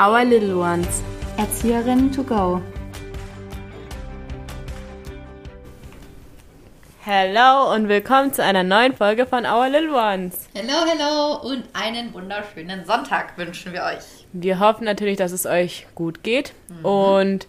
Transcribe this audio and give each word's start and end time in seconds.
Our 0.00 0.24
Little 0.24 0.58
Ones. 0.58 1.02
Erzieherinnen 1.38 2.12
to 2.12 2.22
go. 2.22 2.62
Hello 7.04 7.74
und 7.74 7.88
willkommen 7.88 8.32
zu 8.32 8.44
einer 8.44 8.62
neuen 8.62 8.94
Folge 8.94 9.26
von 9.26 9.44
Our 9.44 9.68
Little 9.68 9.92
Ones. 9.92 10.48
Hello, 10.54 10.84
hello 10.86 11.40
und 11.42 11.64
einen 11.72 12.14
wunderschönen 12.14 12.86
Sonntag 12.86 13.36
wünschen 13.36 13.72
wir 13.72 13.82
euch. 13.82 14.24
Wir 14.32 14.60
hoffen 14.60 14.84
natürlich, 14.84 15.16
dass 15.16 15.32
es 15.32 15.46
euch 15.46 15.88
gut 15.96 16.22
geht 16.22 16.52
und 16.84 17.48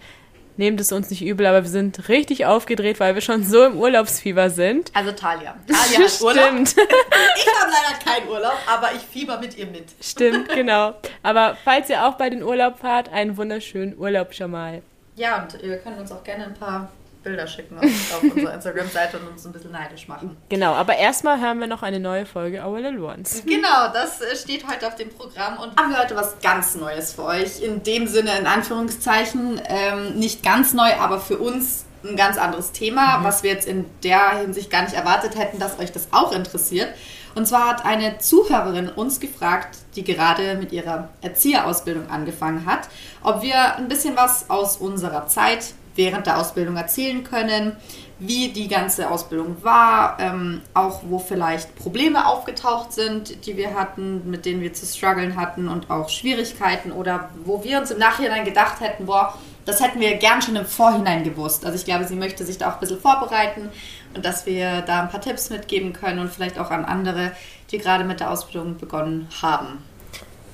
nehmt 0.59 0.79
es 0.81 0.91
uns 0.91 1.09
nicht 1.09 1.23
übel, 1.23 1.45
aber 1.45 1.63
wir 1.63 1.69
sind 1.69 2.09
richtig 2.09 2.45
aufgedreht, 2.45 2.99
weil 2.99 3.15
wir 3.15 3.21
schon 3.21 3.43
so 3.43 3.63
im 3.65 3.79
Urlaubsfieber 3.79 4.49
sind. 4.49 4.91
Also 4.93 5.13
Talia. 5.13 5.55
Talia 5.67 6.05
hat 6.05 6.21
Urlaub. 6.21 6.45
Stimmt, 6.45 6.69
Ich 7.35 7.47
habe 7.47 7.71
leider 7.71 8.03
keinen 8.03 8.29
Urlaub, 8.29 8.57
aber 8.67 8.89
ich 8.93 9.01
fieber 9.01 9.39
mit 9.39 9.57
ihr 9.57 9.65
mit. 9.67 9.85
stimmt, 10.01 10.49
genau. 10.53 10.93
Aber 11.23 11.57
falls 11.63 11.89
ihr 11.89 12.05
auch 12.05 12.15
bei 12.15 12.29
den 12.29 12.43
Urlaub 12.43 12.77
fahrt, 12.77 13.09
einen 13.09 13.37
wunderschönen 13.37 13.97
Urlaub 13.97 14.33
schon 14.33 14.51
mal. 14.51 14.81
Ja, 15.15 15.41
und 15.41 15.61
ihr 15.63 15.77
könnt 15.77 15.97
uns 15.97 16.11
auch 16.11 16.23
gerne 16.23 16.45
ein 16.45 16.53
paar 16.53 16.91
Bilder 17.23 17.47
schicken 17.47 17.77
auf, 17.77 17.83
auf 17.83 18.23
unserer 18.23 18.53
Instagram-Seite 18.53 19.17
und 19.17 19.27
uns 19.29 19.45
ein 19.45 19.51
bisschen 19.51 19.71
neidisch 19.71 20.07
machen. 20.07 20.37
Genau, 20.49 20.73
aber 20.73 20.95
erstmal 20.95 21.39
hören 21.39 21.59
wir 21.59 21.67
noch 21.67 21.83
eine 21.83 21.99
neue 21.99 22.25
Folge 22.25 22.63
Our 22.63 22.79
Little 22.79 23.03
Ones. 23.03 23.43
Genau, 23.45 23.91
das 23.93 24.21
äh, 24.21 24.35
steht 24.35 24.67
heute 24.67 24.87
auf 24.87 24.95
dem 24.95 25.09
Programm 25.09 25.57
und 25.59 25.77
haben 25.77 25.91
wir 25.91 25.99
heute 25.99 26.15
was 26.15 26.39
ganz 26.41 26.75
Neues 26.75 27.13
für 27.13 27.25
euch. 27.25 27.61
In 27.61 27.83
dem 27.83 28.07
Sinne, 28.07 28.37
in 28.37 28.47
Anführungszeichen, 28.47 29.61
ähm, 29.67 30.15
nicht 30.15 30.43
ganz 30.43 30.73
neu, 30.73 30.93
aber 30.99 31.19
für 31.19 31.37
uns 31.37 31.85
ein 32.03 32.15
ganz 32.15 32.37
anderes 32.37 32.71
Thema, 32.71 33.23
was 33.23 33.43
wir 33.43 33.51
jetzt 33.51 33.67
in 33.67 33.85
der 34.03 34.37
Hinsicht 34.37 34.69
gar 34.69 34.83
nicht 34.83 34.93
erwartet 34.93 35.37
hätten, 35.37 35.59
dass 35.59 35.79
euch 35.79 35.91
das 35.91 36.07
auch 36.11 36.31
interessiert. 36.31 36.89
Und 37.35 37.45
zwar 37.47 37.67
hat 37.67 37.85
eine 37.85 38.17
Zuhörerin 38.17 38.89
uns 38.89 39.19
gefragt, 39.19 39.77
die 39.95 40.03
gerade 40.03 40.55
mit 40.55 40.71
ihrer 40.71 41.09
Erzieherausbildung 41.21 42.09
angefangen 42.09 42.65
hat, 42.65 42.89
ob 43.23 43.41
wir 43.41 43.75
ein 43.75 43.87
bisschen 43.87 44.15
was 44.15 44.49
aus 44.49 44.77
unserer 44.77 45.27
Zeit 45.27 45.73
während 45.99 46.27
der 46.27 46.39
Ausbildung 46.39 46.77
erzählen 46.77 47.25
können, 47.25 47.75
wie 48.19 48.49
die 48.49 48.69
ganze 48.69 49.11
Ausbildung 49.11 49.57
war, 49.63 50.17
ähm, 50.19 50.61
auch 50.73 51.01
wo 51.03 51.19
vielleicht 51.19 51.75
Probleme 51.75 52.25
aufgetaucht 52.25 52.93
sind, 52.93 53.45
die 53.45 53.57
wir 53.57 53.75
hatten, 53.75 54.29
mit 54.29 54.45
denen 54.45 54.61
wir 54.61 54.73
zu 54.73 54.85
strugglen 54.85 55.35
hatten 55.35 55.67
und 55.67 55.91
auch 55.91 56.09
Schwierigkeiten 56.09 56.93
oder 56.93 57.29
wo 57.43 57.63
wir 57.65 57.79
uns 57.79 57.91
im 57.91 57.99
Nachhinein 57.99 58.45
gedacht 58.45 58.79
hätten, 58.79 59.07
boah, 59.07 59.37
das 59.65 59.81
hätten 59.81 59.99
wir 59.99 60.15
gern 60.15 60.41
schon 60.41 60.55
im 60.55 60.65
Vorhinein 60.65 61.23
gewusst. 61.23 61.65
Also 61.65 61.77
ich 61.77 61.85
glaube, 61.85 62.05
sie 62.05 62.15
möchte 62.15 62.45
sich 62.45 62.57
da 62.57 62.69
auch 62.69 62.75
ein 62.75 62.79
bisschen 62.79 62.99
vorbereiten 62.99 63.69
und 64.15 64.23
dass 64.25 64.45
wir 64.45 64.81
da 64.81 65.01
ein 65.01 65.09
paar 65.09 65.21
Tipps 65.21 65.49
mitgeben 65.49 65.91
können 65.91 66.19
und 66.19 66.31
vielleicht 66.31 66.59
auch 66.59 66.71
an 66.71 66.85
andere, 66.85 67.33
die 67.71 67.77
gerade 67.77 68.05
mit 68.05 68.21
der 68.21 68.31
Ausbildung 68.31 68.77
begonnen 68.77 69.27
haben. 69.41 69.83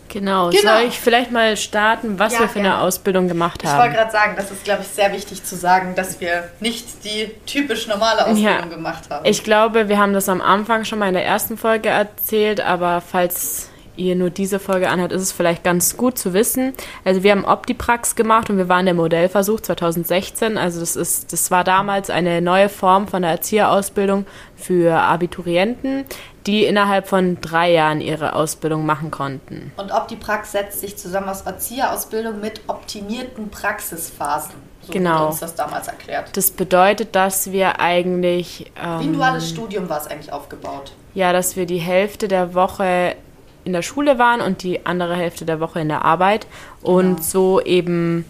Genau, 0.09 0.49
Genau. 0.49 0.61
soll 0.61 0.83
ich 0.87 0.99
vielleicht 0.99 1.31
mal 1.31 1.57
starten, 1.57 2.17
was 2.19 2.33
Ja, 2.33 2.41
wir 2.41 2.49
für 2.49 2.59
eine 2.59 2.69
gerne. 2.69 2.81
Ausbildung 2.83 3.27
gemacht 3.27 3.61
Ich 3.63 3.69
wollte 3.69 3.83
haben? 3.83 3.93
gerade 3.93 4.11
sagen, 4.11 4.33
das 4.37 4.51
ist, 4.51 4.63
glaube 4.63 4.81
ich, 4.83 4.87
sehr 4.87 5.11
wichtig 5.11 5.43
zu 5.43 5.55
sagen, 5.55 5.93
dass 5.95 6.19
wir 6.21 6.45
nicht 6.59 7.03
die 7.03 7.31
typisch 7.45 7.87
normale 7.87 8.21
Ausbildung 8.25 8.43
Ja. 8.43 8.61
gemacht 8.65 9.03
haben. 9.09 9.25
Ich 9.25 9.43
glaube, 9.43 9.89
wir 9.89 9.97
haben 9.99 10.13
das 10.13 10.29
am 10.29 10.41
Anfang 10.41 10.85
schon 10.85 10.99
mal 10.99 11.07
in 11.07 11.13
der 11.15 11.25
ersten 11.25 11.57
Folge 11.57 11.89
erzählt, 11.89 12.61
aber 12.61 13.01
falls 13.01 13.69
ihr 13.97 14.15
nur 14.15 14.29
diese 14.29 14.59
Folge 14.59 14.89
anhört, 14.89 15.13
ist 15.13 15.21
es 15.21 15.31
vielleicht 15.31 15.63
ganz 15.63 15.95
gut 15.95 16.17
zu 16.17 16.33
wissen. 16.33 16.73
Also 17.05 17.23
wir 17.23 17.31
haben 17.31 17.45
Optiprax 17.45 18.15
gemacht 18.15 18.49
und 18.49 18.57
wir 18.57 18.67
waren 18.67 18.83
der 18.85 18.93
Modellversuch 18.93 19.61
2016. 19.61 20.57
Also 20.57 20.81
das 20.81 20.97
ist, 20.97 21.31
das 21.31 21.49
war 21.49 21.63
damals 21.63 22.09
eine 22.09 22.41
neue 22.41 22.67
Form 22.67 23.07
von 23.07 23.21
der 23.21 23.31
Erzieherausbildung 23.31 24.25
für 24.57 24.95
Abiturienten, 24.99 26.03
die 26.47 26.65
innerhalb 26.65 27.07
von 27.07 27.39
drei 27.41 27.71
Jahren 27.71 28.01
ihre 28.01 28.33
Ausbildung 28.35 28.85
machen 28.85 29.09
konnten. 29.11 29.71
Und 29.77 29.91
Optiprax 29.91 30.51
setzt 30.51 30.81
sich 30.81 30.95
zusammen 30.97 31.29
aus 31.29 31.41
Erzieherausbildung 31.41 32.39
mit 32.39 32.61
optimierten 32.67 33.49
Praxisphasen. 33.49 34.53
So 34.81 34.93
Genau. 34.93 35.27
uns 35.27 35.39
das 35.39 35.55
damals 35.55 35.87
erklärt. 35.87 36.37
Das 36.37 36.51
bedeutet, 36.51 37.15
dass 37.15 37.51
wir 37.51 37.79
eigentlich 37.79 38.71
ähm, 38.79 38.99
Wie 38.99 39.03
ein 39.05 39.13
duales 39.13 39.49
Studium 39.49 39.89
war 39.89 39.99
es 39.99 40.05
eigentlich 40.07 40.31
aufgebaut. 40.31 40.91
Ja, 41.15 41.33
dass 41.33 41.55
wir 41.55 41.65
die 41.65 41.79
Hälfte 41.79 42.27
der 42.27 42.53
Woche 42.53 43.15
in 43.63 43.73
der 43.73 43.81
Schule 43.81 44.19
waren 44.19 44.41
und 44.41 44.61
die 44.61 44.85
andere 44.85 45.15
Hälfte 45.15 45.43
der 45.45 45.59
Woche 45.59 45.79
in 45.79 45.87
der 45.89 46.05
Arbeit 46.05 46.45
und 46.83 47.15
Genau. 47.15 47.21
so 47.23 47.61
eben 47.61 48.25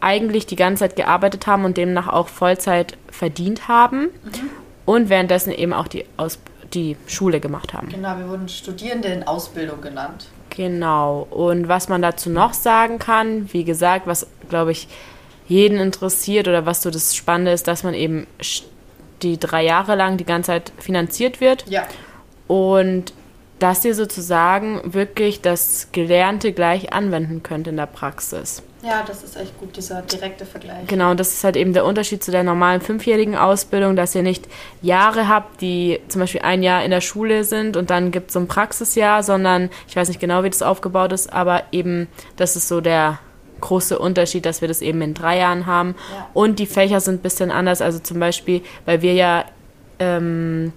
eigentlich 0.00 0.46
die 0.46 0.54
ganze 0.54 0.84
Zeit 0.84 0.94
gearbeitet 0.94 1.48
haben 1.48 1.64
und 1.64 1.76
demnach 1.76 2.06
auch 2.06 2.28
Vollzeit 2.28 2.96
verdient 3.10 3.66
haben 3.66 4.02
Mhm. 4.02 4.50
und 4.86 5.08
währenddessen 5.08 5.50
eben 5.52 5.72
auch 5.72 5.88
die, 5.88 6.04
Aus 6.16 6.38
die 6.74 6.96
Schule 7.06 7.40
gemacht 7.40 7.74
haben. 7.74 7.88
Genau, 7.88 8.18
wir 8.18 8.28
wurden 8.28 8.48
Studierende 8.48 9.08
in 9.08 9.26
Ausbildung 9.26 9.80
genannt. 9.80 10.26
Genau. 10.50 11.26
Und 11.30 11.68
was 11.68 11.88
man 11.88 12.02
dazu 12.02 12.30
noch 12.30 12.52
sagen 12.52 12.98
kann, 12.98 13.52
wie 13.52 13.64
gesagt, 13.64 14.06
was 14.06 14.26
glaube 14.48 14.72
ich 14.72 14.88
jeden 15.46 15.78
interessiert 15.78 16.46
oder 16.46 16.66
was 16.66 16.82
so 16.82 16.90
das 16.90 17.14
Spannende 17.16 17.52
ist, 17.52 17.68
dass 17.68 17.82
man 17.82 17.94
eben 17.94 18.26
die 19.22 19.38
drei 19.38 19.64
Jahre 19.64 19.94
lang 19.94 20.16
die 20.16 20.24
ganze 20.24 20.48
Zeit 20.48 20.72
finanziert 20.78 21.40
wird 21.40 21.64
Ja, 21.68 21.86
und 22.46 23.12
dass 23.58 23.84
ihr 23.84 23.94
sozusagen 23.94 24.80
wirklich 24.94 25.40
das 25.40 25.88
Gelernte 25.92 26.52
gleich 26.52 26.92
anwenden 26.92 27.42
könnt 27.42 27.66
in 27.66 27.76
der 27.76 27.86
Praxis. 27.86 28.62
Ja, 28.82 29.02
das 29.06 29.24
ist 29.24 29.36
echt 29.36 29.58
gut, 29.58 29.76
dieser 29.76 30.02
direkte 30.02 30.46
Vergleich. 30.46 30.86
Genau, 30.86 31.10
und 31.10 31.18
das 31.18 31.32
ist 31.32 31.42
halt 31.42 31.56
eben 31.56 31.72
der 31.72 31.84
Unterschied 31.84 32.22
zu 32.22 32.30
der 32.30 32.44
normalen 32.44 32.80
fünfjährigen 32.80 33.36
Ausbildung, 33.36 33.96
dass 33.96 34.14
ihr 34.14 34.22
nicht 34.22 34.46
Jahre 34.82 35.28
habt, 35.28 35.60
die 35.60 35.98
zum 36.08 36.20
Beispiel 36.20 36.42
ein 36.42 36.62
Jahr 36.62 36.84
in 36.84 36.90
der 36.90 37.00
Schule 37.00 37.42
sind 37.44 37.76
und 37.76 37.90
dann 37.90 38.12
gibt 38.12 38.28
es 38.28 38.34
so 38.34 38.40
ein 38.40 38.46
Praxisjahr, 38.46 39.22
sondern 39.22 39.70
ich 39.88 39.96
weiß 39.96 40.08
nicht 40.08 40.20
genau, 40.20 40.44
wie 40.44 40.50
das 40.50 40.62
aufgebaut 40.62 41.12
ist, 41.12 41.32
aber 41.32 41.64
eben 41.72 42.06
das 42.36 42.54
ist 42.54 42.68
so 42.68 42.80
der 42.80 43.18
große 43.60 43.98
Unterschied, 43.98 44.46
dass 44.46 44.60
wir 44.60 44.68
das 44.68 44.80
eben 44.82 45.02
in 45.02 45.14
drei 45.14 45.38
Jahren 45.38 45.66
haben. 45.66 45.96
Ja. 46.14 46.28
Und 46.32 46.60
die 46.60 46.66
Fächer 46.66 47.00
sind 47.00 47.16
ein 47.16 47.22
bisschen 47.22 47.50
anders. 47.50 47.82
Also 47.82 47.98
zum 47.98 48.20
Beispiel, 48.20 48.62
weil 48.84 49.02
wir 49.02 49.14
ja 49.14 49.44
ähm, 49.98 50.72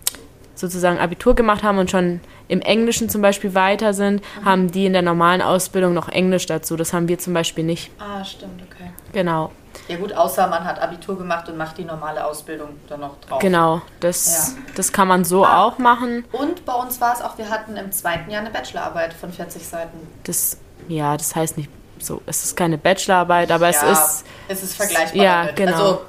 sozusagen 0.62 0.98
Abitur 1.00 1.36
gemacht 1.36 1.64
haben 1.64 1.78
und 1.78 1.92
schon 1.92 2.22
im 2.48 2.62
Englischen 2.62 3.10
zum 3.10 3.22
Beispiel 3.22 3.54
weiter 3.54 3.94
sind, 3.94 4.24
haben 4.46 4.72
die 4.72 4.86
in 4.86 4.94
der 4.94 5.02
normalen 5.02 5.42
Ausbildung 5.42 5.94
noch 5.94 6.08
Englisch 6.10 6.46
dazu. 6.46 6.78
Das 6.78 6.94
haben 6.94 7.08
wir 7.10 7.20
zum 7.20 7.34
Beispiel 7.34 7.64
nicht. 7.66 7.92
Ah, 8.00 8.24
stimmt, 8.24 8.62
okay. 8.62 8.92
Genau. 9.12 9.52
Ja 9.88 9.98
gut, 9.98 10.14
außer 10.14 10.48
man 10.48 10.64
hat 10.64 10.80
Abitur 10.82 11.18
gemacht 11.18 11.50
und 11.50 11.58
macht 11.58 11.78
die 11.78 11.84
normale 11.86 12.26
Ausbildung 12.26 12.70
dann 12.88 13.00
noch 13.02 13.20
drauf. 13.22 13.40
Genau, 13.40 13.82
das, 14.00 14.54
Ja. 14.56 14.62
das 14.76 14.92
kann 14.94 15.08
man 15.08 15.24
so 15.26 15.46
Ah. 15.46 15.64
auch 15.66 15.78
machen. 15.80 16.26
Und 16.32 16.66
bei 16.66 16.74
uns 16.74 17.02
war 17.02 17.14
es 17.14 17.22
auch, 17.22 17.38
wir 17.38 17.50
hatten 17.50 17.76
im 17.78 17.92
zweiten 17.92 18.30
Jahr 18.32 18.42
eine 18.42 18.52
Bachelorarbeit 18.52 19.14
von 19.14 19.32
40 19.34 19.66
Seiten. 19.66 19.98
Das, 20.24 20.58
ja, 20.88 21.16
das 21.18 21.36
heißt 21.36 21.58
nicht 21.58 21.70
so, 22.00 22.22
es 22.26 22.44
ist 22.44 22.56
keine 22.58 22.78
Bachelorarbeit, 22.78 23.52
aber 23.52 23.70
es 23.70 23.82
ja, 23.82 23.92
ist, 23.92 24.26
es 24.48 24.64
ist 24.64 24.76
vergleichbar. 24.76 25.24
ja, 25.24 25.42
damit. 25.44 25.56
genau. 25.56 25.74
Also 25.78 26.02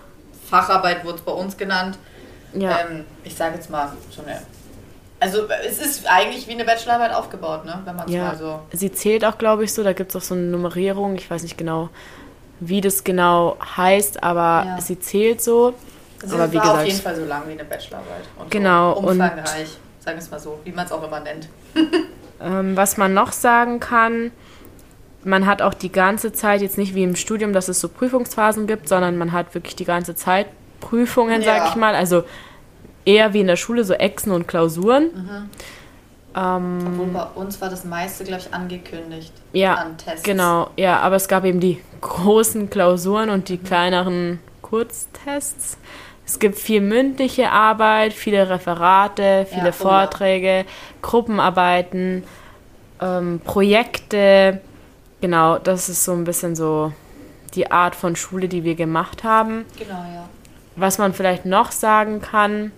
Facharbeit 0.51 1.05
wurde 1.05 1.17
es 1.19 1.23
bei 1.23 1.33
uns 1.33 1.57
genannt. 1.57 1.99
Ja, 2.55 2.79
Ähm, 2.91 3.05
ich 3.25 3.35
sage 3.35 3.55
jetzt 3.57 3.71
mal 3.71 3.93
so 4.11 4.23
eine. 4.23 4.41
Also 5.21 5.47
es 5.69 5.79
ist 5.81 6.07
eigentlich 6.11 6.49
wie 6.49 6.53
eine 6.53 6.65
Bachelorarbeit 6.65 7.13
aufgebaut, 7.15 7.65
ne? 7.65 7.81
Wenn 7.85 7.95
man 7.95 8.07
es 8.09 8.13
ja. 8.13 8.25
mal 8.25 8.37
so. 8.37 8.59
Sie 8.73 8.91
zählt 8.91 9.25
auch, 9.25 9.39
glaube 9.39 9.63
ich, 9.65 9.73
so, 9.73 9.83
da 9.85 9.93
gibt 9.93 10.11
es 10.11 10.17
auch 10.17 10.21
so 10.27 10.35
eine 10.35 10.43
Nummerierung, 10.45 11.15
ich 11.15 11.31
weiß 11.31 11.43
nicht 11.45 11.57
genau, 11.57 11.91
wie 12.59 12.81
das 12.81 13.05
genau 13.05 13.57
heißt, 13.77 14.23
aber 14.23 14.65
Ja. 14.67 14.81
sie 14.81 14.99
zählt 14.99 15.41
so. 15.41 15.75
Sie 16.25 16.35
aber 16.35 16.51
wie 16.51 16.57
war 16.57 16.63
auf 16.65 16.71
gesagt- 16.73 16.89
jeden 16.89 17.01
Fall 17.01 17.17
so 17.17 17.25
lang 17.25 17.43
wie 17.47 17.53
eine 17.53 17.65
Bachelorarbeit. 17.65 18.25
Und 18.39 18.51
Genau, 18.51 18.95
So 18.95 18.99
und- 19.01 19.09
umfangreich, 19.21 19.79
sagen 20.01 20.17
wir 20.19 20.23
es 20.23 20.31
mal 20.31 20.41
so, 20.41 20.59
wie 20.65 20.73
man 20.73 20.87
es 20.87 20.93
auch 20.93 21.03
immer 21.07 21.21
nennt. 21.21 21.49
Ähm, 22.45 22.77
was 22.77 22.97
man 22.97 23.15
noch 23.15 23.31
sagen 23.31 23.79
kann, 23.79 24.33
man 25.23 25.47
hat 25.47 25.63
auch 25.63 25.75
die 25.75 25.93
ganze 25.93 26.33
Zeit, 26.33 26.61
jetzt 26.61 26.77
nicht 26.77 26.93
wie 26.97 27.05
im 27.05 27.15
Studium, 27.15 27.53
dass 27.53 27.69
es 27.69 27.79
so 27.79 27.89
Prüfungsphasen 27.89 28.67
gibt, 28.67 28.89
sondern 28.89 29.17
man 29.17 29.31
hat 29.31 29.55
wirklich 29.55 29.77
die 29.77 29.85
ganze 29.85 30.17
Zeit 30.17 30.49
Prüfungen, 30.83 31.41
Ja. 31.41 31.59
sag 31.61 31.71
ich 31.71 31.77
mal. 31.77 31.95
Also 31.95 32.25
eher 33.07 33.33
wie 33.33 33.41
in 33.41 33.47
der 33.47 33.57
Schule, 33.57 33.85
so 33.85 33.95
Exen 33.95 34.33
und 34.33 34.47
Klausuren. 34.47 35.05
Mhm. 35.05 35.51
Ähm, 36.35 36.79
Obwohl 36.87 37.07
bei 37.09 37.25
uns 37.41 37.61
war 37.61 37.69
das 37.69 37.85
meiste, 37.85 38.25
glaube 38.25 38.43
ich, 38.47 38.55
angekündigt 38.55 39.33
ja, 39.53 39.75
an 39.75 39.99
Tests. 39.99 40.23
genau. 40.23 40.71
Ja, 40.77 41.01
aber 41.01 41.17
es 41.17 41.29
gab 41.29 41.45
eben 41.45 41.61
die 41.61 41.79
großen 42.01 42.71
Klausuren 42.71 43.29
und 43.31 43.49
die 43.49 43.59
kleineren 43.59 44.41
Kurztests. 44.63 45.77
Es 46.25 46.39
gibt 46.39 46.59
viel 46.59 46.81
mündliche 46.81 47.51
Arbeit, 47.51 48.15
viele 48.15 48.49
Referate, 48.49 49.47
viele 49.49 49.63
oh 49.63 49.67
ja. 49.67 49.73
Vorträge, 49.73 50.65
Gruppenarbeiten, 51.03 52.25
ähm, 53.01 53.41
Projekte. 53.45 54.61
Genau, 55.21 55.59
das 55.59 55.91
ist 55.91 56.05
so 56.05 56.13
ein 56.13 56.25
bisschen 56.25 56.57
so 56.57 56.93
die 57.55 57.71
Art 57.71 57.95
von 57.95 58.17
Schule, 58.17 58.49
die 58.49 58.65
wir 58.65 58.75
gemacht 58.75 59.25
haben. 59.25 59.67
Genau, 59.79 60.01
ja. 60.15 60.29
Was 60.77 60.99
man 60.99 61.13
vielleicht 61.13 61.45
noch 61.45 61.73
sagen 61.73 62.21
kann, 62.21 62.73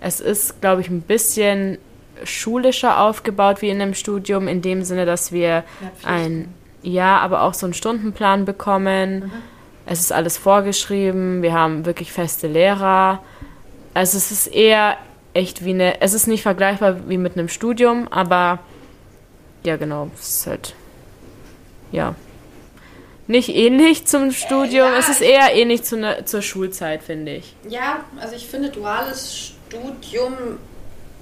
es 0.00 0.20
ist, 0.20 0.60
glaube 0.60 0.82
ich, 0.82 0.88
ein 0.88 1.00
bisschen 1.00 1.78
schulischer 2.22 3.00
aufgebaut 3.00 3.62
wie 3.62 3.70
in 3.70 3.80
einem 3.80 3.94
Studium, 3.94 4.48
in 4.48 4.62
dem 4.62 4.84
Sinne, 4.84 5.04
dass 5.06 5.32
wir 5.32 5.48
Ja, 5.48 5.64
ein, 6.04 6.52
ja, 6.82 7.18
aber 7.18 7.42
auch 7.42 7.54
so 7.54 7.66
einen 7.66 7.74
Stundenplan 7.74 8.44
bekommen. 8.44 9.32
Es 9.86 10.00
ist 10.00 10.12
alles 10.12 10.38
vorgeschrieben, 10.38 11.42
wir 11.42 11.52
haben 11.52 11.86
wirklich 11.86 12.12
feste 12.12 12.46
Lehrer. 12.46 13.20
Also 13.94 14.16
es 14.16 14.30
ist 14.30 14.46
eher 14.46 14.96
echt 15.34 15.64
wie 15.64 15.70
eine, 15.70 16.00
es 16.00 16.14
ist 16.14 16.26
nicht 16.26 16.42
vergleichbar 16.42 17.08
wie 17.08 17.18
mit 17.18 17.36
einem 17.36 17.48
Studium, 17.48 18.08
aber 18.08 18.60
ja 19.64 19.76
genau, 19.76 20.10
es 20.14 20.38
ist 20.38 20.46
halt, 20.46 20.74
ja. 21.90 22.14
Nicht 23.26 23.48
ähnlich 23.48 24.06
zum 24.06 24.32
Studium. 24.32 24.92
Ja, 24.92 24.98
es 24.98 25.08
ist 25.08 25.20
eher 25.20 25.54
ähnlich 25.54 25.84
zu 25.84 25.96
ne, 25.96 26.24
zur 26.24 26.42
Schulzeit, 26.42 27.02
finde 27.02 27.36
ich. 27.36 27.54
Ja, 27.68 28.04
also 28.20 28.34
ich 28.34 28.46
finde, 28.46 28.70
duales 28.70 29.54
Studium 29.70 30.58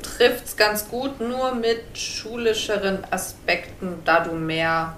trifft 0.03 0.47
es 0.47 0.57
ganz 0.57 0.89
gut, 0.89 1.21
nur 1.21 1.55
mit 1.55 1.83
schulischeren 1.95 2.99
Aspekten, 3.11 4.01
da 4.05 4.21
du 4.21 4.33
mehr. 4.33 4.97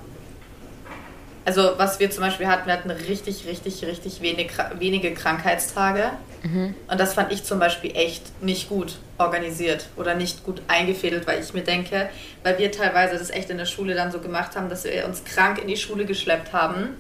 Also, 1.47 1.73
was 1.77 2.01
wir 2.01 2.11
zum 2.11 2.23
Beispiel 2.23 2.47
hatten, 2.47 2.67
wir 2.67 2.73
hatten 2.73 2.91
richtig, 2.91 3.47
richtig, 3.47 3.85
richtig 3.85 4.23
wenig, 4.23 4.53
wenige 4.79 5.13
Krankheitstage. 5.13 6.11
Mhm. 6.43 6.75
Und 6.91 7.01
das 7.01 7.15
fand 7.15 7.33
ich 7.33 7.45
zum 7.45 7.59
Beispiel 7.59 7.95
echt 7.95 8.43
nicht 8.43 8.69
gut 8.69 8.97
organisiert 9.19 9.89
oder 9.97 10.15
nicht 10.15 10.45
gut 10.45 10.63
eingefädelt, 10.69 11.27
weil 11.27 11.43
ich 11.43 11.53
mir 11.53 11.63
denke, 11.63 12.09
weil 12.43 12.59
wir 12.59 12.73
teilweise 12.73 13.19
das 13.19 13.31
echt 13.31 13.51
in 13.51 13.59
der 13.59 13.67
Schule 13.67 13.95
dann 13.95 14.11
so 14.11 14.21
gemacht 14.21 14.57
haben, 14.57 14.71
dass 14.71 14.85
wir 14.85 15.05
uns 15.05 15.25
krank 15.25 15.61
in 15.61 15.69
die 15.69 15.77
Schule 15.77 16.07
geschleppt 16.07 16.53
haben, 16.55 16.97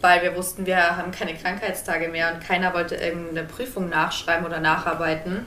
weil 0.00 0.22
wir 0.22 0.34
wussten, 0.36 0.64
wir 0.64 0.96
haben 0.96 1.10
keine 1.10 1.34
Krankheitstage 1.34 2.08
mehr 2.08 2.32
und 2.32 2.40
keiner 2.42 2.72
wollte 2.72 2.94
irgendeine 2.94 3.46
Prüfung 3.46 3.90
nachschreiben 3.90 4.46
oder 4.46 4.60
nacharbeiten. 4.60 5.44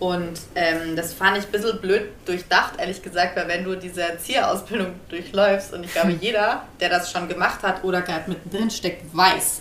Und 0.00 0.40
ähm, 0.54 0.96
das 0.96 1.12
fand 1.12 1.36
ich 1.36 1.44
ein 1.44 1.52
bisschen 1.52 1.78
blöd 1.78 2.08
durchdacht, 2.24 2.72
ehrlich 2.78 3.02
gesagt, 3.02 3.36
weil 3.36 3.46
wenn 3.48 3.64
du 3.64 3.76
diese 3.76 4.02
Erzieherausbildung 4.02 4.94
durchläufst 5.10 5.74
und 5.74 5.84
ich 5.84 5.92
glaube, 5.92 6.12
jeder, 6.20 6.64
der 6.80 6.88
das 6.88 7.12
schon 7.12 7.28
gemacht 7.28 7.62
hat 7.62 7.84
oder 7.84 8.00
gerade 8.00 8.30
mittendrin 8.30 8.70
steckt, 8.70 9.14
weiß, 9.14 9.60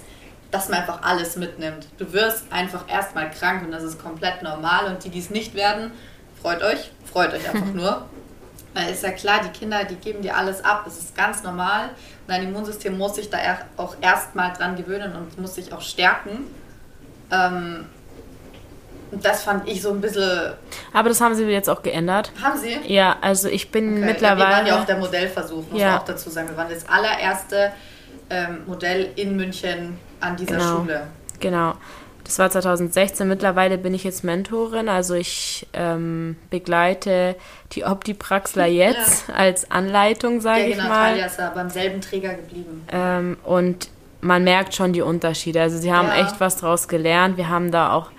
dass 0.49 0.69
man 0.69 0.79
einfach 0.79 1.03
alles 1.03 1.35
mitnimmt. 1.35 1.87
Du 1.97 2.13
wirst 2.13 2.45
einfach 2.51 2.89
erstmal 2.89 3.29
krank 3.31 3.63
und 3.65 3.71
das 3.71 3.83
ist 3.83 4.01
komplett 4.01 4.41
normal 4.41 4.85
und 4.85 5.03
die, 5.03 5.09
die 5.09 5.19
es 5.19 5.29
nicht 5.29 5.55
werden, 5.55 5.91
freut 6.41 6.63
euch, 6.63 6.89
freut 7.03 7.33
euch 7.33 7.47
einfach 7.53 7.67
nur. 7.73 8.05
Weil 8.73 8.93
ist 8.93 9.03
ja 9.03 9.11
klar, 9.11 9.41
die 9.43 9.49
Kinder, 9.49 9.83
die 9.83 9.95
geben 9.95 10.21
dir 10.21 10.37
alles 10.37 10.63
ab, 10.63 10.83
das 10.85 10.99
ist 10.99 11.17
ganz 11.17 11.43
normal 11.43 11.89
und 11.89 12.29
dein 12.29 12.43
Immunsystem 12.43 12.97
muss 12.97 13.15
sich 13.15 13.29
da 13.29 13.39
auch 13.75 13.97
erstmal 13.99 14.53
dran 14.53 14.77
gewöhnen 14.77 15.17
und 15.17 15.37
muss 15.37 15.55
sich 15.55 15.73
auch 15.73 15.81
stärken. 15.81 16.47
Ähm, 17.29 17.87
und 19.11 19.25
das 19.25 19.43
fand 19.43 19.67
ich 19.67 19.81
so 19.81 19.91
ein 19.91 20.01
bisschen. 20.01 20.53
Aber 20.93 21.09
das 21.09 21.19
haben 21.21 21.35
sie 21.35 21.45
jetzt 21.45 21.69
auch 21.69 21.81
geändert. 21.81 22.31
Haben 22.41 22.57
sie? 22.59 22.77
Ja, 22.85 23.17
also 23.21 23.49
ich 23.49 23.71
bin 23.71 23.93
okay. 23.93 24.05
mittlerweile. 24.05 24.39
Ja, 24.39 24.47
wir 24.49 24.55
waren 24.55 24.67
ja 24.67 24.81
auch 24.81 24.85
der 24.85 24.97
Modellversuch, 24.97 25.69
muss 25.71 25.81
ja. 25.81 25.91
man 25.91 25.99
auch 25.99 26.05
dazu 26.05 26.29
sagen. 26.29 26.49
Wir 26.49 26.57
waren 26.57 26.69
das 26.69 26.87
allererste 26.87 27.71
ähm, 28.29 28.59
Modell 28.67 29.09
in 29.15 29.35
München 29.35 29.97
an 30.19 30.35
dieser 30.35 30.57
genau. 30.57 30.77
Schule. 30.77 31.07
Genau. 31.39 31.73
Das 32.23 32.37
war 32.37 32.51
2016. 32.51 33.27
Mittlerweile 33.27 33.79
bin 33.79 33.95
ich 33.95 34.03
jetzt 34.03 34.23
Mentorin, 34.23 34.87
also 34.87 35.15
ich 35.15 35.65
ähm, 35.73 36.35
begleite 36.51 37.35
die 37.71 37.85
Opti-Praxler 37.85 38.67
jetzt 38.67 39.27
ja. 39.27 39.33
als 39.33 39.71
Anleitung, 39.71 40.39
sage 40.39 40.61
ja, 40.61 40.67
genau, 40.67 40.83
ich 40.83 40.89
mal. 40.89 41.09
Talia 41.09 41.25
ist 41.25 41.39
ja 41.39 41.49
beim 41.49 41.71
selben 41.71 42.01
Träger 42.01 42.35
geblieben. 42.35 42.85
Ähm, 42.91 43.37
und 43.43 43.89
man 44.21 44.43
merkt 44.43 44.75
schon 44.75 44.93
die 44.93 45.01
Unterschiede. 45.01 45.59
Also 45.59 45.79
sie 45.79 45.91
haben 45.91 46.09
ja. 46.09 46.21
echt 46.21 46.39
was 46.39 46.57
draus 46.57 46.87
gelernt. 46.87 47.37
Wir 47.37 47.49
haben 47.49 47.71
da 47.71 47.93
auch 47.93 48.11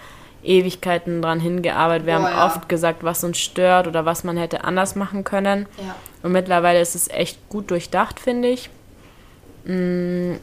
Ewigkeiten 0.42 1.20
dran 1.22 1.40
hingearbeitet. 1.40 2.06
Wir 2.06 2.14
oh, 2.14 2.22
haben 2.22 2.32
ja. 2.32 2.46
oft 2.46 2.68
gesagt, 2.68 3.04
was 3.04 3.24
uns 3.24 3.38
stört 3.38 3.86
oder 3.86 4.04
was 4.04 4.24
man 4.24 4.36
hätte 4.36 4.64
anders 4.64 4.94
machen 4.94 5.24
können. 5.24 5.66
Ja. 5.78 5.94
Und 6.22 6.32
mittlerweile 6.32 6.80
ist 6.80 6.94
es 6.94 7.08
echt 7.08 7.48
gut 7.48 7.70
durchdacht, 7.70 8.20
finde 8.20 8.48
ich. 8.48 8.70
Mm, 9.64 10.34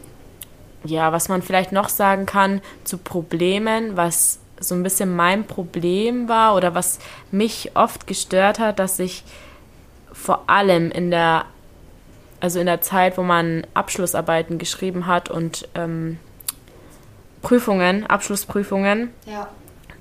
ja, 0.84 1.12
was 1.12 1.30
man 1.30 1.42
vielleicht 1.42 1.72
noch 1.72 1.90
sagen 1.90 2.26
kann 2.26 2.62
zu 2.84 2.98
Problemen, 2.98 3.98
was 3.98 4.40
so 4.60 4.76
ein 4.76 4.84
bisschen 4.84 5.16
mein 5.16 5.46
Problem 5.46 6.30
war 6.30 6.56
oder 6.56 6.74
was 6.74 7.00
mich 7.32 7.72
oft 7.76 8.08
gestört 8.08 8.60
hat, 8.60 8.80
dass 8.80 9.00
ich 9.00 9.24
vor 10.12 10.50
allem 10.50 10.90
in 10.92 11.12
der, 11.12 11.46
also 12.40 12.60
in 12.60 12.66
der 12.66 12.82
Zeit, 12.82 13.18
wo 13.18 13.24
man 13.24 13.66
Abschlussarbeiten 13.74 14.58
geschrieben 14.58 15.06
hat 15.06 15.30
und 15.30 15.68
ähm, 15.76 16.18
Prüfungen, 17.44 18.08
Abschlussprüfungen, 18.08 19.12
ja 19.26 19.48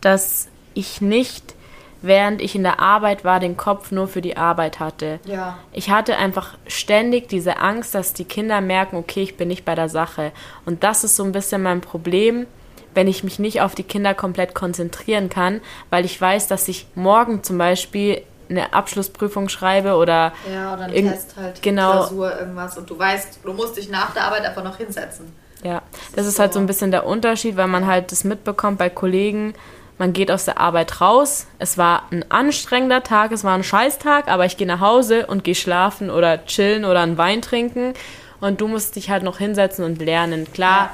dass 0.06 0.47
ich 0.75 1.00
nicht, 1.00 1.56
während 2.00 2.41
ich 2.41 2.55
in 2.55 2.62
der 2.62 2.79
Arbeit 2.79 3.25
war, 3.25 3.41
den 3.41 3.56
Kopf 3.56 3.91
nur 3.91 4.06
für 4.06 4.20
die 4.20 4.37
Arbeit 4.37 4.79
hatte. 4.79 5.19
Ja. 5.25 5.58
Ich 5.73 5.91
hatte 5.91 6.17
einfach 6.17 6.56
ständig 6.69 7.29
diese 7.29 7.58
Angst, 7.58 7.93
dass 7.94 8.12
die 8.12 8.25
Kinder 8.25 8.61
merken, 8.61 8.97
okay, 8.97 9.23
ich 9.23 9.37
bin 9.37 9.49
nicht 9.49 9.64
bei 9.64 9.75
der 9.75 9.88
Sache. 9.88 10.31
Und 10.64 10.85
das 10.85 11.03
ist 11.03 11.17
so 11.17 11.25
ein 11.25 11.32
bisschen 11.32 11.61
mein 11.62 11.81
Problem, 11.81 12.47
wenn 12.94 13.08
ich 13.08 13.25
mich 13.25 13.41
nicht 13.41 13.61
auf 13.61 13.75
die 13.75 13.82
Kinder 13.82 14.14
komplett 14.14 14.55
konzentrieren 14.55 15.29
kann, 15.29 15.61
weil 15.91 16.05
ich 16.05 16.20
weiß, 16.20 16.47
dass 16.47 16.69
ich 16.69 16.87
morgen 16.94 17.43
zum 17.43 17.58
Beispiel 17.58 18.23
eine 18.49 18.73
Abschlussprüfung 18.75 19.49
schreibe 19.49 19.97
oder 19.97 20.32
ja 20.49 20.75
oder 20.75 20.85
einen 20.85 21.11
Test 21.11 21.35
halt 21.37 21.61
genau 21.62 21.91
Klausur 21.91 22.38
irgendwas 22.38 22.79
und 22.79 22.88
du 22.88 22.97
weißt 22.97 23.41
du 23.43 23.53
musst 23.53 23.76
dich 23.76 23.88
nach 23.88 24.12
der 24.12 24.23
Arbeit 24.23 24.44
einfach 24.44 24.62
noch 24.62 24.76
hinsetzen 24.76 25.32
ja 25.64 25.82
das, 25.91 26.14
das 26.14 26.26
ist, 26.26 26.32
ist 26.35 26.38
halt 26.38 26.53
so 26.53 26.61
ein 26.61 26.67
bisschen 26.67 26.93
der 26.93 27.06
Unterschied 27.06 27.56
weil 27.56 27.67
man 27.67 27.88
halt 27.88 28.12
das 28.12 28.23
mitbekommt 28.23 28.79
bei 28.79 28.88
Kollegen 28.88 29.55
man 29.98 30.12
geht 30.12 30.31
aus 30.31 30.44
der 30.44 30.58
Arbeit 30.58 31.00
raus. 31.00 31.46
Es 31.58 31.78
war 31.78 32.04
ein 32.10 32.31
anstrengender 32.31 33.02
Tag, 33.02 33.32
es 33.32 33.44
war 33.44 33.54
ein 33.54 33.64
Scheißtag, 33.64 34.28
aber 34.28 34.44
ich 34.44 34.56
gehe 34.56 34.66
nach 34.66 34.81
Hause 34.81 35.26
und 35.26 35.44
gehe 35.44 35.54
schlafen 35.54 36.10
oder 36.10 36.44
chillen 36.44 36.84
oder 36.84 37.00
einen 37.00 37.19
Wein 37.19 37.40
trinken. 37.40 37.94
Und 38.40 38.60
du 38.60 38.69
musst 38.69 38.96
dich 38.96 39.08
halt 39.08 39.22
noch 39.22 39.38
hinsetzen 39.38 39.84
und 39.84 40.00
lernen. 40.02 40.46
Klar, 40.52 40.78
ja. 40.78 40.90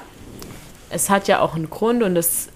es 0.91 1.11
hat 1.11 1.27
ja 1.27 1.41
auch 1.41 1.55
einen 1.55 1.69
Grund 1.69 2.03
und 2.05 2.17
es 2.17 2.49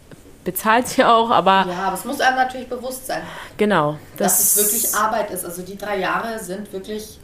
bezahlt 0.45 0.87
sich 0.87 1.05
auch, 1.05 1.31
aber. 1.31 1.67
Ja, 1.69 1.87
aber 1.87 1.95
es 1.97 2.05
muss 2.05 2.21
einem 2.21 2.37
natürlich 2.37 2.69
bewusst 2.69 3.07
sein. 3.07 3.23
Genau. 3.57 3.99
Das 4.17 4.39
dass 4.39 4.57
es 4.57 4.73
wirklich 4.73 4.95
Arbeit 4.95 5.31
ist. 5.33 5.45
Also 5.45 5.63
die 5.63 5.77
drei 5.77 5.99
Jahre 5.99 6.39
sind 6.39 6.73
wirklich 6.73 7.19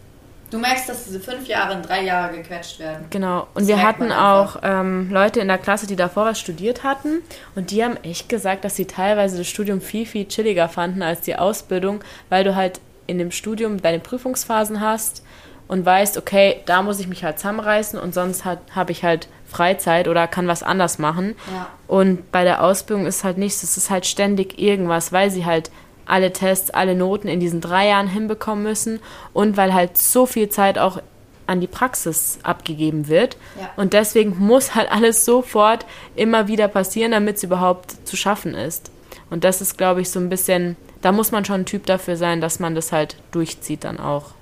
Du 0.52 0.58
merkst, 0.58 0.86
dass 0.86 1.04
diese 1.04 1.18
fünf 1.18 1.48
Jahre 1.48 1.72
in 1.72 1.82
drei 1.82 2.02
Jahre 2.02 2.36
gequetscht 2.36 2.78
werden. 2.78 3.06
Genau. 3.08 3.46
Und 3.54 3.62
das 3.62 3.68
wir 3.68 3.82
hatten 3.82 4.12
auch 4.12 4.56
ähm, 4.62 5.10
Leute 5.10 5.40
in 5.40 5.48
der 5.48 5.56
Klasse, 5.56 5.86
die 5.86 5.96
davor 5.96 6.26
was 6.26 6.38
studiert 6.38 6.84
hatten. 6.84 7.22
Und 7.54 7.70
die 7.70 7.82
haben 7.82 7.96
echt 8.02 8.28
gesagt, 8.28 8.62
dass 8.66 8.76
sie 8.76 8.84
teilweise 8.84 9.38
das 9.38 9.48
Studium 9.48 9.80
viel, 9.80 10.04
viel 10.04 10.28
chilliger 10.28 10.68
fanden 10.68 11.00
als 11.00 11.22
die 11.22 11.36
Ausbildung, 11.36 12.04
weil 12.28 12.44
du 12.44 12.54
halt 12.54 12.80
in 13.06 13.16
dem 13.16 13.30
Studium 13.30 13.80
deine 13.80 13.98
Prüfungsphasen 13.98 14.82
hast 14.82 15.24
und 15.68 15.86
weißt, 15.86 16.18
okay, 16.18 16.60
da 16.66 16.82
muss 16.82 17.00
ich 17.00 17.08
mich 17.08 17.24
halt 17.24 17.38
zusammenreißen 17.38 17.98
und 17.98 18.12
sonst 18.12 18.44
habe 18.44 18.92
ich 18.92 19.04
halt 19.04 19.28
Freizeit 19.48 20.06
oder 20.06 20.28
kann 20.28 20.48
was 20.48 20.62
anders 20.62 20.98
machen. 20.98 21.34
Ja. 21.50 21.68
Und 21.88 22.30
bei 22.30 22.44
der 22.44 22.62
Ausbildung 22.62 23.06
ist 23.06 23.24
halt 23.24 23.38
nichts, 23.38 23.62
es 23.62 23.78
ist 23.78 23.88
halt 23.88 24.04
ständig 24.04 24.58
irgendwas, 24.58 25.12
weil 25.12 25.30
sie 25.30 25.46
halt 25.46 25.70
alle 26.06 26.32
Tests, 26.32 26.70
alle 26.70 26.94
Noten 26.94 27.28
in 27.28 27.40
diesen 27.40 27.60
drei 27.60 27.88
Jahren 27.88 28.08
hinbekommen 28.08 28.62
müssen 28.62 29.00
und 29.32 29.56
weil 29.56 29.74
halt 29.74 29.98
so 29.98 30.26
viel 30.26 30.48
Zeit 30.48 30.78
auch 30.78 31.00
an 31.46 31.60
die 31.60 31.66
Praxis 31.66 32.38
abgegeben 32.42 33.08
wird. 33.08 33.36
Ja. 33.60 33.70
Und 33.76 33.92
deswegen 33.92 34.36
muss 34.38 34.74
halt 34.74 34.90
alles 34.90 35.24
sofort 35.24 35.86
immer 36.16 36.48
wieder 36.48 36.68
passieren, 36.68 37.12
damit 37.12 37.36
es 37.36 37.42
überhaupt 37.42 37.96
zu 38.06 38.16
schaffen 38.16 38.54
ist. 38.54 38.90
Und 39.30 39.44
das 39.44 39.60
ist, 39.60 39.76
glaube 39.76 40.00
ich, 40.00 40.10
so 40.10 40.20
ein 40.20 40.28
bisschen, 40.28 40.76
da 41.00 41.12
muss 41.12 41.32
man 41.32 41.44
schon 41.44 41.62
ein 41.62 41.66
Typ 41.66 41.86
dafür 41.86 42.16
sein, 42.16 42.40
dass 42.40 42.60
man 42.60 42.74
das 42.74 42.92
halt 42.92 43.16
durchzieht 43.32 43.84
dann 43.84 43.98
auch. 43.98 44.32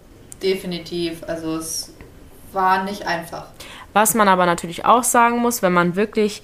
Definitiv. 0.43 1.23
Also 1.27 1.57
es 1.57 1.93
war 2.53 2.85
nicht 2.85 3.07
einfach. 3.07 3.47
Was 3.93 4.15
man 4.15 4.29
aber 4.29 4.47
natürlich 4.47 4.85
auch 4.85 5.05
sagen 5.05 5.39
muss, 5.39 5.63
wenn 5.63 5.73
man 5.73 5.97
wirklich 5.97 6.43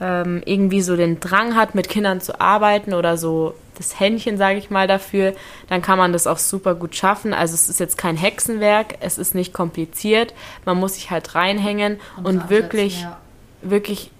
ähm, 0.00 0.42
irgendwie 0.44 0.82
so 0.82 0.96
den 0.96 1.20
Drang 1.20 1.56
hat, 1.56 1.74
mit 1.74 1.88
Kindern 1.88 2.20
zu 2.20 2.40
arbeiten 2.40 2.94
oder 2.94 3.16
so 3.16 3.54
das 3.76 3.98
Händchen, 3.98 4.36
sage 4.36 4.58
ich 4.58 4.70
mal, 4.70 4.86
dafür, 4.86 5.34
dann 5.68 5.82
kann 5.82 5.98
man 5.98 6.12
das 6.12 6.26
auch 6.26 6.38
super 6.38 6.74
gut 6.74 6.94
schaffen. 6.94 7.32
Also 7.32 7.54
es 7.54 7.68
ist 7.68 7.80
jetzt 7.80 7.98
kein 7.98 8.16
Hexenwerk, 8.16 8.96
es 9.00 9.18
ist 9.18 9.34
nicht 9.34 9.52
kompliziert, 9.52 10.34
man 10.64 10.78
muss 10.78 10.94
sich 10.94 11.10
halt 11.10 11.34
reinhängen 11.34 11.98
und, 12.16 12.26
und 12.26 12.50
wirklich, 12.50 13.02
ja. 13.02 13.18
wirklich 13.62 14.10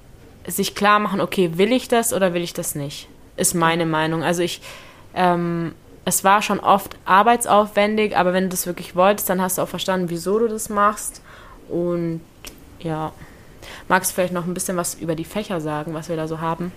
sich 0.46 0.75
klar 0.75 0.99
machen, 0.99 1.20
okay, 1.20 1.52
will 1.56 1.73
ich 1.73 1.88
das 1.88 2.12
oder 2.12 2.34
will 2.34 2.42
ich 2.42 2.52
das 2.52 2.75
nicht? 2.75 3.08
Ist 3.37 3.54
meine 3.54 3.87
Meinung. 3.87 4.23
Also 4.23 4.42
ich, 4.42 4.61
ähm, 5.14 5.75
es 6.04 6.23
war 6.23 6.42
schon 6.42 6.61
oft 6.61 6.96
arbeitsaufwendig, 7.04 8.16
aber 8.16 8.32
wenn 8.32 8.44
du 8.44 8.50
das 8.50 8.66
wirklich 8.66 8.94
wolltest, 8.94 9.30
dann 9.30 9.40
hast 9.40 9.58
du 9.58 9.62
auch 9.62 9.68
verstanden, 9.68 10.11
wieso 10.11 10.38
du 10.38 10.49
das 10.49 10.68
machst. 10.68 11.23
Und 11.68 12.20
ja. 12.78 13.12
Magst 13.88 14.11
du 14.11 14.14
vielleicht 14.14 14.34
noch 14.34 14.46
ein 14.46 14.54
bisschen 14.54 14.76
was 14.76 14.94
über 14.94 15.14
die 15.14 15.25
Fächer 15.25 15.61
sagen, 15.61 15.94
was 15.94 16.11
wir 16.11 16.16
da 16.16 16.28
so 16.28 16.40
haben 16.40 16.73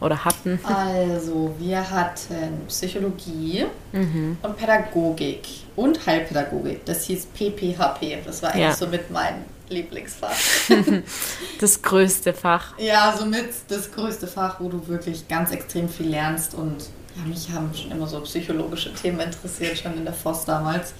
oder 0.00 0.24
hatten? 0.24 0.60
Also, 0.62 1.54
wir 1.58 1.90
hatten 1.90 2.66
Psychologie 2.68 3.66
mhm. 3.92 4.38
und 4.42 4.56
Pädagogik 4.56 5.48
und 5.76 6.04
Heilpädagogik. 6.06 6.84
Das 6.84 7.04
hieß 7.04 7.26
PPHP. 7.26 8.24
Das 8.24 8.42
war 8.42 8.50
eigentlich 8.50 8.62
ja. 8.62 8.74
so 8.74 8.86
mit 8.86 9.10
meinem 9.10 9.44
Lieblingsfach. 9.68 10.30
das 11.60 11.82
größte 11.82 12.32
Fach. 12.32 12.78
Ja, 12.78 13.14
somit 13.16 13.50
das 13.68 13.90
größte 13.92 14.26
Fach, 14.26 14.60
wo 14.60 14.68
du 14.68 14.86
wirklich 14.88 15.28
ganz 15.28 15.50
extrem 15.50 15.88
viel 15.88 16.08
lernst 16.08 16.54
und 16.54 16.88
ja, 17.16 17.24
mich 17.26 17.50
haben 17.50 17.70
schon 17.74 17.90
immer 17.90 18.06
so 18.06 18.20
psychologische 18.20 18.92
Themen 18.94 19.20
interessiert, 19.20 19.78
schon 19.78 19.94
in 19.96 20.04
der 20.04 20.14
FOS 20.14 20.44
damals. 20.44 20.94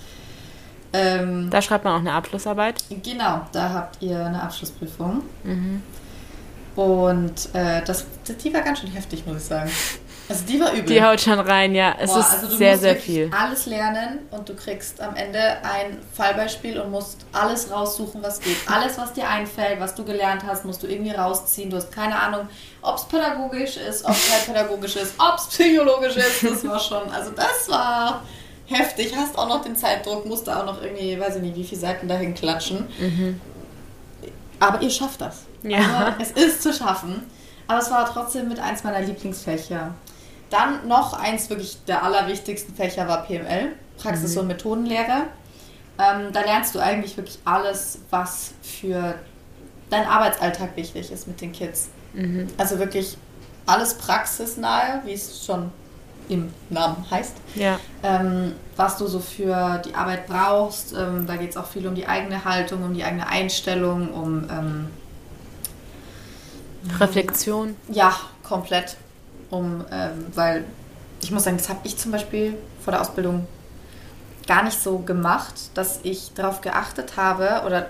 Ähm, 0.93 1.51
da 1.51 1.61
schreibt 1.61 1.85
man 1.85 1.95
auch 1.95 2.01
eine 2.01 2.13
Abschlussarbeit? 2.13 2.83
Genau, 3.03 3.43
da 3.53 3.71
habt 3.71 4.03
ihr 4.03 4.25
eine 4.25 4.43
Abschlussprüfung. 4.43 5.23
Mhm. 5.45 5.83
Und 6.79 7.53
äh, 7.55 7.83
das, 7.85 8.05
die 8.45 8.55
war 8.55 8.61
ganz 8.61 8.79
schön 8.79 8.93
heftig, 8.93 9.27
muss 9.27 9.39
ich 9.39 9.43
sagen. 9.43 9.69
Also 10.29 10.45
die 10.45 10.61
war 10.61 10.71
übel. 10.73 10.85
Die 10.85 11.03
haut 11.03 11.21
schon 11.21 11.41
rein, 11.41 11.75
ja. 11.75 11.97
Es 11.99 12.13
Boah, 12.13 12.21
ist 12.21 12.31
also 12.35 12.47
du 12.47 12.57
sehr, 12.57 12.71
musst 12.73 12.83
sehr 12.83 12.95
viel. 12.95 13.31
alles 13.37 13.67
lernen 13.67 14.21
und 14.31 14.49
du 14.49 14.55
kriegst 14.55 15.01
am 15.01 15.17
Ende 15.17 15.41
ein 15.65 15.99
Fallbeispiel 16.13 16.79
und 16.79 16.93
musst 16.93 17.27
alles 17.33 17.73
raussuchen, 17.73 18.23
was 18.23 18.39
geht. 18.39 18.59
Alles, 18.67 18.97
was 18.97 19.13
dir 19.13 19.29
einfällt, 19.29 19.81
was 19.81 19.97
du 19.97 20.05
gelernt 20.05 20.45
hast, 20.47 20.65
musst 20.67 20.81
du 20.85 20.87
irgendwie 20.87 21.11
rausziehen. 21.11 21.69
Du 21.69 21.79
hast 21.79 21.91
keine 21.91 22.17
Ahnung, 22.17 22.47
ob 22.83 22.97
es 22.97 23.07
pädagogisch 23.07 23.77
ist, 23.79 24.05
ob 24.05 24.13
es 24.13 24.45
pädagogisch 24.47 24.95
ist, 24.95 25.15
ob 25.19 25.37
es 25.37 25.47
psychologisch 25.49 26.17
ist. 26.17 26.45
Das 26.45 26.65
war 26.65 26.79
schon, 26.79 27.11
also 27.11 27.33
das 27.33 27.69
war 27.69 28.23
heftig. 28.67 29.17
Hast 29.17 29.37
auch 29.37 29.49
noch 29.49 29.63
den 29.65 29.75
Zeitdruck, 29.75 30.27
musst 30.27 30.47
du 30.47 30.53
auch 30.53 30.65
noch 30.65 30.81
irgendwie, 30.81 31.19
weiß 31.19 31.37
ich 31.37 31.43
nicht, 31.43 31.57
wie 31.57 31.65
viele 31.65 31.81
Seiten 31.81 32.07
dahin 32.07 32.35
klatschen. 32.35 32.87
Aber 34.61 34.83
ihr 34.83 34.91
schafft 34.91 35.21
das. 35.21 35.43
Ja. 35.63 35.79
Also, 36.19 36.23
es 36.23 36.31
ist 36.33 36.63
zu 36.63 36.73
schaffen. 36.73 37.23
Aber 37.67 37.81
es 37.81 37.91
war 37.91 38.11
trotzdem 38.11 38.49
mit 38.49 38.59
eins 38.59 38.83
meiner 38.83 39.01
Lieblingsfächer. 39.01 39.95
Dann 40.51 40.89
noch 40.89 41.13
eins 41.13 41.51
wirklich 41.51 41.79
der 41.87 42.03
allerwichtigsten 42.03 42.75
Fächer 42.75 43.07
war 43.07 43.25
PML, 43.25 43.73
Praxis- 43.99 44.37
und 44.37 44.47
Methodenlehre. 44.47 45.27
Ähm, 45.99 46.33
da 46.33 46.41
lernst 46.41 46.75
du 46.75 46.79
eigentlich 46.79 47.17
wirklich 47.17 47.39
alles, 47.45 47.99
was 48.11 48.53
für 48.63 49.17
deinen 49.91 50.07
Arbeitsalltag 50.07 50.77
wichtig 50.77 51.11
ist 51.11 51.27
mit 51.27 51.41
den 51.41 51.53
Kids. 51.53 51.89
Also 52.57 52.79
wirklich 52.79 53.19
alles 53.67 53.95
praxisnahe, 53.95 55.03
wie 55.05 55.13
es 55.13 55.45
schon 55.45 55.71
im 56.29 56.53
Namen 56.71 57.05
heißt. 57.11 57.37
Ja. 57.55 57.79
Ähm, 58.03 58.53
was 58.77 58.97
du 58.99 59.07
so 59.07 59.19
für 59.19 59.79
die 59.85 59.95
Arbeit 59.95 60.27
brauchst. 60.27 60.93
Ähm, 60.93 61.27
da 61.27 61.37
geht 61.37 61.51
es 61.51 61.57
auch 61.57 61.67
viel 61.67 61.87
um 61.87 61.95
die 61.95 62.07
eigene 62.07 62.45
Haltung, 62.45 62.85
um 62.85 62.95
die 62.95 63.05
eigene 63.05 63.27
Einstellung, 63.27 64.13
um 64.13 64.49
ähm, 64.51 64.89
Reflexion. 67.01 67.77
ja, 67.91 68.15
komplett. 68.43 68.97
Um, 69.51 69.85
ähm, 69.91 70.27
weil 70.35 70.65
ich 71.23 71.31
muss 71.31 71.45
sagen, 71.45 71.57
das 71.57 71.69
habe 71.69 71.81
ich 71.85 71.97
zum 71.97 72.13
Beispiel 72.13 72.57
vor 72.85 72.93
der 72.93 73.01
Ausbildung 73.01 73.47
gar 74.47 74.63
nicht 74.63 74.81
so 74.81 74.99
gemacht, 74.99 75.55
dass 75.75 76.01
ich 76.03 76.33
darauf 76.35 76.61
geachtet 76.61 77.17
habe 77.17 77.63
oder 77.67 77.87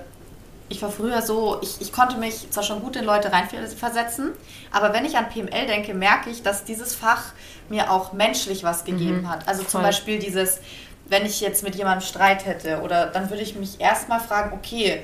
ich 0.68 0.82
war 0.82 0.90
früher 0.90 1.22
so, 1.22 1.58
ich, 1.62 1.80
ich 1.80 1.92
konnte 1.92 2.18
mich 2.18 2.50
zwar 2.50 2.62
schon 2.62 2.80
gut 2.80 2.96
in 2.96 3.04
Leute 3.04 3.32
reinversetzen, 3.32 4.32
aber 4.70 4.92
wenn 4.92 5.04
ich 5.04 5.16
an 5.16 5.28
PML 5.28 5.66
denke, 5.66 5.94
merke 5.94 6.30
ich, 6.30 6.42
dass 6.42 6.64
dieses 6.64 6.94
Fach 6.94 7.32
mir 7.70 7.90
auch 7.90 8.12
menschlich 8.12 8.64
was 8.64 8.84
gegeben 8.84 9.28
hat. 9.28 9.46
Also 9.48 9.62
zum 9.62 9.80
voll. 9.80 9.82
Beispiel 9.82 10.18
dieses, 10.18 10.60
wenn 11.06 11.26
ich 11.26 11.40
jetzt 11.40 11.62
mit 11.62 11.74
jemandem 11.74 12.06
Streit 12.06 12.46
hätte 12.46 12.80
oder 12.80 13.06
dann 13.06 13.30
würde 13.30 13.42
ich 13.42 13.54
mich 13.56 13.80
erstmal 13.80 14.20
fragen, 14.20 14.52
okay, 14.52 15.02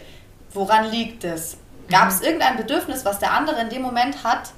woran 0.53 0.91
liegt 0.91 1.25
es? 1.25 1.57
Gab 1.91 2.09
es 2.09 2.21
irgendein 2.23 2.57
Bedürfnis, 2.57 3.05
was 3.05 3.19
der 3.19 3.33
andere 3.33 3.61
in 3.61 3.69
dem 3.69 3.83
Moment 3.83 4.25
hat, 4.25 4.53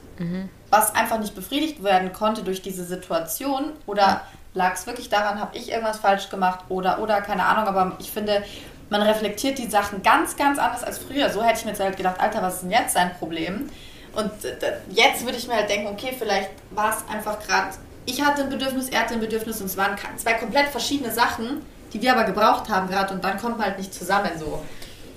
was 0.71 0.95
einfach 0.95 1.19
nicht 1.19 1.35
befriedigt 1.35 1.83
werden 1.83 2.13
konnte 2.13 2.43
durch 2.43 2.63
diese 2.63 2.85
Situation? 2.85 3.73
Oder 3.87 4.23
lag 4.55 4.75
es 4.75 4.87
wirklich 4.87 5.09
daran, 5.09 5.41
habe 5.41 5.57
ich 5.57 5.71
irgendwas 5.71 5.99
falsch 5.99 6.29
gemacht 6.29 6.61
oder, 6.69 7.01
oder 7.01 7.21
keine 7.21 7.45
Ahnung, 7.45 7.67
aber 7.67 7.97
ich 7.99 8.11
finde, 8.11 8.43
man 8.89 9.03
reflektiert 9.03 9.59
die 9.59 9.69
Sachen 9.69 10.03
ganz, 10.03 10.37
ganz 10.37 10.59
anders 10.59 10.85
als 10.85 10.99
früher. 10.99 11.31
So 11.31 11.43
hätte 11.43 11.59
ich 11.59 11.65
mir 11.65 11.73
jetzt 11.73 11.81
halt 11.81 11.97
gedacht, 11.97 12.21
Alter, 12.21 12.43
was 12.43 12.55
ist 12.55 12.63
denn 12.63 12.71
jetzt 12.71 12.95
sein 12.95 13.13
Problem? 13.19 13.69
Und 14.15 14.31
äh, 14.45 14.79
jetzt 14.91 15.25
würde 15.25 15.37
ich 15.37 15.47
mir 15.47 15.55
halt 15.55 15.69
denken, 15.69 15.89
okay, 15.89 16.15
vielleicht 16.19 16.51
war 16.71 16.91
es 16.91 17.15
einfach 17.15 17.39
gerade, 17.41 17.77
ich 18.07 18.23
hatte 18.25 18.43
ein 18.45 18.49
Bedürfnis, 18.51 18.89
er 18.89 19.01
hatte 19.01 19.15
ein 19.15 19.21
Bedürfnis 19.21 19.61
und 19.61 19.67
es 19.67 19.77
waren 19.77 19.97
zwei 20.17 20.35
komplett 20.35 20.69
verschiedene 20.69 21.13
Sachen, 21.13 21.61
die 21.93 22.01
wir 22.01 22.13
aber 22.13 22.25
gebraucht 22.25 22.69
haben 22.69 22.89
gerade 22.89 23.13
und 23.15 23.23
dann 23.25 23.39
kommt 23.39 23.59
man 23.59 23.67
halt 23.67 23.79
nicht 23.79 23.93
zusammen 23.93 24.31
so. 24.39 24.63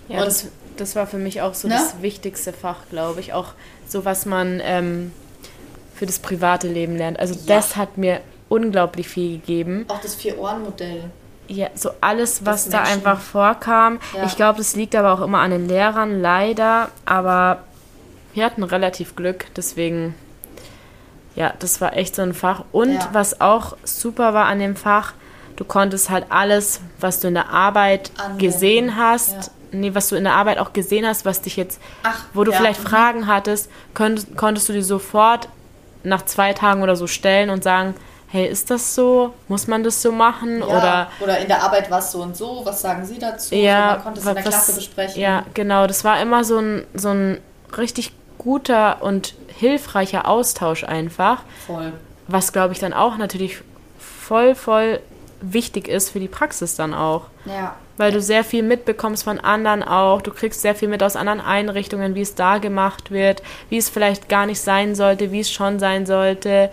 Ja, 0.08 0.20
Und- 0.20 0.26
das, 0.28 0.48
das 0.78 0.96
war 0.96 1.08
für 1.08 1.18
mich 1.18 1.42
auch 1.42 1.54
so 1.54 1.68
Ne? 1.68 1.76
das 1.76 2.02
wichtigste 2.02 2.52
Fach, 2.54 2.78
glaube 2.90 3.20
ich. 3.20 3.34
Auch 3.34 3.54
so, 3.88 4.06
was 4.06 4.26
man 4.26 4.60
ähm, 4.64 5.12
für 5.96 6.06
das 6.06 6.20
private 6.20 6.68
Leben 6.68 6.96
lernt. 6.98 7.20
Also 7.20 7.34
Ja. 7.36 7.42
das 7.58 7.76
hat 7.76 7.98
mir 7.98 8.22
unglaublich 8.50 9.08
viel 9.08 9.40
gegeben. 9.40 9.86
Auch 9.88 10.02
das 10.02 10.16
Vier-Ohren-Modell. 10.16 11.04
Ja, 11.48 11.68
so 11.76 11.92
alles, 12.02 12.46
was 12.46 12.66
Das 12.66 12.72
da 12.72 12.78
Menschen- 12.82 12.94
einfach 13.06 13.20
vorkam. 13.20 14.00
Ja. 14.16 14.24
Ich 14.26 14.36
glaube, 14.36 14.60
das 14.60 14.76
liegt 14.76 14.96
aber 14.96 15.14
auch 15.14 15.22
immer 15.22 15.40
an 15.40 15.52
den 15.52 15.68
Lehrern, 15.68 16.22
leider. 16.22 16.90
Aber 17.06 17.64
wir 18.34 18.46
hatten 18.46 18.64
relativ 18.64 19.16
Glück, 19.16 19.46
deswegen, 19.56 20.14
ja, 21.40 21.54
das 21.58 21.80
war 21.82 21.96
echt 21.98 22.16
so 22.16 22.22
ein 22.22 22.34
Fach. 22.34 22.64
Und 22.72 22.94
Ja. 22.94 23.10
was 23.14 23.42
auch 23.42 23.76
super 23.84 24.34
war 24.34 24.46
an 24.46 24.60
dem 24.60 24.76
Fach, 24.76 25.14
du 25.56 25.64
konntest 25.66 26.10
halt 26.10 26.26
alles, 26.30 26.82
was 27.00 27.20
du 27.22 27.30
in 27.30 27.34
der 27.34 27.50
Arbeit 27.50 28.12
Anwenden. 28.18 28.38
gesehen 28.40 28.96
hast, 28.98 29.32
Ja. 29.32 29.40
nee, 29.72 29.96
was 29.96 30.10
du 30.10 30.16
in 30.16 30.26
der 30.26 30.34
Arbeit 30.34 30.58
auch 30.60 30.74
gesehen 30.74 31.06
hast, 31.08 31.26
was 31.26 31.42
dich 31.42 31.56
jetzt, 31.58 31.80
Ach, 32.04 32.26
wo 32.34 32.44
du 32.44 32.52
ja, 32.52 32.58
vielleicht 32.58 32.84
mhm. 32.84 32.88
Fragen 32.88 33.28
hattest, 33.28 33.70
könntest, 33.94 34.36
konntest 34.38 34.70
du 34.70 34.74
dir 34.74 34.84
sofort 34.84 35.48
nach 36.04 36.24
zwei 36.26 36.54
Tagen 36.54 36.82
oder 36.84 36.96
so 36.96 37.08
stellen 37.08 37.50
und 37.50 37.64
sagen, 37.64 37.94
hey, 38.32 38.46
ist 38.48 38.70
das 38.70 38.94
so? 38.96 39.34
Muss 39.48 39.66
man 39.68 39.84
das 39.84 40.02
so 40.02 40.12
machen? 40.12 40.60
Ja, 40.60 40.66
Oder 40.68 41.08
oder 41.20 41.40
in 41.40 41.48
der 41.48 41.64
Arbeit 41.64 41.90
war 41.90 42.00
es 42.00 42.12
so 42.12 42.22
und 42.22 42.38
so, 42.38 42.62
was 42.64 42.82
sagen 42.82 43.04
Sie 43.06 43.18
dazu? 43.18 43.56
ja, 43.56 43.94
man 43.96 44.04
konnte 44.04 44.20
es 44.20 44.26
in 44.28 44.36
der 44.36 44.46
was- 44.46 44.50
Klasse 44.52 44.74
besprechen. 44.76 45.20
Ja, 45.22 45.44
genau. 45.56 45.88
Das 45.88 46.04
war 46.04 46.22
immer 46.22 46.44
so 46.44 46.60
ein, 46.60 46.86
so 46.94 47.10
ein 47.10 47.40
richtig 47.76 48.12
guter 48.38 49.02
und 49.02 49.34
hilfreicher 49.60 50.28
Austausch 50.28 50.84
einfach, 50.84 51.44
Voll. 51.68 51.94
was 52.28 52.54
glaube 52.54 52.74
ich 52.74 52.80
dann 52.80 52.94
auch 52.94 53.18
natürlich 53.18 53.58
voll, 54.00 54.56
voll 54.56 55.00
wichtig 55.42 55.88
ist 55.88 56.10
für 56.12 56.20
die 56.20 56.28
Praxis 56.28 56.76
dann 56.76 56.94
auch. 56.94 57.26
Ja. 57.46 57.76
Weil 57.98 58.12
du 58.14 58.22
sehr 58.22 58.44
viel 58.46 58.64
mitbekommst 58.64 59.24
von 59.26 59.40
anderen 59.40 59.84
auch. 59.84 60.22
Du 60.22 60.32
kriegst 60.32 60.62
sehr 60.62 60.76
viel 60.76 60.88
mit 60.88 61.04
aus 61.04 61.16
anderen 61.18 61.42
Einrichtungen, 61.42 62.16
wie 62.16 62.22
es 62.22 62.36
da 62.36 62.58
gemacht 62.58 63.12
wird, 63.12 63.42
wie 63.70 63.78
es 63.78 63.90
vielleicht 63.90 64.30
gar 64.30 64.46
nicht 64.46 64.62
sein 64.62 64.96
sollte, 64.96 65.32
wie 65.34 65.42
es 65.42 65.52
schon 65.52 65.80
sein 65.80 66.06
sollte. 66.06 66.70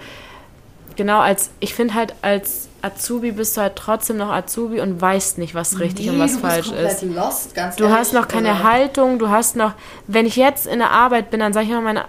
Genau, 0.96 1.18
als 1.20 1.50
ich 1.60 1.74
finde 1.74 1.94
halt, 1.94 2.14
als 2.22 2.68
Azubi 2.80 3.32
bist 3.32 3.56
du 3.56 3.60
halt 3.60 3.76
trotzdem 3.76 4.16
noch 4.18 4.30
Azubi 4.30 4.80
und 4.80 5.00
weißt 5.00 5.38
nicht, 5.38 5.54
was 5.54 5.78
richtig 5.80 6.08
und 6.08 6.16
Nee, 6.16 6.22
was 6.22 6.36
du 6.36 6.42
bist 6.42 6.52
falsch 6.54 6.72
ist. 6.72 7.02
Lost, 7.02 7.54
ganz 7.54 7.76
Du 7.76 7.84
ehrlich. 7.84 7.98
hast 7.98 8.12
noch 8.14 8.28
keine 8.28 8.52
Also, 8.52 8.62
Haltung, 8.64 9.18
du 9.18 9.28
hast 9.28 9.56
noch, 9.56 9.72
wenn 10.06 10.26
ich 10.26 10.36
jetzt 10.36 10.66
in 10.66 10.78
der 10.78 10.90
Arbeit 10.90 11.30
bin, 11.30 11.40
dann 11.40 11.52
sage 11.52 11.66
ich 11.66 11.72
immer 11.72 11.80
meine, 11.82 12.04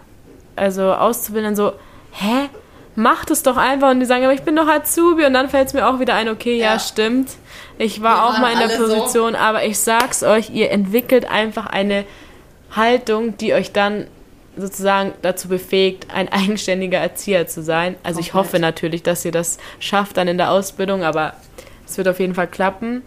also 0.57 0.93
Auszubildenden 0.93 1.55
so, 1.55 1.73
hä? 2.11 2.49
Mach 2.99 3.25
das 3.25 3.43
doch 3.43 3.57
einfach 3.57 3.91
und 3.91 3.99
die 3.99 4.07
sagen, 4.07 4.23
aber 4.23 4.33
ich 4.33 4.41
bin 4.41 4.55
doch 4.55 4.67
Azubi 4.67 5.23
und 5.25 5.33
dann 5.33 5.49
fällt 5.49 5.67
es 5.67 5.73
mir 5.75 5.87
auch 5.87 5.99
wieder 5.99 6.15
ein, 6.15 6.29
okay, 6.29 6.57
ja, 6.57 6.73
Ja. 6.73 6.79
stimmt. 6.79 7.29
Ich 7.77 8.01
war 8.01 8.15
Wir 8.15 8.25
auch 8.25 8.39
mal 8.39 8.53
in 8.53 8.57
der 8.59 8.69
alle 8.69 8.87
so. 8.87 8.95
Position, 8.95 9.35
aber 9.35 9.63
ich 9.65 9.77
sag's 9.79 10.23
euch, 10.23 10.49
ihr 10.49 10.71
entwickelt 10.71 11.29
einfach 11.29 11.67
eine 11.67 12.05
Haltung, 12.75 13.37
die 13.37 13.53
euch 13.53 13.71
dann 13.71 14.07
sozusagen 14.57 15.13
dazu 15.21 15.47
befähigt, 15.47 16.07
ein 16.11 16.27
eigenständiger 16.31 16.97
Erzieher 16.97 17.45
zu 17.47 17.61
sein. 17.61 17.95
Also 18.01 18.19
ich 18.19 18.31
Komplett. 18.31 18.53
hoffe 18.53 18.59
natürlich, 18.59 19.03
dass 19.03 19.23
ihr 19.25 19.31
das 19.31 19.59
schafft 19.79 20.17
dann 20.17 20.27
in 20.27 20.39
der 20.39 20.49
Ausbildung, 20.49 21.03
aber 21.03 21.33
es 21.85 21.97
wird 21.99 22.07
auf 22.07 22.19
jeden 22.19 22.33
Fall 22.33 22.47
klappen. 22.47 23.03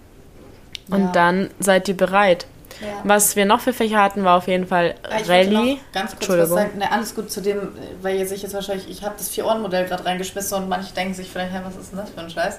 Und 0.88 1.07
Ja. 1.07 1.12
dann 1.12 1.50
seid 1.59 1.88
ihr 1.88 1.97
bereit. 1.97 2.47
Ja. 2.80 2.88
Was 3.04 3.37
wir 3.37 3.44
noch 3.44 3.60
für 3.60 3.72
Fächer 3.72 4.02
hatten, 4.02 4.25
war 4.25 4.38
auf 4.38 4.49
jeden 4.49 4.66
Fall 4.66 4.94
Ich 5.20 5.28
Rallye. 5.28 5.78
ganz 5.92 6.16
kurz 6.16 6.28
was 6.28 6.49
sagen. 6.49 6.78
Ne, 6.78 6.90
alles 6.90 7.14
gut 7.14 7.30
zu 7.30 7.40
dem, 7.42 7.76
weil 8.00 8.16
ihr 8.16 8.26
sich 8.26 8.42
jetzt 8.42 8.54
wahrscheinlich, 8.54 8.88
ich 8.88 9.02
habe 9.02 9.14
das 9.18 9.28
Vier-Ohren-Modell 9.28 9.87
gerade 9.87 10.04
reingeschmissen 10.04 10.56
und 10.56 10.68
manche 10.68 10.92
denken 10.94 11.14
sich 11.14 11.28
vielleicht, 11.30 11.52
hey, 11.52 11.60
was 11.64 11.76
ist 11.76 11.92
denn 11.92 11.99
das 11.99 12.10
für 12.10 12.20
ein 12.20 12.30
Scheiß? 12.30 12.56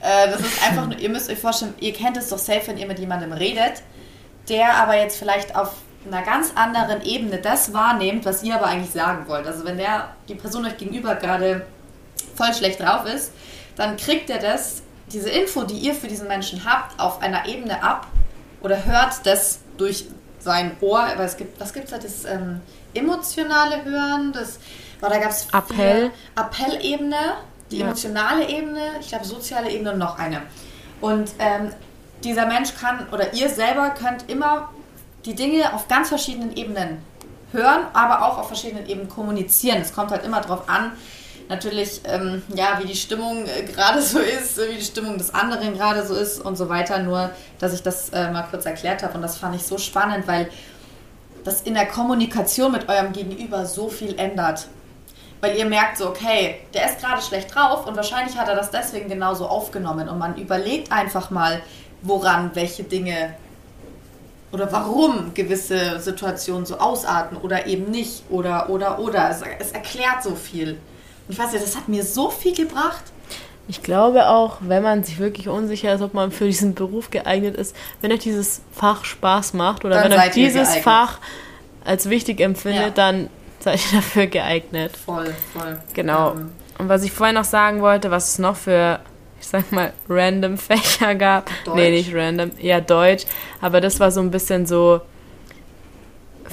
Äh, 0.00 0.30
das 0.30 0.40
ist 0.40 0.62
einfach 0.66 0.86
nur, 0.86 0.98
ihr 0.98 1.08
müsst 1.08 1.30
euch 1.30 1.38
vorstellen, 1.38 1.74
ihr 1.80 1.92
kennt 1.92 2.16
es 2.16 2.28
doch 2.28 2.38
safe, 2.38 2.62
wenn 2.66 2.76
ihr 2.78 2.86
mit 2.86 2.98
jemandem 2.98 3.32
redet, 3.32 3.82
der 4.48 4.74
aber 4.76 4.96
jetzt 4.96 5.18
vielleicht 5.18 5.56
auf 5.56 5.72
einer 6.06 6.22
ganz 6.22 6.52
anderen 6.54 7.02
Ebene 7.02 7.38
das 7.38 7.72
wahrnehmt, 7.72 8.24
was 8.24 8.42
ihr 8.42 8.56
aber 8.56 8.66
eigentlich 8.66 8.90
sagen 8.90 9.26
wollt. 9.28 9.46
Also 9.46 9.64
wenn 9.64 9.78
der, 9.78 10.08
die 10.28 10.34
Person 10.34 10.66
euch 10.66 10.76
gegenüber 10.76 11.14
gerade 11.14 11.64
voll 12.34 12.52
schlecht 12.52 12.80
drauf 12.80 13.06
ist, 13.06 13.32
dann 13.76 13.96
kriegt 13.96 14.28
er 14.28 14.38
das, 14.38 14.82
diese 15.12 15.30
Info, 15.30 15.62
die 15.62 15.78
ihr 15.78 15.94
für 15.94 16.08
diesen 16.08 16.28
Menschen 16.28 16.64
habt, 16.64 16.98
auf 16.98 17.22
einer 17.22 17.46
Ebene 17.46 17.82
ab 17.82 18.06
oder 18.62 18.84
hört 18.84 19.24
das 19.24 19.60
durch 19.76 20.06
sein 20.40 20.76
Ohr. 20.80 21.00
Aber 21.00 21.24
es 21.24 21.36
gibt, 21.36 21.60
was 21.60 21.72
gibt 21.72 21.86
es 21.86 21.90
da? 21.92 21.98
Das 21.98 22.24
ähm, 22.24 22.60
emotionale 22.94 23.84
Hören, 23.84 24.32
das, 24.32 24.58
war 25.00 25.10
da 25.10 25.18
gab 25.18 25.30
es 25.30 25.46
Appell. 25.52 26.10
Appellebene, 26.34 27.16
die 27.70 27.78
Ja. 27.78 27.86
emotionale 27.86 28.48
Ebene, 28.48 28.80
ich 29.00 29.08
glaube 29.08 29.24
soziale 29.24 29.70
Ebene 29.70 29.92
und 29.92 29.98
noch 29.98 30.18
eine. 30.18 30.42
Und 31.00 31.30
ähm, 31.38 31.72
dieser 32.22 32.46
Mensch 32.46 32.74
kann, 32.80 33.08
oder 33.10 33.32
ihr 33.34 33.48
selber 33.48 33.90
könnt 33.90 34.28
immer 34.30 34.70
die 35.24 35.34
Dinge 35.34 35.72
auf 35.74 35.88
ganz 35.88 36.08
verschiedenen 36.08 36.56
Ebenen 36.56 36.98
hören, 37.52 37.82
aber 37.92 38.22
auch 38.26 38.38
auf 38.38 38.46
verschiedenen 38.46 38.86
Ebenen 38.88 39.08
kommunizieren. 39.08 39.80
Es 39.80 39.92
kommt 39.94 40.10
halt 40.10 40.24
immer 40.24 40.40
darauf 40.40 40.68
an, 40.68 40.92
natürlich, 41.48 42.00
ähm, 42.04 42.42
ja, 42.54 42.78
wie 42.80 42.86
die 42.86 42.96
Stimmung 42.96 43.46
äh, 43.46 43.62
gerade 43.62 44.00
so 44.02 44.18
ist, 44.18 44.58
wie 44.58 44.76
die 44.76 44.84
Stimmung 44.84 45.18
des 45.18 45.34
anderen 45.34 45.74
gerade 45.74 46.06
so 46.06 46.14
ist 46.14 46.40
und 46.40 46.56
so 46.56 46.68
weiter. 46.68 46.98
Nur, 46.98 47.30
dass 47.58 47.74
ich 47.74 47.82
das 47.82 48.10
äh, 48.10 48.30
mal 48.30 48.42
kurz 48.50 48.66
erklärt 48.66 49.02
habe 49.02 49.14
und 49.14 49.22
das 49.22 49.36
fand 49.36 49.54
ich 49.56 49.62
so 49.62 49.78
spannend, 49.78 50.26
weil 50.26 50.48
das 51.44 51.62
in 51.62 51.74
der 51.74 51.86
Kommunikation 51.86 52.72
mit 52.72 52.88
eurem 52.88 53.12
Gegenüber 53.12 53.66
so 53.66 53.88
viel 53.88 54.18
ändert. 54.18 54.68
Weil 55.40 55.56
ihr 55.56 55.66
merkt 55.66 55.98
so, 55.98 56.08
okay, 56.08 56.60
der 56.72 56.86
ist 56.86 57.00
gerade 57.00 57.20
schlecht 57.20 57.52
drauf 57.52 57.86
und 57.86 57.96
wahrscheinlich 57.96 58.38
hat 58.38 58.48
er 58.48 58.54
das 58.54 58.70
deswegen 58.70 59.08
genauso 59.08 59.48
aufgenommen. 59.48 60.08
Und 60.08 60.18
man 60.18 60.36
überlegt 60.36 60.92
einfach 60.92 61.30
mal, 61.30 61.60
woran 62.02 62.52
welche 62.54 62.84
Dinge 62.84 63.34
oder 64.52 64.70
warum 64.70 65.34
gewisse 65.34 65.98
Situationen 65.98 66.66
so 66.66 66.78
ausarten 66.78 67.38
oder 67.38 67.66
eben 67.66 67.90
nicht 67.90 68.22
oder 68.30 68.68
oder 68.70 68.98
oder. 68.98 69.30
Es, 69.30 69.42
es 69.58 69.72
erklärt 69.72 70.22
so 70.22 70.34
viel. 70.34 70.78
Ich 71.28 71.38
weiß 71.38 71.52
nicht, 71.52 71.64
das 71.64 71.76
hat 71.76 71.88
mir 71.88 72.02
so 72.04 72.30
viel 72.30 72.54
gebracht. 72.54 73.02
Ich 73.68 73.82
glaube 73.82 74.28
auch, 74.28 74.58
wenn 74.60 74.82
man 74.82 75.04
sich 75.04 75.18
wirklich 75.18 75.48
unsicher 75.48 75.94
ist, 75.94 76.02
ob 76.02 76.14
man 76.14 76.32
für 76.32 76.46
diesen 76.46 76.74
Beruf 76.74 77.10
geeignet 77.10 77.56
ist, 77.56 77.74
wenn 78.00 78.10
euch 78.12 78.18
dieses 78.20 78.60
Fach 78.74 79.04
Spaß 79.04 79.54
macht 79.54 79.84
oder 79.84 80.02
Dann 80.02 80.10
wenn 80.12 80.18
euch 80.18 80.30
dieses. 80.32 80.76
Fach 80.76 81.18
als 81.84 82.08
wichtig 82.10 82.40
empfindet, 82.40 82.82
Ja. 82.82 82.90
dann 82.90 83.28
seid 83.60 83.80
ihr 83.92 83.98
dafür 83.98 84.26
geeignet. 84.26 84.96
Voll, 84.96 85.32
voll. 85.52 85.80
Genau. 85.94 86.32
Ähm, 86.32 86.50
Und 86.78 86.88
was 86.88 87.02
ich 87.04 87.12
vorhin 87.12 87.36
noch 87.36 87.44
sagen 87.44 87.80
wollte, 87.82 88.10
was 88.10 88.32
es 88.32 88.38
noch 88.40 88.56
für, 88.56 88.98
ich 89.40 89.46
sag 89.46 89.70
mal, 89.72 89.92
random 90.08 90.58
Fächer 90.58 91.14
gab. 91.14 91.48
Deutsch. 91.64 91.76
Nee, 91.76 91.90
nicht 91.92 92.14
random, 92.14 92.50
eher 92.58 92.80
Deutsch. 92.80 93.24
Aber 93.60 93.80
das 93.80 94.00
war 94.00 94.10
so 94.10 94.20
ein 94.20 94.30
bisschen 94.32 94.66
so 94.66 95.00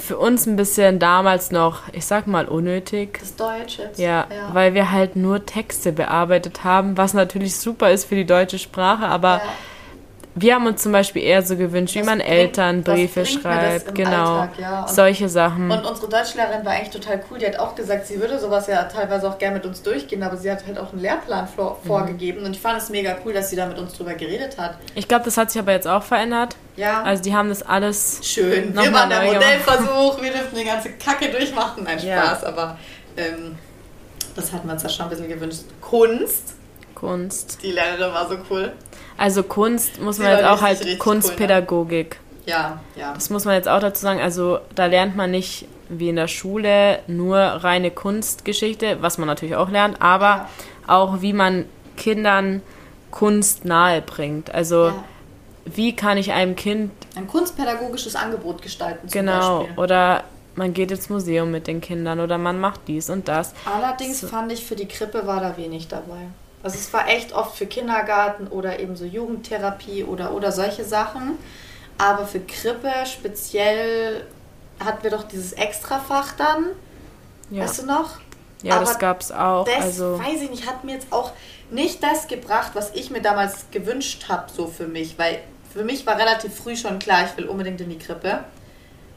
für 0.00 0.18
uns 0.18 0.46
ein 0.46 0.56
bisschen 0.56 0.98
damals 0.98 1.50
noch, 1.50 1.82
ich 1.92 2.04
sag 2.04 2.26
mal, 2.26 2.46
unnötig. 2.46 3.18
das 3.20 3.36
Deutsch 3.36 3.78
jetzt. 3.78 3.98
Ja, 3.98 4.26
weil 4.52 4.74
wir 4.74 4.90
halt 4.90 5.16
nur 5.16 5.46
Texte 5.46 5.92
bearbeitet 5.92 6.64
haben, 6.64 6.96
was 6.96 7.14
natürlich 7.14 7.56
super 7.56 7.90
ist 7.90 8.04
für 8.06 8.16
die 8.16 8.26
deutsche 8.26 8.58
Sprache, 8.58 9.06
aber 9.06 9.36
Ja. 9.36 9.42
Wir 10.34 10.54
haben 10.54 10.66
uns 10.66 10.82
zum 10.82 10.92
Beispiel 10.92 11.22
eher 11.22 11.42
so 11.42 11.56
gewünscht, 11.56 11.94
wie 11.96 12.00
Was 12.00 12.06
man 12.06 12.18
bringt- 12.18 12.30
Eltern 12.30 12.82
Briefe 12.82 13.20
das 13.20 13.30
schreibt, 13.30 13.94
genau, 13.94 14.40
Alltag, 14.40 14.58
ja. 14.60 14.86
Solche 14.88 15.28
Sachen. 15.28 15.70
Und 15.70 15.84
unsere 15.84 16.08
Deutschlehrerin 16.08 16.64
war 16.64 16.72
eigentlich 16.72 16.90
total 16.90 17.22
cool. 17.30 17.38
Die 17.38 17.46
hat 17.46 17.58
auch 17.58 17.74
gesagt, 17.74 18.06
sie 18.06 18.20
würde 18.20 18.38
sowas 18.38 18.66
ja 18.68 18.84
teilweise 18.84 19.28
auch 19.28 19.38
gerne 19.38 19.56
mit 19.56 19.66
uns 19.66 19.82
durchgehen, 19.82 20.22
aber 20.22 20.36
sie 20.36 20.50
hat 20.50 20.64
halt 20.66 20.78
auch 20.78 20.92
einen 20.92 21.02
Lehrplan 21.02 21.48
vor, 21.48 21.78
Mhm. 21.82 21.86
vorgegeben. 21.86 22.44
Und 22.44 22.52
ich 22.54 22.60
fand 22.60 22.80
es 22.80 22.88
mega 22.90 23.16
cool, 23.24 23.32
dass 23.32 23.50
sie 23.50 23.56
da 23.56 23.66
mit 23.66 23.78
uns 23.78 23.92
drüber 23.94 24.14
geredet 24.14 24.56
hat. 24.56 24.76
Ich 24.94 25.08
glaube, 25.08 25.24
das 25.24 25.36
hat 25.36 25.50
sich 25.50 25.60
aber 25.60 25.72
jetzt 25.72 25.88
auch 25.88 26.02
verändert. 26.02 26.56
Ja. 26.76 27.02
Also 27.02 27.22
die 27.22 27.34
haben 27.34 27.48
das 27.48 27.62
alles 27.62 28.20
Schön. 28.22 28.72
Wir 28.74 28.92
waren 28.92 29.10
der. 29.10 29.22
Modellversuch, 29.24 30.22
wir 30.22 30.30
dürfen 30.30 30.56
die 30.56 30.64
ganze 30.64 30.90
Kacke 30.92 31.28
durchmachen. 31.28 31.84
Nein, 31.84 31.98
Ja. 32.04 32.22
Spaß, 32.24 32.44
aber 32.44 32.78
ähm, 33.16 33.56
das 34.36 34.52
hatten 34.52 34.68
wir 34.68 34.74
uns 34.74 34.82
ja 34.84 34.88
schon 34.88 35.06
ein 35.06 35.10
bisschen 35.10 35.28
gewünscht. 35.28 35.62
Kunst. 35.80 36.54
Kunst. 36.94 37.58
Die 37.62 37.72
Lehrerin 37.72 38.12
war 38.12 38.28
so 38.28 38.36
cool. 38.50 38.72
Also 39.20 39.42
Kunst 39.42 40.00
muss 40.00 40.18
man 40.18 40.30
jetzt 40.30 40.44
auch 40.44 40.62
halt 40.62 40.98
Kunstpädagogik. 40.98 42.18
Ja, 42.46 42.80
ja. 42.96 43.12
Das 43.12 43.28
muss 43.28 43.44
man 43.44 43.54
jetzt 43.54 43.68
auch 43.68 43.80
dazu 43.80 44.00
sagen. 44.00 44.18
Also 44.18 44.60
da 44.74 44.86
lernt 44.86 45.14
man 45.14 45.30
nicht 45.30 45.66
wie 45.90 46.08
in 46.08 46.16
der 46.16 46.26
Schule 46.26 47.00
nur 47.06 47.36
reine 47.38 47.90
Kunstgeschichte, 47.90 48.96
was 49.02 49.18
man 49.18 49.26
natürlich 49.26 49.56
auch 49.56 49.68
lernt, 49.68 50.00
aber 50.00 50.48
auch 50.86 51.20
wie 51.20 51.34
man 51.34 51.66
Kindern 51.98 52.62
Kunst 53.10 53.66
nahe 53.66 54.00
bringt. 54.00 54.54
Also 54.54 54.86
ja. 54.86 55.04
wie 55.66 55.94
kann 55.94 56.16
ich 56.16 56.32
einem 56.32 56.56
Kind 56.56 56.90
Ein 57.14 57.26
kunstpädagogisches 57.26 58.16
Angebot 58.16 58.62
gestalten 58.62 59.06
zum 59.06 59.20
genau 59.20 59.58
Beispiel. 59.58 59.78
oder 59.78 60.24
man 60.54 60.72
geht 60.72 60.92
ins 60.92 61.10
Museum 61.10 61.50
mit 61.50 61.66
den 61.66 61.82
Kindern 61.82 62.20
oder 62.20 62.38
man 62.38 62.58
macht 62.58 62.80
dies 62.86 63.10
und 63.10 63.28
das. 63.28 63.52
Allerdings 63.66 64.20
So. 64.20 64.28
fand 64.28 64.50
ich, 64.50 64.64
für 64.64 64.76
die 64.76 64.88
Krippe 64.88 65.26
war 65.26 65.40
da 65.40 65.58
wenig 65.58 65.88
dabei. 65.88 66.28
Also 66.62 66.76
es 66.76 66.92
war 66.92 67.08
echt 67.08 67.32
oft 67.32 67.56
für 67.56 67.66
Kindergarten 67.66 68.46
oder 68.48 68.78
eben 68.80 68.96
so 68.96 69.04
Jugendtherapie 69.04 70.04
oder, 70.04 70.32
oder 70.32 70.52
solche 70.52 70.84
Sachen. 70.84 71.38
Aber 71.96 72.26
für 72.26 72.40
Krippe 72.40 72.90
speziell 73.06 74.26
hatten 74.84 75.02
wir 75.02 75.10
doch 75.10 75.24
dieses 75.24 75.52
Extrafach 75.52 76.32
dann, 76.36 76.66
Ja, 77.50 77.64
weißt 77.64 77.82
du 77.82 77.86
noch? 77.86 78.18
ja 78.62 78.78
das 78.78 78.90
aber 78.90 78.98
gab's 78.98 79.30
auch. 79.32 79.64
Das, 79.64 79.84
Also 79.84 80.18
weiß 80.18 80.42
ich 80.42 80.50
nicht, 80.50 80.66
hat 80.66 80.84
mir 80.84 80.92
jetzt 80.94 81.12
auch 81.12 81.32
nicht 81.70 82.02
das 82.02 82.26
gebracht, 82.26 82.72
was 82.74 82.90
ich 82.94 83.10
mir 83.10 83.22
damals 83.22 83.66
gewünscht 83.70 84.26
habe, 84.28 84.50
so 84.54 84.66
für 84.66 84.86
mich. 84.86 85.18
Weil 85.18 85.40
für 85.72 85.84
mich 85.84 86.06
war 86.06 86.18
relativ 86.18 86.54
früh 86.56 86.76
schon 86.76 86.98
klar, 86.98 87.24
ich 87.24 87.36
will 87.36 87.46
unbedingt 87.48 87.80
in 87.80 87.88
die 87.90 87.98
Krippe. 87.98 88.44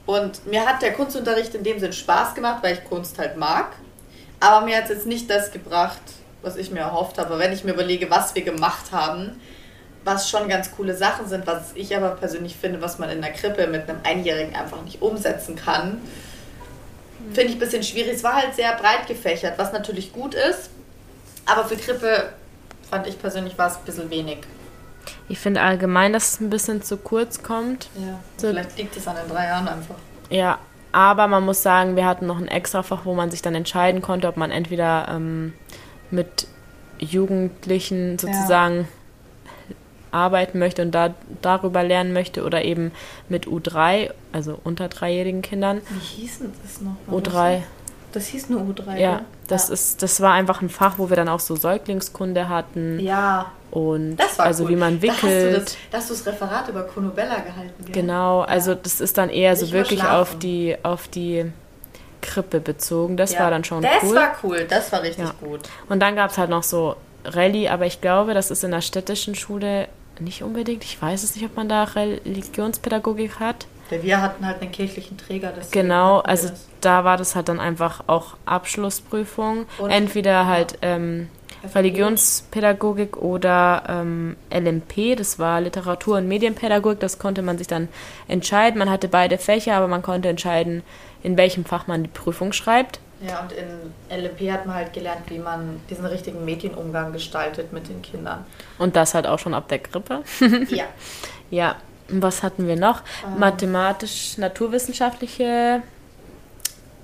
Und 0.06 0.46
mir 0.46 0.66
hat 0.66 0.82
der 0.82 0.94
Kunstunterricht 0.94 1.56
in 1.56 1.64
dem 1.64 1.80
Sinn 1.80 1.94
Spaß 1.94 2.36
gemacht, 2.36 2.62
weil 2.62 2.74
ich 2.76 2.84
Kunst 2.86 3.18
halt 3.18 3.38
mag. 3.38 3.68
Aber 4.40 4.66
mir 4.66 4.78
hat 4.78 4.84
es 4.86 4.90
jetzt 4.90 5.08
nicht 5.08 5.30
das 5.30 5.52
gebracht, 5.52 6.02
was 6.44 6.56
ich 6.58 6.70
mir 6.72 6.82
erhofft 6.82 7.18
habe. 7.18 7.40
Wenn 7.40 7.52
ich 7.54 7.64
mir 7.64 7.72
überlege, 7.74 8.10
was 8.12 8.36
wir 8.36 8.44
gemacht 8.44 8.92
haben, 8.92 9.42
was 10.04 10.30
schon 10.30 10.48
ganz 10.50 10.72
coole 10.76 10.96
Sachen 10.96 11.28
sind, 11.28 11.48
was 11.48 11.72
ich 11.76 11.96
aber 11.96 12.10
persönlich 12.12 12.56
finde, 12.56 12.82
was 12.82 13.00
man 13.00 13.10
in 13.10 13.22
der 13.22 13.32
Krippe 13.32 13.66
mit 13.68 13.90
einem 13.90 14.00
Einjährigen 14.04 14.56
einfach 14.56 14.82
nicht 14.84 15.02
umsetzen 15.02 15.56
kann, 15.56 16.02
finde 17.34 17.50
ich 17.50 17.56
ein 17.56 17.60
bisschen 17.60 17.84
schwierig. 17.84 18.14
Es 18.14 18.24
war 18.24 18.36
halt 18.36 18.54
sehr 18.56 18.74
breit 18.76 19.08
gefächert, 19.08 19.58
was 19.58 19.72
natürlich 19.72 20.12
gut 20.14 20.36
ist. 20.36 20.70
Aber 21.46 21.66
für 21.66 21.78
Krippe 21.78 22.30
fand 22.90 23.08
ich 23.08 23.20
persönlich 23.20 23.58
war 23.58 23.68
es 23.68 23.78
ein 23.78 23.84
bisschen 23.86 24.10
wenig. 24.10 24.40
ich 25.30 25.40
finde 25.40 25.62
allgemein, 25.62 26.14
dass 26.14 26.34
es 26.34 26.40
ein 26.42 26.50
bisschen 26.50 26.82
zu 26.84 26.98
kurz 26.98 27.42
kommt. 27.42 27.88
Ja. 27.96 28.20
So- 28.38 28.50
Vielleicht 28.50 28.78
liegt 28.78 28.96
es 28.98 29.08
an 29.08 29.16
den 29.16 29.30
drei 29.34 29.46
Jahren 29.48 29.68
einfach. 29.68 29.96
Ja, 30.30 30.60
aber 30.92 31.28
man 31.28 31.44
muss 31.44 31.64
sagen, 31.64 31.96
wir 31.96 32.06
hatten 32.06 32.28
noch 32.28 32.38
ein 32.38 32.48
Extrafach, 32.48 33.06
wo 33.06 33.14
man 33.14 33.32
sich 33.32 33.42
dann 33.42 33.56
entscheiden 33.56 34.02
konnte, 34.02 34.28
ob 34.28 34.38
man 34.38 34.52
entweder 34.52 35.08
ähm, 35.10 35.54
mit 36.14 36.48
Jugendlichen 37.00 38.18
sozusagen 38.20 38.88
arbeiten 40.12 40.60
möchte 40.60 40.84
und 40.84 40.92
da, 40.92 41.14
darüber 41.42 41.84
lernen 41.84 42.14
möchte 42.14 42.44
oder 42.44 42.64
eben 42.64 42.92
mit 43.30 43.48
U3, 43.48 44.12
also 44.32 44.60
unter 44.64 44.88
dreijährigen 44.88 45.42
Kindern. 45.42 45.82
Wie 45.90 46.22
hieß 46.22 46.40
denn 46.40 46.52
das 46.62 46.82
noch? 46.82 46.96
U3, 47.12 47.62
Das 48.12 48.28
hieß 48.28 48.50
nur 48.50 48.62
U3. 48.62 48.98
ja, 48.98 49.12
ne? 49.16 49.26
das 49.48 49.68
ja. 49.70 49.74
ist, 49.74 50.04
das 50.04 50.22
war 50.22 50.34
einfach 50.34 50.62
ein 50.62 50.70
Fach, 50.70 51.00
wo 51.00 51.10
wir 51.10 51.16
dann 51.18 51.30
auch 51.30 51.40
so 51.40 51.56
Säuglingskunde 51.56 52.48
hatten 52.48 53.00
Ja, 53.00 53.52
und 53.72 54.18
das 54.18 54.38
war 54.38 54.46
also 54.46 54.66
cool. 54.66 54.70
wie 54.70 54.76
man 54.76 55.02
wickelt. 55.02 55.58
das, 55.66 55.78
da 55.90 55.98
hast 55.98 56.12
du 56.12 56.14
das 56.14 56.28
Referat 56.28 56.70
über 56.70 56.84
Konobella 56.84 57.40
gehalten. 57.40 57.86
Gell? 57.86 57.92
Genau, 58.04 58.42
also 58.42 58.76
das 58.76 59.02
ist 59.02 59.18
dann 59.18 59.30
eher 59.30 59.56
so 59.56 59.66
Nicht 59.66 59.74
wirklich 59.74 60.04
auf 60.04 60.38
die, 60.38 60.76
auf 60.84 61.08
die 61.08 61.52
Krippe 62.24 62.60
bezogen. 62.60 63.16
Das 63.18 63.34
Ja. 63.34 63.42
war 63.42 63.52
dann 63.52 63.64
schon 63.64 63.82
das 63.84 63.92
cool. 64.04 64.16
war 64.16 64.36
cool, 64.44 64.66
das 64.68 64.92
war 64.92 65.04
richtig 65.04 65.26
Ja. 65.26 65.34
gut. 65.40 65.60
Und 65.90 66.00
dann 66.00 66.16
gab 66.16 66.32
es 66.32 66.38
halt 66.40 66.50
noch 66.50 66.64
so 66.64 66.96
Rallye, 67.26 67.70
aber 67.70 67.86
ich 67.86 68.02
glaube, 68.02 68.34
das 68.34 68.50
ist 68.52 68.64
in 68.64 68.72
der 68.72 68.82
städtischen 68.82 69.36
Schule 69.36 69.88
nicht 70.20 70.44
unbedingt. 70.44 70.84
Ich 70.84 71.02
weiß 71.02 71.24
es 71.24 71.36
nicht, 71.36 71.46
ob 71.46 71.56
man 71.56 71.70
da 71.70 71.84
Religionspädagogik 71.84 73.40
hat. 73.40 73.68
Weil 73.90 74.04
wir 74.04 74.22
hatten 74.22 74.46
halt 74.46 74.62
einen 74.62 74.72
kirchlichen 74.72 75.18
Träger. 75.18 75.52
Genau, 75.72 76.20
also 76.20 76.50
das. 76.50 76.66
da 76.82 77.04
war 77.04 77.18
das 77.18 77.36
halt 77.36 77.50
dann 77.50 77.60
einfach 77.60 78.04
auch 78.08 78.36
Abschlussprüfung. 78.46 79.66
Und- 79.78 79.90
Entweder 79.92 80.48
halt 80.48 80.78
ähm. 80.82 81.30
Religionspädagogik 81.76 83.18
oder 83.18 83.84
ähm, 83.88 84.36
LMP, 84.54 85.16
das 85.16 85.40
war 85.40 85.62
Literatur- 85.62 86.18
und 86.18 86.28
Medienpädagogik. 86.28 87.00
Das 87.00 87.20
konnte 87.20 87.42
man 87.42 87.58
sich 87.58 87.68
dann 87.68 87.88
entscheiden. 88.28 88.80
Man 88.80 88.90
hatte 88.90 89.08
beide 89.08 89.38
Fächer, 89.38 89.76
aber 89.76 89.88
man 89.88 90.02
konnte 90.02 90.28
entscheiden, 90.30 90.84
in 91.24 91.38
welchem 91.38 91.66
Fach 91.66 91.88
man 91.88 92.04
die 92.04 92.10
Prüfung 92.10 92.54
schreibt. 92.54 93.00
Ja, 93.26 93.40
und 93.40 93.54
in 93.54 93.94
LMP 94.10 94.52
hat 94.52 94.66
man 94.66 94.76
halt 94.76 94.92
gelernt, 94.92 95.22
wie 95.28 95.40
man 95.40 95.80
diesen 95.90 96.06
richtigen 96.06 96.44
Medienumgang 96.44 97.14
gestaltet 97.14 97.72
mit 97.72 97.88
den 97.88 98.02
Kindern. 98.02 98.44
Und 98.78 98.98
das 98.98 99.14
halt 99.14 99.28
auch 99.28 99.40
schon 99.40 99.54
ab 99.54 99.70
der 99.70 99.80
Grippe. 99.80 100.24
ja. 100.70 100.84
Ja, 101.50 101.78
was 102.10 102.44
hatten 102.44 102.68
wir 102.68 102.76
noch? 102.76 103.02
Ähm. 103.26 103.40
Mathematisch-naturwissenschaftliche 103.40 105.82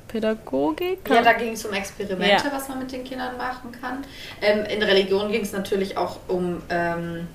Pädagogik? 0.09 0.99
Ja, 1.09 1.21
da 1.21 1.33
ging 1.33 1.53
es 1.53 1.63
um 1.65 1.73
Experimente, 1.73 2.45
Ja. 2.47 2.51
was 2.51 2.67
man 2.67 2.79
mit 2.79 2.91
den 2.91 3.03
Kindern 3.05 3.37
machen 3.37 3.71
kann. 3.79 4.03
Ähm, 4.41 4.65
in 4.65 4.83
Religion 4.83 5.31
ging 5.31 5.41
es 5.41 5.53
natürlich 5.53 5.97
auch 5.97 6.17
um 6.27 6.61
ähm, 6.69 7.27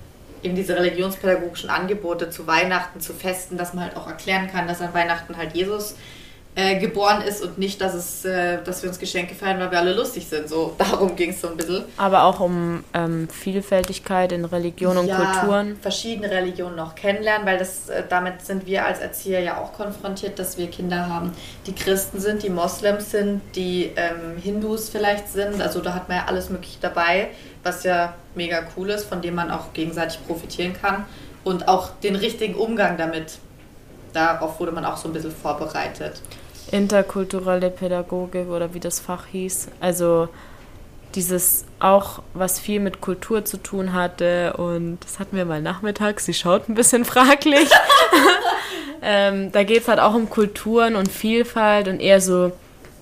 eben 0.43 0.55
diese 0.55 0.75
religionspädagogischen 0.75 1.69
Angebote 1.71 2.29
zu 2.29 2.45
Weihnachten, 2.45 2.99
zu 2.99 3.13
Festen, 3.13 3.57
dass 3.57 3.73
man 3.73 3.85
halt 3.85 3.97
auch 3.97 4.07
erklären 4.07 4.47
kann, 4.51 4.67
dass 4.67 4.79
an 4.81 4.93
Weihnachten 4.93 5.35
halt 5.37 5.55
Jesus 5.55 5.95
äh, 6.55 6.79
geboren 6.79 7.21
ist 7.21 7.43
und 7.43 7.57
nicht, 7.57 7.81
dass, 7.81 7.93
es, 7.93 8.23
äh, 8.23 8.63
dass 8.63 8.81
wir 8.81 8.89
uns 8.89 8.97
Geschenke 8.97 9.35
feiern, 9.35 9.59
weil 9.59 9.71
wir 9.71 9.79
alle 9.79 9.93
lustig 9.93 10.25
sind. 10.25 10.47
So, 10.47 10.73
darum 10.77 11.15
ging 11.15 11.31
es 11.31 11.41
so 11.41 11.49
ein 11.49 11.57
bisschen. 11.57 11.83
Aber 11.97 12.23
auch 12.23 12.39
um 12.39 12.83
ähm, 12.93 13.27
Vielfältigkeit 13.29 14.31
in 14.31 14.45
Religion 14.45 14.97
und 14.97 15.07
ja, 15.07 15.17
Kulturen. 15.17 15.75
verschiedene 15.81 16.31
Religionen 16.31 16.77
noch 16.77 16.95
kennenlernen, 16.95 17.45
weil 17.45 17.57
das 17.57 17.89
äh, 17.89 18.03
damit 18.07 18.41
sind 18.41 18.65
wir 18.65 18.85
als 18.85 18.99
Erzieher 18.99 19.41
ja 19.41 19.57
auch 19.57 19.73
konfrontiert, 19.73 20.39
dass 20.39 20.57
wir 20.57 20.67
Kinder 20.67 21.09
haben, 21.09 21.33
die 21.67 21.75
Christen 21.75 22.21
sind, 22.21 22.41
die 22.41 22.49
Moslems 22.49 23.11
sind, 23.11 23.41
die 23.55 23.91
ähm, 23.97 24.41
Hindus 24.41 24.89
vielleicht 24.89 25.27
sind. 25.27 25.61
Also 25.61 25.81
da 25.81 25.93
hat 25.93 26.07
man 26.07 26.19
ja 26.19 26.23
alles 26.27 26.49
Mögliche 26.49 26.77
dabei, 26.79 27.31
was 27.63 27.83
ja 27.83 28.13
mega 28.33 28.61
cool 28.77 28.89
ist, 28.91 29.03
von 29.03 29.21
dem 29.21 29.35
man 29.35 29.51
auch 29.51 29.73
gegenseitig 29.73 30.25
profitieren 30.25 30.73
kann 30.73 31.05
und 31.43 31.67
auch 31.67 31.89
den 32.01 32.15
richtigen 32.15 32.55
Umgang 32.55 32.97
damit. 32.97 33.39
Darauf 34.13 34.61
wurde 34.61 34.71
man 34.71 34.85
auch 34.85 34.95
so 34.95 35.09
ein 35.09 35.13
bisschen 35.13 35.31
vorbereitet. 35.31 36.21
Interkulturelle 36.71 37.69
Pädagogik 37.69 38.49
oder 38.49 38.73
wie 38.73 38.79
das 38.79 38.99
Fach 38.99 39.25
hieß. 39.27 39.69
Also 39.79 40.29
dieses 41.15 41.65
auch, 41.79 42.21
was 42.33 42.59
viel 42.59 42.79
mit 42.79 43.01
Kultur 43.01 43.45
zu 43.45 43.57
tun 43.57 43.93
hatte 43.93 44.53
und 44.57 44.99
das 45.01 45.19
hatten 45.19 45.37
wir 45.37 45.45
mal 45.45 45.61
nachmittags, 45.61 46.25
sie 46.25 46.33
schaut 46.33 46.67
ein 46.69 46.75
bisschen 46.75 47.05
fraglich. 47.13 47.69
ähm, 49.01 49.51
da 49.51 49.63
geht 49.63 49.83
es 49.83 49.87
halt 49.87 49.99
auch 49.99 50.13
um 50.13 50.29
Kulturen 50.29 50.95
und 50.95 51.11
Vielfalt 51.11 51.87
und 51.87 51.99
eher 51.99 52.21
so 52.21 52.51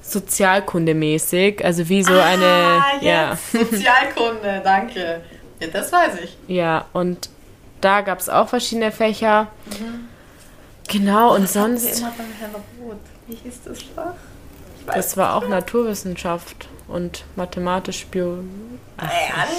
sozialkundemäßig, 0.03 1.63
also 1.63 1.87
wie 1.89 2.03
so 2.03 2.13
eine, 2.13 2.45
ah, 2.45 2.83
ja, 3.01 3.29
jetzt. 3.31 3.51
Sozialkunde, 3.51 4.61
danke. 4.63 5.21
Ja, 5.59 5.67
das 5.67 5.91
weiß 5.91 6.19
ich. 6.23 6.37
ja, 6.47 6.85
und 6.91 7.29
da 7.79 8.01
gab 8.01 8.19
es 8.19 8.29
auch 8.29 8.49
verschiedene 8.49 8.91
Fächer. 8.91 9.47
Genau, 10.89 11.33
und 11.33 11.41
wir 11.41 11.47
sonst, 11.47 11.99
immer 11.99 12.13
beim 12.17 12.27
Herr 12.37 12.49
Roth. 12.49 12.97
Wie 13.27 13.35
hieß 13.35 13.61
das 13.65 13.79
Fach? 13.95 14.13
Das 14.87 15.15
war 15.15 15.35
auch 15.35 15.47
Naturwissenschaft. 15.47 16.67
und 16.87 17.23
mathematisch 17.35 18.05
Bio. 18.07 18.39
Ja, 18.99 19.09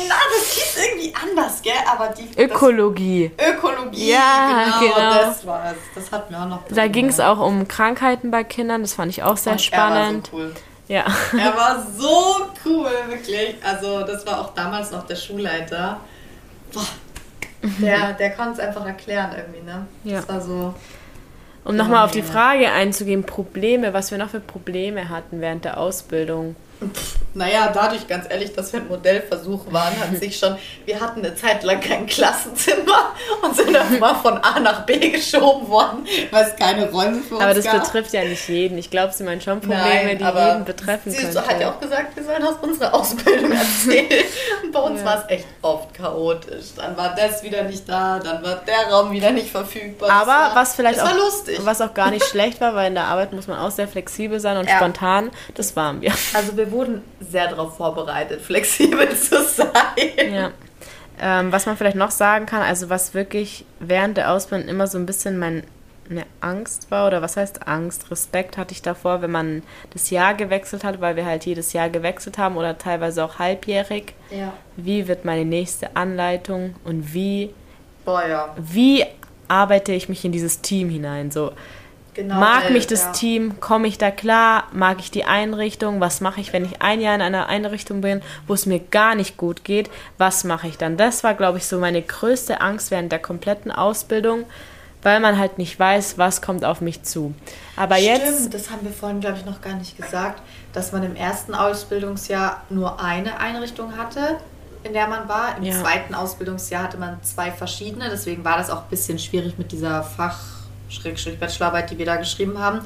na, 0.09 0.15
das 0.37 0.53
hieß 0.53 0.85
irgendwie 0.85 1.15
anders, 1.15 1.63
gell? 1.63 1.73
Aber 1.91 2.09
die. 2.09 2.41
Ökologie. 2.41 3.33
Das, 3.37 3.49
Ökologie, 3.49 4.11
ja, 4.11 4.65
genau, 4.79 4.95
genau. 4.95 5.15
Das 5.15 5.47
war's. 5.47 5.77
Das 5.95 6.13
hatten 6.13 6.33
wir 6.33 6.43
auch 6.43 6.49
noch. 6.49 6.61
Da 6.69 6.87
ging 6.87 7.07
es 7.07 7.21
auch 7.21 7.41
um 7.41 7.67
Krankheiten 7.67 8.31
bei 8.31 8.45
Kindern, 8.45 8.83
das 8.83 8.95
fand 8.95 9.11
ich 9.11 9.23
auch 9.23 9.37
sehr 9.37 9.55
und 9.55 9.63
spannend. 9.63 10.31
Er 10.31 10.33
war 10.33 10.39
so 10.39 10.39
cool. 10.39 10.55
Ja. 10.87 11.05
Er 11.39 11.57
war 11.57 11.87
so 11.97 12.47
cool, 12.65 12.91
wirklich. 13.09 13.57
Also, 13.65 14.03
das 14.03 14.27
war 14.27 14.41
auch 14.41 14.55
damals 14.55 14.91
noch 14.91 15.07
der 15.07 15.17
Schulleiter. 15.17 16.01
Boah. 16.73 16.87
Der, 17.81 18.13
der 18.13 18.31
konnte 18.33 18.53
es 18.53 18.59
einfach 18.61 18.85
erklären 18.85 19.31
irgendwie, 19.35 19.63
ne? 19.63 19.87
Ja. 20.05 20.21
Das 20.21 20.29
war 20.29 20.41
so. 20.43 20.75
Um 21.65 21.77
nochmal 21.77 22.05
auf 22.05 22.11
die 22.11 22.23
Frage 22.23 22.71
einzugehen, 22.71 23.25
Probleme, 23.25 23.95
was 23.95 24.11
wir 24.11 24.19
noch 24.19 24.31
für 24.31 24.41
Probleme 24.41 25.09
hatten 25.09 25.41
während 25.41 25.65
der 25.65 25.79
Ausbildung. 25.79 26.57
Pff, 26.93 27.15
naja, 27.35 27.71
dadurch, 27.75 28.07
ganz 28.07 28.27
ehrlich, 28.29 28.53
dass 28.55 28.73
wir 28.73 28.81
ein 28.81 28.89
Modellversuch 28.89 29.73
waren, 29.73 29.93
hat 29.99 30.17
sich 30.21 30.39
schon, 30.39 30.57
wir 30.85 31.01
hatten 31.01 31.21
eine 31.25 31.35
Zeit 31.35 31.65
lang 31.65 31.81
kein 31.81 32.07
Klassenzimmer 32.07 33.13
und 33.43 33.57
sind 33.57 33.73
dann 33.75 33.99
mal 33.99 34.15
von 34.15 34.39
A 34.39 34.61
nach 34.61 34.87
B 34.87 35.11
geschoben 35.11 35.69
worden, 35.69 36.07
weil 36.31 36.45
es 36.47 36.55
keine 36.57 36.91
Räume 36.91 37.21
für 37.23 37.35
uns 37.35 37.43
Aber 37.45 37.55
das 37.55 37.65
gab. 37.65 37.83
betrifft 37.83 38.13
ja 38.13 38.23
nicht 38.25 38.49
jeden. 38.49 38.79
Ich 38.79 38.89
glaube, 38.91 39.13
sie 39.13 39.25
meinen 39.25 39.41
schon 39.41 39.61
Probleme, 39.61 39.83
Nein, 40.05 40.19
die 40.19 40.25
aber 40.25 40.49
jeden 40.53 40.65
betreffen 40.65 41.11
sie 41.11 41.19
können. 41.19 41.37
hat 41.49 41.61
ja 41.61 41.71
auch 41.73 41.81
gesagt, 41.81 42.15
wir 42.17 42.23
sollen 42.25 42.43
aus 42.45 42.55
unserer 42.61 42.95
Ausbildung 42.95 43.51
erzählen. 43.85 44.25
Und 44.63 44.73
bei 44.73 44.81
uns 44.81 45.01
Ja. 45.01 45.07
war 45.07 45.25
es 45.25 45.31
echt 45.31 45.47
oft 45.63 45.93
chaotisch. 45.95 46.67
Dann 46.77 46.97
war 46.97 47.15
das 47.17 47.43
wieder 47.43 47.65
nicht 47.65 47.89
da, 47.89 48.21
dann 48.21 48.43
war 48.45 48.57
der 48.65 48.93
Raum 48.95 49.11
wieder 49.11 49.33
nicht 49.33 49.51
verfügbar. 49.51 50.09
Aber 50.11 50.27
war, 50.31 50.55
was 50.55 50.75
vielleicht 50.77 51.01
auch, 51.01 51.11
was 51.61 51.81
auch 51.81 51.95
gar 51.95 52.11
nicht 52.11 52.25
schlecht 52.31 52.61
war, 52.61 52.75
weil 52.77 52.89
in 52.89 52.95
der 52.95 53.05
Arbeit 53.07 53.33
muss 53.33 53.47
man 53.49 53.59
auch 53.59 53.71
sehr 53.71 53.89
flexibel 53.89 54.39
sein 54.39 54.57
und 54.57 54.69
Ja. 54.69 54.77
spontan. 54.77 55.31
Das 55.55 55.75
waren 55.75 56.01
wir. 56.01 56.13
Also 56.33 56.57
wir 56.57 56.71
wurden 56.75 57.03
sehr 57.21 57.49
darauf 57.49 57.77
vorbereitet, 57.77 58.41
flexibel 58.43 59.09
zu 59.17 59.43
sein. 59.43 60.33
Ja. 60.33 60.51
Ähm, 61.21 61.53
was 61.53 61.67
man 61.67 61.77
vielleicht 61.77 61.97
noch 61.97 62.11
sagen 62.11 62.45
kann, 62.45 62.61
also 62.63 62.91
was 62.91 63.15
wirklich 63.15 63.65
während 63.79 64.17
der 64.17 64.33
Ausbildung 64.33 64.69
immer 64.69 64.89
so 64.89 64.99
ein 64.99 65.07
bisschen 65.07 65.39
meine 65.39 65.63
Angst 66.41 66.91
war, 66.91 67.07
oder 67.07 67.23
was 67.23 67.37
heißt 67.37 67.67
Angst? 67.69 68.11
Respekt 68.11 68.59
hatte 68.59 68.73
ich 68.73 68.83
davor, 68.83 69.23
wenn 69.23 69.31
man 69.31 69.63
das 69.93 70.11
Jahr 70.11 70.35
gewechselt 70.35 70.85
hat, 70.85 71.01
weil 71.01 71.17
wir 71.17 71.25
halt 71.25 71.47
jedes 71.47 71.73
Jahr 71.73 71.89
gewechselt 71.89 72.37
haben 72.37 72.57
oder 72.57 72.77
teilweise 72.79 73.25
auch 73.25 73.39
halbjährig. 73.39 74.15
Ja. 74.31 74.53
Wie 74.77 75.07
wird 75.07 75.25
meine 75.25 75.45
nächste 75.45 75.97
Anleitung 75.97 76.75
und 76.85 77.15
wie, 77.15 77.55
Boah, 78.05 78.27
ja. 78.27 78.55
wie 78.59 79.05
arbeite 79.49 79.93
ich 79.93 80.09
mich 80.09 80.25
in 80.25 80.33
dieses 80.33 80.61
Team 80.63 80.91
hinein? 80.91 81.31
So, 81.31 81.53
Genau, 82.15 82.37
Mag 82.37 82.71
mich 82.71 82.87
das 82.87 83.03
ja. 83.03 83.13
Team? 83.13 83.61
Komme 83.61 83.89
ich 83.89 83.99
da 83.99 84.11
klar? 84.11 84.65
Mag 84.73 85.01
ich 85.01 85.11
die 85.11 85.25
Einrichtung? 85.25 86.01
Was 86.01 86.21
mache 86.21 86.41
ich, 86.41 86.53
wenn 86.53 86.65
ich 86.65 86.81
ein 86.81 87.01
Jahr 87.01 87.15
in 87.17 87.21
einer 87.23 87.49
Einrichtung 87.49 88.01
bin, 88.01 88.23
wo 88.47 88.55
es 88.55 88.67
mir 88.67 88.79
gar 88.79 89.15
nicht 89.17 89.37
gut 89.37 89.65
geht? 89.65 89.91
Was 90.17 90.45
mache 90.45 90.69
ich 90.69 90.79
dann? 90.79 90.97
Das 90.97 91.25
war, 91.25 91.35
glaube 91.35 91.59
ich, 91.59 91.67
so 91.67 91.79
meine 91.79 92.03
größte 92.03 92.61
Angst 92.61 92.91
während 92.93 93.11
der 93.11 93.19
kompletten 93.19 93.73
Ausbildung, 93.73 94.45
weil 95.03 95.19
man 95.19 95.39
halt 95.39 95.59
nicht 95.59 95.79
weiß, 95.79 96.17
was 96.17 96.41
kommt 96.41 96.65
auf 96.65 96.81
mich 96.81 97.03
zu. 97.03 97.35
Aber 97.77 97.97
jetzt, 97.97 98.37
Stimmt, 98.39 98.55
das 98.55 98.71
haben 98.71 98.85
wir 98.85 98.93
vorhin, 98.93 99.21
glaube 99.21 99.39
ich, 99.39 99.45
noch 99.45 99.61
gar 99.61 99.75
nicht 99.75 99.97
gesagt, 99.97 100.41
dass 100.73 100.93
man 100.93 101.03
im 101.03 101.17
ersten 101.17 101.55
Ausbildungsjahr 101.55 102.63
nur 102.71 103.03
eine 103.03 103.39
Einrichtung 103.41 103.97
hatte, 103.97 104.37
in 104.85 104.93
der 104.93 105.09
man 105.09 105.29
war. 105.29 105.57
Im 105.59 105.65
Ja. 105.65 105.75
zweiten 105.75 106.15
Ausbildungsjahr 106.15 106.85
hatte 106.85 106.97
man 106.99 107.21
zwei 107.23 107.51
verschiedene, 107.51 108.09
deswegen 108.11 108.45
war 108.45 108.57
das 108.57 108.71
auch 108.71 108.83
ein 108.83 108.89
bisschen 108.91 109.19
schwierig 109.19 109.59
mit 109.59 109.73
dieser 109.73 110.03
Fach-Bachelorarbeit, 110.89 111.91
die 111.91 111.99
wir 111.99 112.07
da 112.07 112.17
geschrieben 112.17 112.59
haben. 112.59 112.81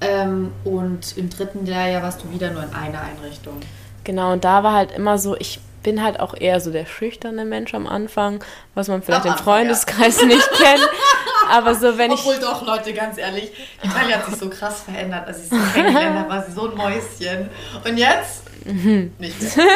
Ähm, 0.00 0.52
und 0.64 1.16
im 1.16 1.28
dritten 1.28 1.66
Lehrjahr 1.66 2.02
warst 2.02 2.22
du 2.22 2.30
wieder 2.32 2.50
nur 2.50 2.62
in 2.62 2.72
einer 2.72 3.00
Einrichtung. 3.00 3.60
genau, 4.04 4.32
und 4.32 4.44
da 4.44 4.62
war 4.62 4.72
halt 4.72 4.92
immer 4.92 5.18
so, 5.18 5.36
ich 5.36 5.60
bin 5.82 6.02
halt 6.02 6.20
auch 6.20 6.34
eher 6.34 6.60
so 6.60 6.70
der 6.70 6.86
schüchterne 6.86 7.44
Mensch 7.44 7.74
am 7.74 7.86
Anfang, 7.86 8.44
was 8.74 8.88
man 8.88 9.02
vielleicht 9.02 9.26
Am 9.26 9.32
im 9.32 9.38
Freundeskreis 9.38 10.22
nicht 10.24 10.48
kennt. 10.52 10.88
Aber 11.50 11.74
so, 11.74 11.96
wenn 11.98 12.12
ich 12.12 12.20
Obwohl 12.20 12.38
doch, 12.38 12.66
Leute, 12.66 12.92
ganz 12.92 13.18
ehrlich, 13.18 13.50
Italien 13.82 14.18
hat 14.18 14.26
sich 14.26 14.36
so 14.36 14.48
krass 14.48 14.82
verändert. 14.82 15.26
Als 15.26 15.38
ich 15.44 15.50
sie 15.50 15.72
kennengelernt 15.74 16.18
habe, 16.18 16.28
war 16.28 16.42
sie 16.44 16.52
so 16.52 16.70
ein 16.70 16.76
Mäuschen. 16.76 17.48
Und 17.84 17.96
jetzt? 17.96 18.42
Mhm. 18.64 19.12
Nicht 19.18 19.56
mehr. 19.56 19.66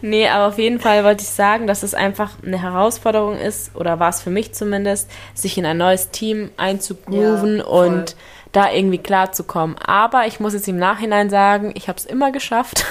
Nee, 0.00 0.28
aber 0.28 0.48
auf 0.48 0.58
jeden 0.58 0.80
Fall 0.80 1.04
wollte 1.04 1.22
ich 1.22 1.28
sagen, 1.28 1.66
dass 1.66 1.82
es 1.82 1.94
einfach 1.94 2.32
eine 2.44 2.60
Herausforderung 2.60 3.36
ist, 3.38 3.74
oder 3.74 3.98
war 4.00 4.08
es 4.10 4.22
für 4.22 4.30
mich 4.30 4.54
zumindest, 4.54 5.10
sich 5.34 5.58
in 5.58 5.66
ein 5.66 5.76
neues 5.78 6.10
Team 6.10 6.50
einzugrooven 6.56 7.58
Ja, 7.58 7.64
und 7.64 8.16
da 8.52 8.72
irgendwie 8.72 8.98
klarzukommen. 8.98 9.76
Aber 9.78 10.26
ich 10.26 10.40
muss 10.40 10.54
jetzt 10.54 10.68
im 10.68 10.78
Nachhinein 10.78 11.30
sagen, 11.30 11.72
ich 11.74 11.88
habe 11.88 11.98
es 11.98 12.06
immer 12.06 12.32
geschafft 12.32 12.84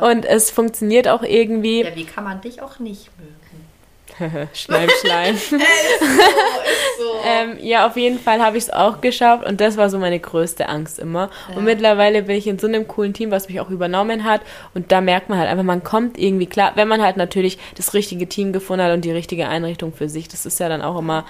Ja. 0.00 0.06
und 0.10 0.24
es 0.24 0.50
funktioniert 0.50 1.08
auch 1.08 1.22
irgendwie. 1.22 1.84
ja, 1.84 1.94
wie 1.94 2.04
kann 2.04 2.24
man 2.24 2.40
dich 2.40 2.60
auch 2.60 2.78
nicht 2.78 3.10
mögen? 3.18 3.34
Schleim, 4.52 4.88
Schleim. 5.00 5.34
Ist 5.36 5.50
so, 5.50 5.56
ist 5.56 5.62
so. 6.98 7.04
ähm, 7.24 7.58
ja, 7.60 7.86
auf 7.86 7.96
jeden 7.96 8.18
Fall 8.18 8.40
habe 8.40 8.56
ich 8.56 8.64
es 8.64 8.70
auch 8.70 9.00
geschafft 9.00 9.44
und 9.44 9.60
das 9.60 9.76
war 9.76 9.90
so 9.90 9.98
meine 9.98 10.20
größte 10.20 10.68
Angst 10.68 10.98
immer. 10.98 11.30
Und 11.54 11.64
mittlerweile 11.64 12.22
bin 12.22 12.36
ich 12.36 12.46
in 12.46 12.58
so 12.58 12.66
einem 12.66 12.86
coolen 12.86 13.12
Team, 13.12 13.30
was 13.30 13.48
mich 13.48 13.60
auch 13.60 13.70
übernommen 13.70 14.24
hat 14.24 14.42
und 14.74 14.92
da 14.92 15.00
merkt 15.00 15.28
man 15.28 15.38
halt 15.38 15.48
einfach, 15.48 15.64
man 15.64 15.82
kommt 15.82 16.18
irgendwie 16.18 16.46
klar, 16.46 16.72
wenn 16.76 16.88
man 16.88 17.02
halt 17.02 17.16
natürlich 17.16 17.58
das 17.76 17.94
richtige 17.94 18.28
Team 18.28 18.52
gefunden 18.52 18.84
hat 18.84 18.92
und 18.92 19.04
die 19.04 19.12
richtige 19.12 19.48
Einrichtung 19.48 19.92
für 19.92 20.08
sich. 20.08 20.28
Das 20.28 20.46
ist 20.46 20.60
ja 20.60 20.68
dann 20.68 20.82
auch 20.82 20.98
immer 20.98 21.24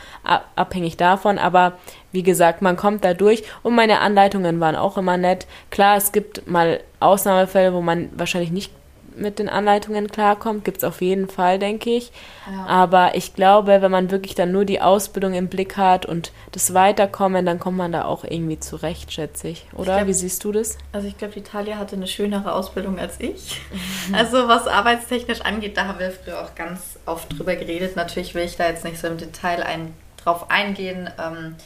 abhängig 0.57 0.97
davon, 0.97 1.39
aber 1.39 1.79
wie 2.13 2.23
gesagt, 2.23 2.63
man 2.63 2.77
kommt 2.77 3.05
da 3.05 3.15
durch 3.15 3.43
und 3.63 3.75
meine 3.75 4.01
Anleitungen 4.01 4.61
waren 4.61 4.77
auch 4.77 4.99
immer 4.99 5.17
nett. 5.17 5.47
Klar, 5.71 5.97
es 5.97 6.13
gibt 6.13 6.47
mal 6.47 6.81
Ausnahmefälle, 7.01 7.73
wo 7.73 7.81
man 7.81 8.11
wahrscheinlich 8.15 8.53
nicht 8.53 8.71
mit 9.17 9.39
den 9.39 9.49
Anleitungen 9.49 10.09
klarkommt, 10.09 10.65
gibt 10.65 10.79
es 10.79 10.85
auf 10.85 11.01
jeden 11.01 11.29
Fall, 11.29 11.59
denke 11.59 11.91
ich. 11.91 12.11
Ja. 12.51 12.67
Aber 12.67 13.15
ich 13.15 13.35
glaube, 13.35 13.81
wenn 13.83 13.91
man 13.91 14.11
wirklich 14.11 14.35
dann 14.35 14.53
nur 14.53 14.65
die 14.65 14.81
Ausbildung 14.81 15.35
im 15.35 15.49
Blick 15.49 15.77
hat 15.77 16.05
und 16.07 16.33
das 16.53 16.75
Weiterkommen, 16.75 17.47
dann 17.47 17.59
kommt 17.59 17.77
man 17.77 17.93
da 17.93 18.05
auch 18.05 18.25
irgendwie 18.25 18.59
zurecht, 18.61 19.13
schätze 19.13 19.49
ich. 19.49 19.67
Oder? 19.75 19.97
glaub- 19.97 20.07
Wie 20.09 20.13
siehst 20.13 20.43
du 20.45 20.53
das? 20.53 20.77
Also 20.93 21.07
ich 21.09 21.17
glaube, 21.17 21.39
Italia 21.39 21.77
hatte 21.79 21.97
eine 21.97 22.07
schönere 22.07 22.53
Ausbildung 22.55 22.99
als 22.99 23.21
ich. 23.21 23.61
Also 24.13 24.49
was 24.49 24.67
arbeitstechnisch 24.67 25.41
angeht, 25.41 25.77
da 25.77 25.87
haben 25.87 25.99
wir 25.99 26.11
früher 26.11 26.43
auch 26.43 26.55
ganz 26.55 26.99
oft 27.07 27.39
drüber 27.39 27.57
geredet. 27.57 27.97
Natürlich 27.97 28.35
will 28.35 28.45
ich 28.45 28.57
da 28.57 28.69
jetzt 28.69 28.85
nicht 28.85 28.99
so 28.99 29.07
im 29.07 29.17
Detail 29.17 29.63
ein, 29.63 29.95
drauf 30.23 30.51
eingehen. 30.51 31.09
Ähm, 31.19 31.57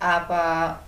aber 0.00 0.80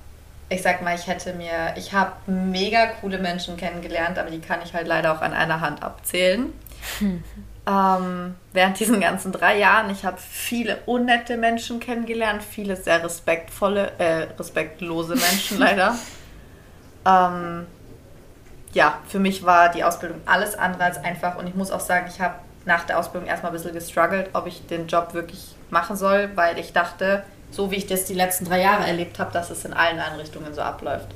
ich 0.54 0.62
sag 0.62 0.82
mal, 0.82 0.94
ich 0.94 1.06
hätte 1.06 1.32
mir, 1.34 1.74
ich 1.76 1.92
habe 1.92 2.12
mega 2.26 2.86
coole 3.00 3.18
Menschen 3.18 3.56
kennengelernt, 3.56 4.18
aber 4.18 4.30
die 4.30 4.40
kann 4.40 4.60
ich 4.64 4.72
halt 4.74 4.86
leider 4.86 5.12
auch 5.12 5.20
an 5.20 5.32
einer 5.32 5.60
Hand 5.60 5.82
abzählen. 5.82 6.52
Ähm, 7.66 8.34
während 8.52 8.78
diesen 8.78 9.00
ganzen 9.00 9.32
drei 9.32 9.58
Jahren, 9.58 9.88
ich 9.88 10.04
habe 10.04 10.18
viele 10.18 10.80
unnette 10.84 11.38
Menschen 11.38 11.80
kennengelernt, 11.80 12.42
viele 12.42 12.76
sehr 12.76 13.02
respektvolle, 13.02 13.92
äh, 13.96 14.26
respektlose 14.38 15.16
Menschen 15.16 15.58
leider. 15.58 15.96
Ähm, 17.06 17.66
ja, 18.72 18.98
für 19.06 19.18
mich 19.18 19.44
war 19.44 19.68
die 19.68 19.84
Ausbildung 19.84 20.22
alles 20.24 20.56
andere 20.56 20.84
als 20.84 20.96
einfach 20.96 21.36
und 21.36 21.46
ich 21.46 21.54
muss 21.54 21.70
auch 21.70 21.80
sagen, 21.80 22.06
ich 22.08 22.18
habe 22.18 22.36
nach 22.64 22.84
der 22.84 22.98
Ausbildung 22.98 23.28
erstmal 23.28 23.52
ein 23.52 23.56
bisschen 23.56 23.74
gestruggelt, 23.74 24.30
ob 24.32 24.46
ich 24.46 24.66
den 24.66 24.86
Job 24.86 25.12
wirklich 25.12 25.54
machen 25.68 25.96
soll, 25.96 26.30
weil 26.34 26.58
ich 26.58 26.72
dachte, 26.72 27.22
so 27.54 27.70
wie 27.70 27.76
ich 27.76 27.86
das 27.86 28.04
die 28.04 28.14
letzten 28.14 28.44
drei 28.44 28.60
Jahre 28.60 28.86
erlebt 28.86 29.18
habe, 29.18 29.32
dass 29.32 29.50
es 29.50 29.64
in 29.64 29.72
allen 29.72 29.98
Einrichtungen 29.98 30.54
so 30.54 30.60
abläuft. 30.60 31.08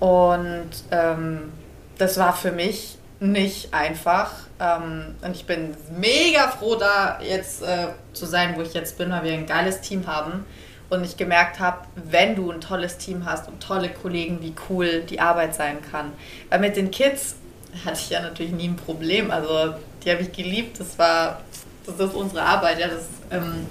Und 0.00 0.70
ähm, 0.90 1.52
das 1.98 2.18
war 2.18 2.34
für 2.34 2.52
mich 2.52 2.98
nicht 3.20 3.74
einfach. 3.74 4.32
Ähm, 4.60 5.16
und 5.22 5.34
ich 5.34 5.44
bin 5.44 5.76
mega 5.96 6.48
froh, 6.48 6.76
da 6.76 7.20
jetzt 7.20 7.62
äh, 7.62 7.88
zu 8.12 8.26
sein, 8.26 8.54
wo 8.56 8.62
ich 8.62 8.74
jetzt 8.74 8.96
bin, 8.98 9.10
weil 9.10 9.24
wir 9.24 9.32
ein 9.32 9.46
geiles 9.46 9.80
Team 9.80 10.06
haben. 10.06 10.44
Und 10.90 11.04
ich 11.04 11.16
gemerkt 11.16 11.60
habe, 11.60 11.80
wenn 11.96 12.34
du 12.34 12.50
ein 12.50 12.60
tolles 12.60 12.96
Team 12.96 13.26
hast 13.26 13.48
und 13.48 13.62
tolle 13.62 13.90
Kollegen, 13.90 14.40
wie 14.40 14.54
cool 14.70 15.02
die 15.02 15.20
Arbeit 15.20 15.54
sein 15.54 15.78
kann. 15.90 16.12
Weil 16.48 16.60
mit 16.60 16.76
den 16.76 16.90
Kids 16.90 17.36
hatte 17.84 17.98
ich 17.98 18.10
ja 18.10 18.22
natürlich 18.22 18.52
nie 18.52 18.68
ein 18.68 18.76
Problem. 18.76 19.30
Also 19.30 19.74
die 20.02 20.10
habe 20.10 20.22
ich 20.22 20.32
geliebt. 20.32 20.80
Das 20.80 20.98
war, 20.98 21.42
das 21.84 21.98
ist 21.98 22.14
unsere 22.14 22.42
Arbeit. 22.42 22.78
Ja, 22.78 22.88
das 22.88 23.04
ähm, 23.30 23.66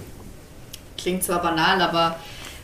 klingt 0.98 1.24
zwar 1.24 1.42
banal, 1.42 1.82
aber 1.82 2.16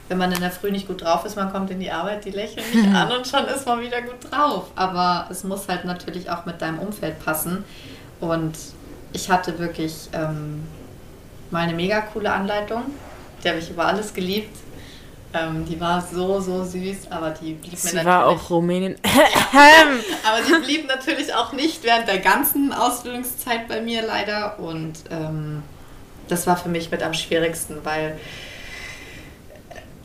wenn 0.10 0.18
man 0.18 0.32
in 0.32 0.42
der 0.42 0.52
Früh 0.52 0.72
nicht 0.72 0.88
gut 0.88 1.02
drauf 1.02 1.26
ist, 1.26 1.36
man 1.36 1.52
kommt 1.52 1.72
in 1.72 1.80
die 1.80 1.92
Arbeit, 1.92 2.26
die 2.26 2.32
lächeln 2.32 2.66
nicht 2.74 2.94
an 2.94 3.12
und 3.12 3.28
schon 3.28 3.46
ist 3.46 3.66
man 3.66 3.82
wieder 3.82 4.02
gut 4.02 4.32
drauf. 4.32 4.66
Aber 4.76 5.28
es 5.30 5.44
muss 5.44 5.68
halt 5.68 5.86
natürlich 5.86 6.30
auch 6.30 6.46
mit 6.46 6.62
deinem 6.62 6.80
Umfeld 6.80 7.24
passen. 7.24 7.64
Und 8.20 8.54
ich 9.14 9.30
hatte 9.30 9.58
wirklich 9.60 10.10
ähm, 10.14 10.64
mal 11.52 11.62
eine 11.62 11.74
mega 11.74 12.02
coole 12.02 12.32
Anleitung. 12.32 12.84
Die 13.44 13.50
habe 13.50 13.60
ich 13.60 13.70
über 13.70 13.86
alles 13.86 14.14
geliebt. 14.14 14.58
Ähm, 15.34 15.66
die 15.66 15.80
war 15.80 16.00
so, 16.00 16.40
so 16.40 16.64
süß, 16.64 17.10
aber 17.10 17.32
die 17.32 17.54
blieb 17.54 17.72
mir 17.72 17.78
Sie 17.78 17.88
natürlich... 17.88 18.06
war 18.06 18.28
auch 18.28 18.50
Rumänien. 18.52 18.96
Aber 19.04 20.42
die 20.48 20.64
blieb 20.64 20.88
natürlich 20.88 21.34
auch 21.34 21.54
nicht 21.54 21.84
während 21.84 22.08
der 22.08 22.20
ganzen 22.20 22.72
Ausbildungszeit 22.72 23.68
bei 23.68 23.82
mir 23.82 24.06
leider. 24.06 24.60
Und 24.60 24.94
ähm, 25.10 25.64
das 26.34 26.48
war 26.48 26.58
für 26.58 26.70
mich 26.70 26.90
mit 26.90 27.04
am 27.04 27.14
schwierigsten, 27.14 27.86
weil 27.86 28.18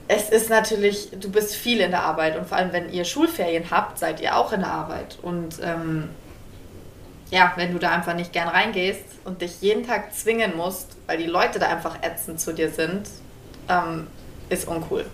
es 0.09 0.29
ist 0.29 0.51
natürlich, 0.51 1.09
du 1.19 1.31
bist 1.31 1.55
viel 1.55 1.81
in 1.81 1.91
der 1.91 2.03
Arbeit 2.03 2.37
und 2.39 2.47
vor 2.47 2.59
allem, 2.59 2.73
wenn 2.73 2.93
ihr 2.93 3.05
Schulferien 3.05 3.71
habt, 3.71 3.99
seid 3.99 4.21
ihr 4.21 4.37
auch 4.37 4.53
in 4.53 4.61
der 4.61 4.71
Arbeit. 4.71 5.19
Und 5.23 5.59
ähm, 5.63 6.11
ja, 7.31 7.53
wenn 7.57 7.73
du 7.73 7.79
da 7.79 7.91
einfach 7.91 8.15
nicht 8.15 8.33
gern 8.33 8.49
reingehst 8.49 9.05
und 9.25 9.43
dich 9.43 9.61
jeden 9.61 9.87
Tag 9.87 10.15
zwingen 10.15 10.57
musst, 10.57 10.97
weil 11.07 11.19
die 11.19 11.27
Leute 11.27 11.59
da 11.59 11.69
einfach 11.69 12.03
ätzend 12.03 12.41
zu 12.41 12.53
dir 12.55 12.71
sind, 12.71 13.09
ähm, 13.69 14.07
ist 14.49 14.67
uncool. 14.69 15.05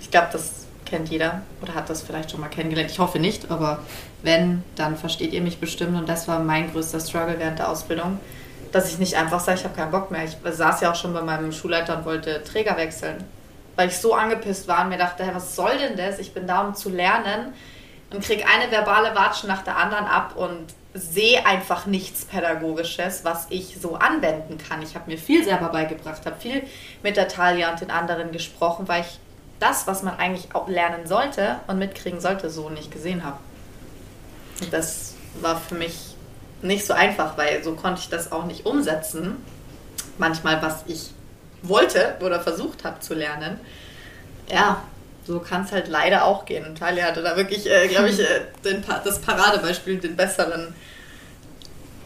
Ich 0.00 0.10
glaube, 0.10 0.28
das 0.32 0.66
kennt 0.84 1.08
jeder 1.08 1.42
oder 1.62 1.74
hat 1.74 1.88
das 1.90 2.02
vielleicht 2.02 2.30
schon 2.30 2.40
mal 2.40 2.48
kennengelernt. 2.48 2.90
Ich 2.90 2.98
hoffe 2.98 3.18
nicht, 3.18 3.50
aber 3.50 3.80
wenn, 4.22 4.62
dann 4.76 4.96
versteht 4.96 5.32
ihr 5.32 5.40
mich 5.40 5.58
bestimmt. 5.58 5.96
Und 5.96 6.08
das 6.08 6.28
war 6.28 6.38
mein 6.38 6.70
größter 6.70 7.00
Struggle 7.00 7.36
während 7.38 7.58
der 7.58 7.68
Ausbildung, 7.68 8.20
dass 8.74 8.88
ich 8.90 8.98
nicht 8.98 9.14
einfach 9.14 9.38
sage, 9.38 9.58
ich 9.58 9.64
habe 9.64 9.76
keinen 9.76 9.92
Bock 9.92 10.10
mehr. 10.10 10.24
Ich 10.24 10.36
saß 10.44 10.80
ja 10.80 10.90
auch 10.90 10.96
schon 10.96 11.12
bei 11.12 11.22
meinem 11.22 11.52
Schulleiter 11.52 11.96
und 11.96 12.04
wollte 12.04 12.42
Träger 12.42 12.76
wechseln, 12.76 13.22
weil 13.76 13.86
ich 13.86 13.98
so 13.98 14.14
angepisst 14.14 14.66
war 14.66 14.82
und 14.82 14.88
mir 14.88 14.98
dachte, 14.98 15.24
hey, 15.24 15.32
was 15.32 15.54
soll 15.54 15.78
denn 15.78 15.96
das? 15.96 16.18
Ich 16.18 16.34
bin 16.34 16.48
da, 16.48 16.62
um 16.62 16.74
zu 16.74 16.88
lernen 16.90 17.54
und 18.10 18.24
krieg 18.24 18.44
eine 18.52 18.72
verbale 18.72 19.14
Watschen 19.14 19.48
nach 19.48 19.62
der 19.62 19.76
anderen 19.76 20.06
ab 20.06 20.34
und 20.34 20.74
sehe 20.92 21.46
einfach 21.46 21.86
nichts 21.86 22.24
Pädagogisches, 22.24 23.24
was 23.24 23.46
ich 23.50 23.78
so 23.80 23.94
anwenden 23.94 24.58
kann. 24.58 24.82
Ich 24.82 24.96
habe 24.96 25.08
mir 25.08 25.18
viel 25.18 25.44
selber 25.44 25.68
beigebracht, 25.68 26.26
habe 26.26 26.40
viel 26.40 26.64
mit 27.04 27.16
der 27.16 27.28
Talia 27.28 27.70
und 27.70 27.80
den 27.80 27.92
anderen 27.92 28.32
gesprochen, 28.32 28.88
weil 28.88 29.02
ich 29.02 29.20
das, 29.60 29.86
was 29.86 30.02
man 30.02 30.18
eigentlich 30.18 30.52
auch 30.52 30.66
lernen 30.66 31.06
sollte 31.06 31.60
und 31.68 31.78
mitkriegen 31.78 32.20
sollte, 32.20 32.50
so 32.50 32.70
nicht 32.70 32.90
gesehen 32.90 33.24
habe. 33.24 33.38
Und 34.60 34.72
das 34.72 35.14
war 35.40 35.60
für 35.60 35.76
mich 35.76 36.13
nicht 36.64 36.86
so 36.86 36.94
einfach, 36.94 37.36
weil 37.36 37.62
so 37.62 37.74
konnte 37.74 38.00
ich 38.00 38.08
das 38.08 38.32
auch 38.32 38.46
nicht 38.46 38.66
umsetzen. 38.66 39.36
Manchmal, 40.18 40.62
was 40.62 40.84
ich 40.86 41.10
wollte 41.62 42.16
oder 42.20 42.40
versucht 42.40 42.84
habe 42.84 43.00
zu 43.00 43.14
lernen. 43.14 43.58
Ja, 44.50 44.82
so 45.26 45.40
kann 45.40 45.64
es 45.64 45.72
halt 45.72 45.88
leider 45.88 46.24
auch 46.24 46.44
gehen. 46.44 46.66
Und 46.66 46.78
Talia 46.78 47.06
hatte 47.06 47.22
da 47.22 47.36
wirklich, 47.36 47.70
äh, 47.70 47.88
glaube 47.88 48.10
ich, 48.10 48.20
äh, 48.20 48.42
den, 48.64 48.84
das 49.04 49.20
Paradebeispiel, 49.20 49.98
den 49.98 50.16
besseren, 50.16 50.74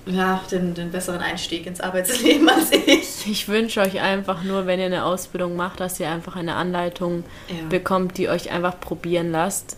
ja, 0.07 0.42
den, 0.51 0.75
den 0.75 0.90
besseren 0.90 1.21
Einstieg 1.21 1.66
ins 1.66 1.81
Arbeitsleben 1.81 2.49
als 2.49 2.71
ich. 2.73 3.27
Ich 3.27 3.49
wünsche 3.49 3.81
euch 3.81 4.01
einfach 4.01 4.42
nur, 4.42 4.66
wenn 4.66 4.79
ihr 4.79 4.87
eine 4.87 5.05
Ausbildung 5.05 5.57
macht, 5.57 5.81
dass 5.81 5.99
ihr 6.01 6.09
einfach 6.09 6.37
eine 6.37 6.55
Anleitung 6.55 7.25
ja. 7.49 7.68
bekommt, 7.68 8.18
die 8.18 8.29
euch 8.29 8.51
einfach 8.51 8.79
probieren 8.81 9.33
lasst. 9.33 9.77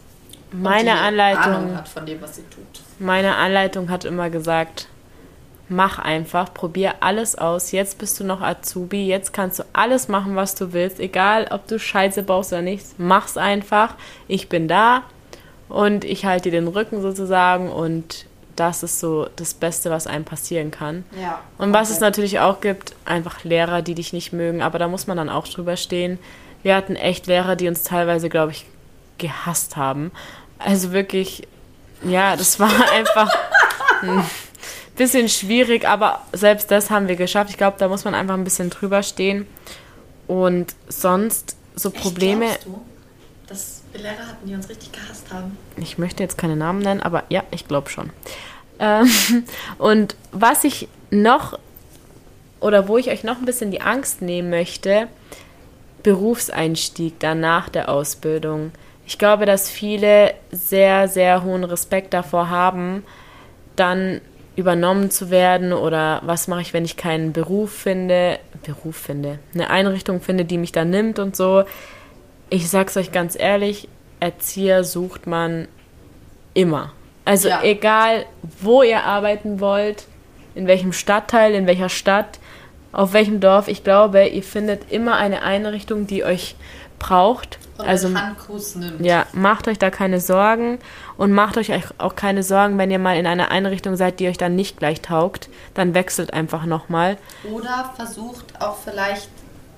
Meine 0.53 0.99
Anleitung 0.99 1.77
hat 1.77 1.89
von 1.89 2.07
dem, 2.07 2.21
was 2.21 2.37
sie 2.37 2.43
tut. 2.43 2.83
Meine 2.99 3.37
Anleitung 3.37 3.89
hat 3.89 4.05
immer 4.05 4.31
gesagt, 4.31 4.89
mach 5.69 5.99
einfach, 5.99 6.53
probier 6.53 6.97
alles 7.01 7.37
aus. 7.37 7.73
Jetzt 7.73 7.99
bist 7.99 8.19
du 8.21 8.25
noch 8.25 8.43
Azubi, 8.43 9.07
jetzt 9.07 9.33
kannst 9.33 9.61
du 9.61 9.65
alles 9.73 10.09
machen, 10.09 10.37
was 10.37 10.55
du 10.55 10.73
willst, 10.73 11.01
egal 11.01 11.47
ob 11.51 11.67
du 11.67 11.79
Scheiße 11.79 12.23
baust 12.23 12.53
oder 12.53 12.63
nicht. 12.63 12.99
Mach's 12.99 13.37
einfach. 13.37 13.95
Ich 14.29 14.49
bin 14.49 14.69
da 14.69 15.03
und 15.69 16.05
ich 16.05 16.25
halte 16.25 16.51
dir 16.51 16.61
den 16.61 16.69
Rücken 16.69 17.01
sozusagen 17.01 17.71
und 17.71 18.27
das 18.57 18.83
ist 18.83 19.01
so 19.01 19.29
das 19.37 19.55
Beste, 19.55 19.91
was 19.91 20.07
einem 20.07 20.25
passieren 20.25 20.71
kann. 20.71 21.05
Ja, 21.19 21.41
und 21.57 21.73
was 21.73 21.89
es 21.89 22.01
natürlich 22.01 22.41
auch 22.41 22.61
gibt, 22.61 22.95
einfach 23.07 23.45
Lehrer, 23.45 23.81
die 23.81 23.95
dich 23.95 24.13
nicht 24.13 24.33
mögen, 24.33 24.61
aber 24.61 24.79
da 24.79 24.89
muss 24.89 25.07
man 25.07 25.17
dann 25.17 25.31
auch 25.31 25.49
drüber 25.49 25.77
stehen. 25.77 26.19
Wir 26.63 26.77
hatten 26.77 26.97
echt 26.97 27.27
Lehrer, 27.27 27.57
die 27.57 27.69
uns 27.69 27.85
teilweise, 27.85 28.29
glaube 28.29 28.53
ich, 28.53 28.67
gehasst 29.17 29.77
haben. 29.77 30.11
Also 30.61 30.93
wirklich, 30.93 31.47
ja, 32.03 32.37
das 32.37 32.61
war 32.61 32.71
einfach 32.93 33.31
ein 34.03 34.25
bisschen 34.97 35.29
schwierig, 35.29 35.87
aber 35.87 36.21
selbst 36.33 36.71
das 36.71 36.91
haben 36.91 37.09
wir 37.09 37.17
geschafft. 37.17 37.51
Ich 37.51 37.57
glaube, 37.57 37.77
da 37.79 37.89
muss 37.89 38.05
man 38.05 38.15
einfach 38.15 38.35
ein 38.35 38.45
bisschen 38.45 38.71
drüber 38.71 39.03
stehen. 39.03 39.47
Und 40.27 40.75
sonst 40.89 41.57
so 41.75 41.91
Probleme. 41.91 42.51
Echt, 42.51 42.67
du, 42.67 42.81
dass 43.49 43.83
wir 43.93 44.03
Lehrer 44.03 44.27
hatten, 44.29 44.47
die 44.47 44.55
uns 44.55 44.69
richtig 44.69 44.93
gehasst 44.93 45.33
haben? 45.33 45.57
Ich 45.77 45.99
möchte 45.99 46.23
jetzt 46.23 46.39
keine 46.39 46.57
Namen 46.57 46.81
nennen, 46.81 47.01
aber 47.01 47.25
ja, 47.31 47.43
ich 47.51 47.67
glaube 47.67 47.91
schon. 47.91 48.11
Ähm, 48.79 49.11
und 49.79 50.15
was 50.31 50.65
ich 50.65 50.89
noch 51.11 51.59
oder 52.61 52.89
wo 52.89 52.99
ich 52.99 53.09
euch 53.11 53.25
noch 53.25 53.39
ein 53.39 53.47
bisschen 53.47 53.71
die 53.71 53.81
Angst 53.81 54.23
nehmen 54.23 54.51
möchte, 54.51 55.09
Berufseinstieg 56.03 57.15
danach 57.19 57.69
der 57.69 57.89
Ausbildung. 57.89 58.73
Ich 59.11 59.19
glaube, 59.19 59.45
dass 59.45 59.69
viele 59.69 60.35
sehr, 60.53 61.09
sehr 61.09 61.43
hohen 61.43 61.65
Respekt 61.65 62.15
davor 62.15 62.49
haben, 62.49 63.03
dann 63.75 64.21
übernommen 64.55 65.11
zu 65.11 65.31
werden 65.31 65.73
oder 65.73 66.23
was 66.25 66.47
mache 66.47 66.61
ich, 66.61 66.73
wenn 66.73 66.85
ich 66.85 66.97
keinen 66.97 67.33
Beruf 67.33 67.73
finde, 67.73 68.39
Beruf 68.65 68.95
finde, 68.95 69.41
eine 69.53 69.69
Einrichtung 69.69 70.21
finde, 70.21 70.45
die 70.45 70.59
mich 70.59 70.71
da 70.71 70.85
nimmt 70.85 71.19
und 71.19 71.35
so. 71.35 71.65
Ich 72.51 72.71
sag's 72.71 72.97
euch 72.97 73.11
ganz 73.11 73.37
ehrlich, 73.37 73.89
Erzieher 74.21 74.85
sucht 74.85 75.27
man 75.27 75.67
immer. 76.55 76.93
Also 77.25 77.49
ja. 77.49 77.65
egal, 77.65 78.27
wo 78.61 78.85
ihr 78.85 79.03
arbeiten 79.03 79.59
wollt, 79.59 80.05
in 80.55 80.69
welchem 80.69 80.93
Stadtteil, 80.93 81.55
in 81.55 81.67
welcher 81.67 81.89
Stadt, 81.89 82.39
auf 82.93 83.13
welchem 83.13 83.41
Dorf, 83.41 83.67
ich 83.67 83.83
glaube, 83.83 84.29
ihr 84.29 84.45
findet 84.45 84.93
immer 84.93 85.17
eine 85.17 85.43
Einrichtung, 85.43 86.07
die 86.07 86.23
euch 86.23 86.55
braucht 87.01 87.59
und 87.81 87.89
also, 87.89 88.15
Handkuss 88.15 88.75
nimmt. 88.77 89.05
Ja, 89.05 89.27
macht 89.33 89.69
euch 89.69 89.79
da 89.79 89.91
keine 89.91 90.21
Sorgen 90.21 90.79
und 91.17 91.33
macht 91.33 91.57
euch 91.57 91.73
auch 91.99 92.17
keine 92.17 92.43
Sorgen, 92.43 92.79
wenn 92.79 92.91
ihr 92.91 92.99
mal 92.99 93.17
in 93.17 93.27
einer 93.27 93.51
Einrichtung 93.51 93.97
seid, 93.97 94.21
die 94.21 94.29
euch 94.29 94.39
dann 94.39 94.55
nicht 94.57 94.79
gleich 94.79 95.01
taugt, 95.01 95.49
dann 95.75 95.95
wechselt 95.95 96.33
einfach 96.33 96.65
nochmal. 96.65 97.17
Oder 97.51 97.93
versucht 97.97 98.61
auch 98.61 98.77
vielleicht, 98.77 99.29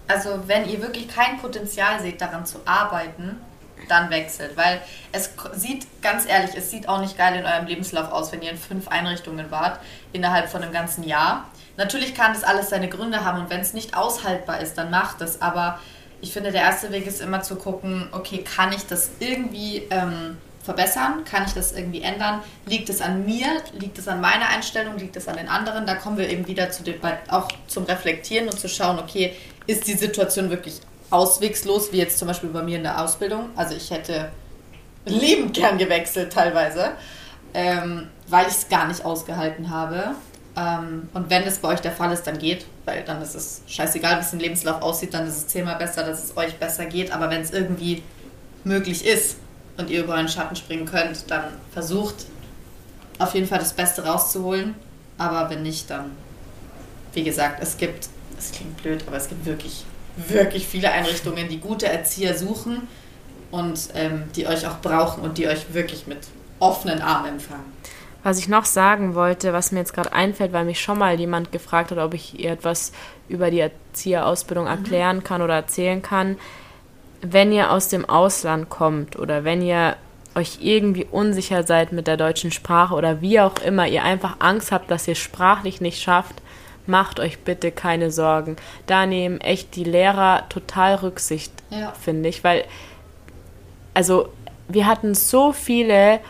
also 0.09 0.31
wenn 0.47 0.69
ihr 0.69 0.81
wirklich 0.83 1.09
kein 1.09 1.39
Potenzial 1.39 2.01
seht, 2.01 2.21
daran 2.21 2.47
zu 2.47 2.59
arbeiten, 2.65 3.41
dann 3.89 4.11
wechselt, 4.11 4.57
weil 4.57 4.81
es 5.13 5.31
sieht, 5.55 5.87
ganz 6.03 6.27
ehrlich, 6.27 6.55
es 6.57 6.71
sieht 6.71 6.89
auch 6.89 7.01
nicht 7.01 7.19
geil 7.19 7.39
in 7.39 7.45
eurem 7.45 7.67
Lebenslauf 7.67 8.13
aus, 8.13 8.33
wenn 8.33 8.43
ihr 8.43 8.51
in 8.51 8.57
fünf 8.57 8.89
Einrichtungen 8.89 9.51
wart, 9.51 9.81
innerhalb 10.13 10.49
von 10.49 10.63
einem 10.63 10.73
ganzen 10.73 11.05
Jahr. 11.05 11.47
Natürlich 11.77 12.15
kann 12.15 12.33
das 12.35 12.45
alles 12.45 12.71
seine 12.71 12.89
Gründe 12.89 13.25
haben 13.25 13.41
und 13.41 13.51
wenn 13.51 13.61
es 13.61 13.73
nicht 13.73 13.97
aushaltbar 13.97 14.61
ist, 14.61 14.75
dann 14.75 14.91
macht 14.91 15.21
es, 15.21 15.41
aber 15.41 15.79
ich 16.23 16.33
finde, 16.33 16.53
der 16.53 16.63
erste 16.63 16.91
Weg 16.93 17.07
ist 17.07 17.21
immer 17.21 17.43
zu 17.43 17.57
gucken, 17.57 18.09
okay, 18.13 18.45
kann 18.45 18.73
ich 18.73 18.87
das 18.87 19.11
irgendwie 19.19 19.83
ähm, 19.91 20.39
verbessern? 20.63 21.25
Kann 21.25 21.45
ich 21.45 21.53
das 21.53 21.73
irgendwie 21.73 22.01
ändern? 22.01 22.43
Liegt 22.65 22.89
es 22.89 23.01
an 23.01 23.27
mir? 23.27 23.49
Liegt 23.79 23.99
es 23.99 24.07
an 24.07 24.21
meiner 24.21 24.49
Einstellung? 24.49 24.97
Liegt 24.97 25.17
es 25.17 25.27
an 25.27 25.37
den 25.37 25.49
anderen? 25.49 25.85
Da 25.85 25.97
kommen 25.97 26.17
wir 26.17 26.31
eben 26.31 26.47
wieder 26.47 26.71
zu 26.71 26.85
dem, 26.85 27.01
auch 27.29 27.49
zum 27.67 27.85
Reflektieren 27.85 28.49
und 28.49 28.59
zu 28.59 28.69
schauen, 28.69 29.01
okay, 29.01 29.35
ist 29.67 29.89
die 29.89 29.95
Situation 29.95 30.49
wirklich 30.49 30.81
auswegslos, 31.11 31.93
wie 31.93 31.99
jetzt 31.99 32.19
zum 32.19 32.29
Beispiel 32.29 32.51
bei 32.51 32.63
mir 32.63 32.77
in 32.77 32.85
der 32.85 33.03
Ausbildung? 33.03 33.51
Also 33.57 33.75
ich 33.75 33.91
hätte 33.91 34.31
liebend 35.05 35.55
gern 35.55 35.77
gewechselt 35.77 36.33
teilweise, 36.33 36.93
ähm, 37.53 38.09
weil 38.29 38.47
ich 38.47 38.55
es 38.55 38.69
gar 38.69 38.87
nicht 38.87 39.05
ausgehalten 39.05 39.71
habe. 39.71 40.15
Ähm, 40.57 41.09
und 41.15 41.31
wenn 41.31 41.45
es 41.45 41.59
bei 41.59 41.69
euch 41.69 41.81
der 41.81 41.93
Fall 41.93 42.13
ist, 42.13 42.25
dann 42.25 42.39
geht, 42.39 42.67
weil 42.85 43.03
dann 43.05 43.23
ist 43.23 43.35
es 43.35 43.63
scheißegal, 43.67 44.17
wie 44.19 44.21
es 44.21 44.33
im 44.33 44.39
Lebenslauf 44.39 44.83
aussieht, 44.83 45.15
dann 45.15 45.27
ist 45.27 45.37
es 45.37 45.47
zehnmal 45.49 45.77
besser, 45.77 46.05
dass 46.05 46.23
es 46.23 46.37
euch 46.37 46.57
besser 46.57 46.87
geht. 46.87 47.13
Aber 47.13 47.31
wenn 47.31 47.41
es 47.41 47.51
irgendwie 47.53 48.03
möglich 48.65 49.07
ist 49.07 49.37
und 49.77 49.89
ihr 49.91 50.05
über 50.05 50.15
euren 50.15 50.29
Schatten 50.29 50.57
springen 50.57 50.85
könnt, 50.85 51.31
dann 51.31 51.45
versucht 51.73 52.27
auf 53.19 53.35
jeden 53.35 53.47
Fall 53.47 53.59
das 53.59 53.73
Beste 53.73 54.05
rauszuholen. 54.05 54.75
Aber 55.19 55.49
wenn 55.51 55.63
nicht, 55.63 55.89
dann, 55.89 56.13
wie 57.15 57.25
gesagt, 57.25 57.63
es 57.63 57.77
gibt, 57.77 58.09
es 58.39 58.53
klingt 58.53 58.77
blöd, 58.83 59.05
aber 59.07 59.17
es 59.17 59.29
gibt 59.29 59.47
wirklich, 59.47 59.85
wirklich 60.17 60.67
viele 60.67 60.91
Einrichtungen, 60.91 61.49
die 61.49 61.59
gute 61.59 61.87
Erzieher 61.87 62.37
suchen 62.37 62.89
und 63.51 63.89
ähm, 63.95 64.25
die 64.35 64.47
euch 64.47 64.67
auch 64.67 64.81
brauchen 64.81 65.23
und 65.23 65.39
die 65.39 65.47
euch 65.47 65.73
wirklich 65.73 66.07
mit 66.07 66.19
offenen 66.59 67.01
Armen 67.01 67.35
empfangen. 67.35 67.72
Was 68.23 68.39
ich 68.39 68.49
noch 68.49 68.65
sagen 68.65 69.15
wollte, 69.15 69.53
was 69.53 69.73
mir 69.73 69.81
jetzt 69.81 69.95
gerade 69.95 70.13
einfällt, 70.13 70.53
weil 70.53 70.65
mich 70.65 70.81
schon 70.81 70.99
mal 70.99 71.19
jemand 71.19 71.51
gefragt 71.51 71.91
hat, 71.91 71.99
ob 71.99 72.15
ich 72.15 72.39
ihr 72.39 72.53
etwas 72.53 72.93
über 73.29 73.51
die 73.51 73.61
Erzieherausbildung 73.61 74.65
mhm. 74.65 74.71
erklären 74.71 75.25
kann 75.25 75.43
oder 75.43 75.55
erzählen 75.55 76.03
kann. 76.03 76.37
Wenn 77.21 77.53
ihr 77.53 77.71
aus 77.71 77.89
dem 77.89 78.09
Ausland 78.09 78.69
kommt 78.69 79.19
oder 79.19 79.45
wenn 79.45 79.63
ihr 79.63 79.97
euch 80.35 80.59
irgendwie 80.61 81.07
unsicher 81.11 81.65
seid 81.65 81.93
mit 81.93 82.07
der 82.07 82.17
deutschen 82.17 82.51
Sprache 82.51 82.95
oder 82.95 83.21
wie 83.21 83.41
auch 83.41 83.59
immer, 83.59 83.87
ihr 83.87 84.03
einfach 84.03 84.37
Angst 84.39 84.73
habt, 84.73 84.91
dass 84.91 85.07
ihr 85.07 85.15
sprachlich 85.15 85.81
nicht 85.81 86.01
schafft, 86.01 86.37
macht 86.87 87.21
euch 87.21 87.41
bitte 87.41 87.71
keine 87.71 88.11
Sorgen. 88.11 88.57
Da 88.87 89.07
nehmen 89.07 89.41
echt 89.41 89.77
die 89.77 89.85
Lehrer 89.85 90.49
total 90.49 90.97
Rücksicht, 90.97 91.53
ja. 91.71 91.93
finde 91.93 92.29
ich, 92.29 92.43
weil 92.45 92.65
also 93.95 94.29
wir 94.69 94.87
hatten 94.87 95.15
so 95.15 95.53
viele 95.53 96.21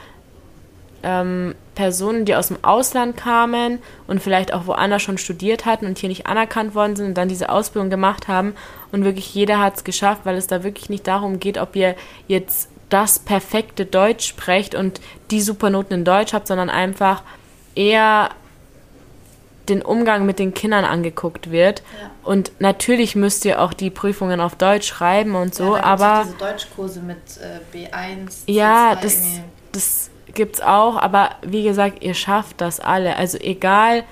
ähm, 1.03 1.55
Personen, 1.75 2.25
die 2.25 2.35
aus 2.35 2.49
dem 2.49 2.63
Ausland 2.63 3.17
kamen 3.17 3.79
und 4.07 4.23
vielleicht 4.23 4.53
auch 4.53 4.67
woanders 4.67 5.03
schon 5.03 5.19
studiert 5.19 5.65
hatten 5.65 5.87
und 5.87 5.99
hier 5.99 6.09
nicht 6.09 6.27
anerkannt 6.27 6.75
worden 6.75 6.97
sind 6.97 7.07
und 7.07 7.15
dann 7.15 7.29
diese 7.29 7.49
Ausbildung 7.49 7.91
gemacht 7.91 8.29
haben. 8.29 8.55
Und 8.91 9.05
wirklich 9.05 9.35
jeder 9.35 9.59
hat 9.59 9.77
es 9.77 9.85
geschafft, 9.85 10.23
weil 10.25 10.37
es 10.37 10.47
da 10.47 10.65
wirklich 10.65 10.91
nicht 10.91 11.07
darum 11.07 11.41
geht, 11.41 11.59
ob 11.59 11.75
ihr 11.75 11.97
jetzt 12.29 12.69
das 12.91 13.19
perfekte 13.19 13.87
Deutsch 13.87 14.27
sprecht 14.29 14.75
und 14.75 15.01
die 15.31 15.41
Supernoten 15.41 15.99
in 15.99 16.05
Deutsch 16.05 16.35
habt, 16.35 16.47
sondern 16.47 16.69
einfach 16.69 17.23
eher 17.75 18.31
den 19.69 19.81
Umgang 19.81 20.27
mit 20.27 20.39
den 20.39 20.53
Kindern 20.53 20.85
angeguckt 20.85 21.51
wird. 21.51 21.81
Ja. 21.81 22.11
Und 22.23 22.53
natürlich 22.59 23.15
müsst 23.15 23.45
ihr 23.45 23.63
auch 23.63 23.73
die 23.73 23.91
Prüfungen 23.91 24.41
auf 24.41 24.57
Deutsch 24.57 24.89
schreiben 24.89 25.35
und 25.35 25.55
so, 25.55 25.77
ja, 25.77 25.85
aber 25.85 26.25
diese 26.25 26.37
Deutschkurse 26.37 27.01
mit 27.01 27.19
äh, 27.41 27.77
B1, 27.77 28.43
ja, 28.47 28.93
C2 28.93 29.01
das, 29.01 29.23
das 29.73 30.11
gibt's 30.35 30.61
auch, 30.61 30.97
aber 30.97 31.31
wie 31.43 31.63
gesagt, 31.63 32.03
ihr 32.03 32.15
schafft 32.15 32.61
das 32.61 32.81
alle. 32.81 33.17
Also 33.17 33.39
egal, 33.39 34.05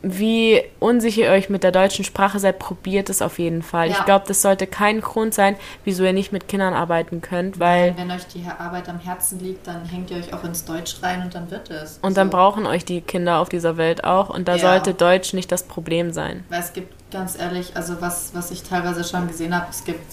wie 0.00 0.62
unsicher 0.78 1.22
ihr 1.22 1.30
euch 1.32 1.50
mit 1.50 1.64
der 1.64 1.72
deutschen 1.72 2.04
Sprache 2.04 2.38
seid, 2.38 2.60
probiert 2.60 3.10
es 3.10 3.20
auf 3.20 3.40
jeden 3.40 3.62
Fall. 3.62 3.88
Ja. 3.88 3.96
Ich 3.98 4.04
glaube, 4.04 4.26
das 4.28 4.42
sollte 4.42 4.68
kein 4.68 5.00
Grund 5.00 5.34
sein, 5.34 5.56
wieso 5.84 6.04
ihr 6.04 6.12
nicht 6.12 6.30
mit 6.30 6.46
Kindern 6.46 6.72
arbeiten 6.72 7.20
könnt, 7.20 7.58
weil 7.58 7.96
Wenn 7.96 8.10
euch 8.12 8.26
die 8.28 8.44
Arbeit 8.58 8.88
am 8.88 9.00
Herzen 9.00 9.40
liegt, 9.40 9.66
dann 9.66 9.84
hängt 9.86 10.12
ihr 10.12 10.18
euch 10.18 10.32
auch 10.32 10.44
ins 10.44 10.64
Deutsch 10.64 11.02
rein 11.02 11.22
und 11.22 11.34
dann 11.34 11.50
wird 11.50 11.68
es. 11.70 11.98
und 12.00 12.16
dann 12.16 12.28
So. 12.30 12.36
brauchen 12.36 12.64
euch 12.64 12.84
die 12.84 13.00
Kinder 13.00 13.38
auf 13.40 13.48
dieser 13.48 13.76
Welt 13.76 14.04
auch 14.04 14.30
und 14.30 14.46
da 14.46 14.52
Ja. 14.54 14.58
sollte 14.60 14.94
Deutsch 14.94 15.32
nicht 15.32 15.50
das 15.50 15.64
Problem 15.64 16.12
sein. 16.12 16.44
Weil 16.48 16.60
es 16.60 16.72
gibt, 16.72 16.94
ganz 17.10 17.36
ehrlich, 17.36 17.72
also 17.74 18.00
was, 18.00 18.30
was 18.34 18.52
ich 18.52 18.62
teilweise 18.62 19.02
schon 19.02 19.26
gesehen 19.26 19.52
habe, 19.52 19.66
es 19.70 19.82
gibt 19.82 20.06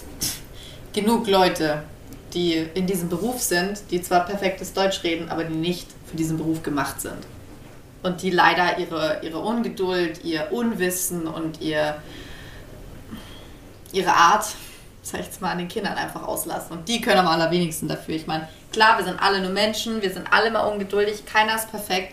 genug 0.92 1.28
Leute, 1.28 1.84
die 2.36 2.54
in 2.74 2.86
diesem 2.86 3.08
Beruf 3.08 3.40
sind, 3.40 3.90
die 3.90 4.02
zwar 4.02 4.26
perfektes 4.26 4.74
Deutsch 4.74 5.02
reden, 5.02 5.30
aber 5.30 5.44
die 5.44 5.54
nicht 5.54 5.88
für 6.04 6.16
diesen 6.16 6.36
Beruf 6.36 6.62
gemacht 6.62 7.00
sind. 7.00 7.26
Und 8.02 8.22
die 8.22 8.30
leider 8.30 8.78
ihre, 8.78 9.20
ihre 9.22 9.38
Ungeduld, 9.38 10.22
ihr 10.22 10.52
Unwissen 10.52 11.26
und 11.26 11.62
ihr, 11.62 11.96
ihre 13.92 14.12
Art, 14.12 14.46
sag 15.02 15.20
ich 15.20 15.26
jetzt 15.26 15.40
mal, 15.40 15.50
an 15.50 15.58
den 15.58 15.68
Kindern 15.68 15.94
einfach 15.94 16.22
auslassen. 16.22 16.76
Und 16.76 16.88
die 16.88 17.00
können 17.00 17.18
am 17.18 17.26
allerwenigsten 17.26 17.88
dafür. 17.88 18.14
Ich 18.14 18.26
meine, 18.26 18.46
klar, 18.70 18.98
wir 18.98 19.04
sind 19.06 19.18
alle 19.20 19.40
nur 19.40 19.50
Menschen, 19.50 20.02
wir 20.02 20.12
sind 20.12 20.30
alle 20.30 20.50
mal 20.50 20.60
ungeduldig, 20.60 21.24
keiner 21.24 21.56
ist 21.56 21.70
perfekt. 21.70 22.12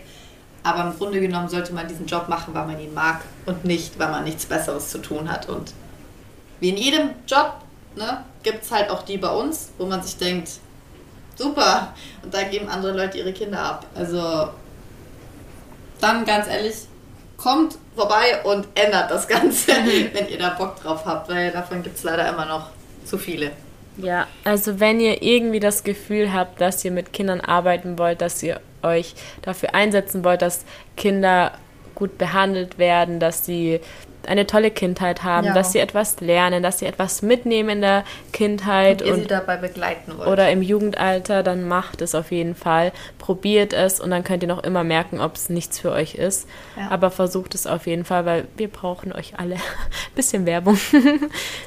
Aber 0.62 0.84
im 0.84 0.96
Grunde 0.96 1.20
genommen 1.20 1.50
sollte 1.50 1.74
man 1.74 1.86
diesen 1.86 2.06
Job 2.06 2.30
machen, 2.30 2.54
weil 2.54 2.66
man 2.66 2.80
ihn 2.80 2.94
mag 2.94 3.20
und 3.44 3.66
nicht, 3.66 3.98
weil 3.98 4.10
man 4.10 4.24
nichts 4.24 4.46
Besseres 4.46 4.88
zu 4.88 4.98
tun 4.98 5.30
hat. 5.30 5.50
Und 5.50 5.74
wie 6.60 6.70
in 6.70 6.78
jedem 6.78 7.10
Job 7.26 7.56
ne, 7.94 8.24
gibt 8.44 8.62
es 8.62 8.70
halt 8.70 8.90
auch 8.90 9.02
die 9.02 9.18
bei 9.18 9.30
uns, 9.30 9.72
wo 9.78 9.86
man 9.86 10.02
sich 10.02 10.16
denkt, 10.16 10.50
super, 11.34 11.94
und 12.22 12.32
da 12.32 12.44
geben 12.44 12.68
andere 12.68 12.92
Leute 12.92 13.18
ihre 13.18 13.32
Kinder 13.32 13.58
ab. 13.58 13.86
Also 13.94 14.50
dann 16.00 16.24
ganz 16.24 16.46
ehrlich, 16.46 16.74
kommt 17.36 17.76
vorbei 17.96 18.42
und 18.44 18.68
ändert 18.74 19.10
das 19.10 19.26
Ganze, 19.26 19.72
wenn 20.12 20.28
ihr 20.28 20.38
da 20.38 20.50
Bock 20.50 20.80
drauf 20.80 21.04
habt, 21.04 21.28
weil 21.28 21.50
davon 21.50 21.82
gibt 21.82 21.96
es 21.96 22.04
leider 22.04 22.28
immer 22.28 22.46
noch 22.46 22.68
zu 23.04 23.18
viele. 23.18 23.50
Ja, 23.96 24.26
also 24.42 24.80
wenn 24.80 25.00
ihr 25.00 25.22
irgendwie 25.22 25.60
das 25.60 25.84
Gefühl 25.84 26.32
habt, 26.32 26.60
dass 26.60 26.84
ihr 26.84 26.90
mit 26.90 27.12
Kindern 27.12 27.40
arbeiten 27.40 27.98
wollt, 27.98 28.20
dass 28.20 28.42
ihr 28.42 28.60
euch 28.82 29.14
dafür 29.42 29.74
einsetzen 29.74 30.24
wollt, 30.24 30.42
dass 30.42 30.64
Kinder 30.96 31.52
gut 31.94 32.18
behandelt 32.18 32.78
werden, 32.78 33.20
dass 33.20 33.46
sie 33.46 33.80
eine 34.28 34.46
tolle 34.46 34.70
Kindheit 34.70 35.22
haben, 35.22 35.46
Ja. 35.48 35.54
dass 35.54 35.72
sie 35.72 35.78
etwas 35.78 36.20
lernen, 36.20 36.62
dass 36.62 36.78
sie 36.78 36.86
etwas 36.86 37.22
mitnehmen 37.22 37.68
in 37.70 37.80
der 37.80 38.04
Kindheit 38.32 39.00
ihr 39.02 39.14
sie 39.14 39.22
und 39.22 39.30
dabei 39.30 39.56
begleiten 39.56 40.16
wollt. 40.18 40.28
oder 40.28 40.50
im 40.50 40.62
Jugendalter, 40.62 41.42
dann 41.42 41.66
macht 41.68 42.00
es 42.02 42.14
auf 42.14 42.30
jeden 42.32 42.54
Fall. 42.54 42.92
Probiert 43.18 43.72
es 43.72 44.00
und 44.00 44.10
dann 44.10 44.24
könnt 44.24 44.42
ihr 44.42 44.48
noch 44.48 44.62
immer 44.62 44.84
merken, 44.84 45.20
ob 45.20 45.34
es 45.36 45.48
nichts 45.48 45.78
für 45.78 45.92
euch 45.92 46.14
ist. 46.14 46.46
Ja. 46.76 46.90
Aber 46.90 47.10
versucht 47.10 47.54
es 47.54 47.66
auf 47.66 47.86
jeden 47.86 48.04
Fall, 48.04 48.26
weil 48.26 48.44
wir 48.56 48.68
brauchen 48.68 49.12
euch 49.12 49.38
alle. 49.38 49.56
Bisschen 50.14 50.46
Werbung. 50.46 50.78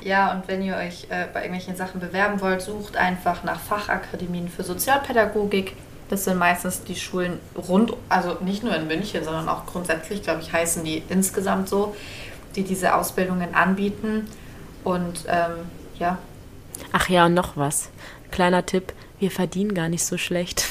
Ja, 0.01 0.31
und 0.33 0.47
wenn 0.47 0.61
ihr 0.61 0.75
euch 0.75 1.07
äh, 1.09 1.25
bei 1.33 1.41
irgendwelchen 1.41 1.75
Sachen 1.75 1.99
bewerben 1.99 2.39
wollt, 2.41 2.61
sucht 2.61 2.95
einfach 2.97 3.43
nach 3.43 3.59
Fachakademien 3.59 4.47
für 4.49 4.63
Sozialpädagogik. 4.63 5.73
Das 6.09 6.23
sind 6.23 6.37
meistens 6.37 6.83
die 6.83 6.95
Schulen 6.95 7.39
rund, 7.67 7.93
also 8.07 8.37
nicht 8.39 8.63
nur 8.63 8.73
in 8.75 8.87
München, 8.87 9.23
sondern 9.25 9.49
auch 9.49 9.65
grundsätzlich, 9.65 10.23
glaube 10.23 10.41
ich, 10.41 10.53
heißen 10.53 10.83
die 10.85 11.03
insgesamt 11.09 11.67
so, 11.67 11.95
die 12.57 12.63
diese 12.63 12.95
Ausbildungen 12.95 13.55
anbieten. 13.55 14.27
Und 14.83 15.23
ähm, 15.27 15.65
ja, 15.97 16.17
Ach 16.91 17.09
ja, 17.09 17.25
und 17.25 17.33
noch 17.33 17.57
was. 17.57 17.89
Kleiner 18.31 18.65
Tipp. 18.65 18.93
Wir 19.19 19.31
verdienen 19.31 19.73
gar 19.73 19.89
nicht 19.89 20.05
so 20.05 20.17
schlecht. 20.17 20.65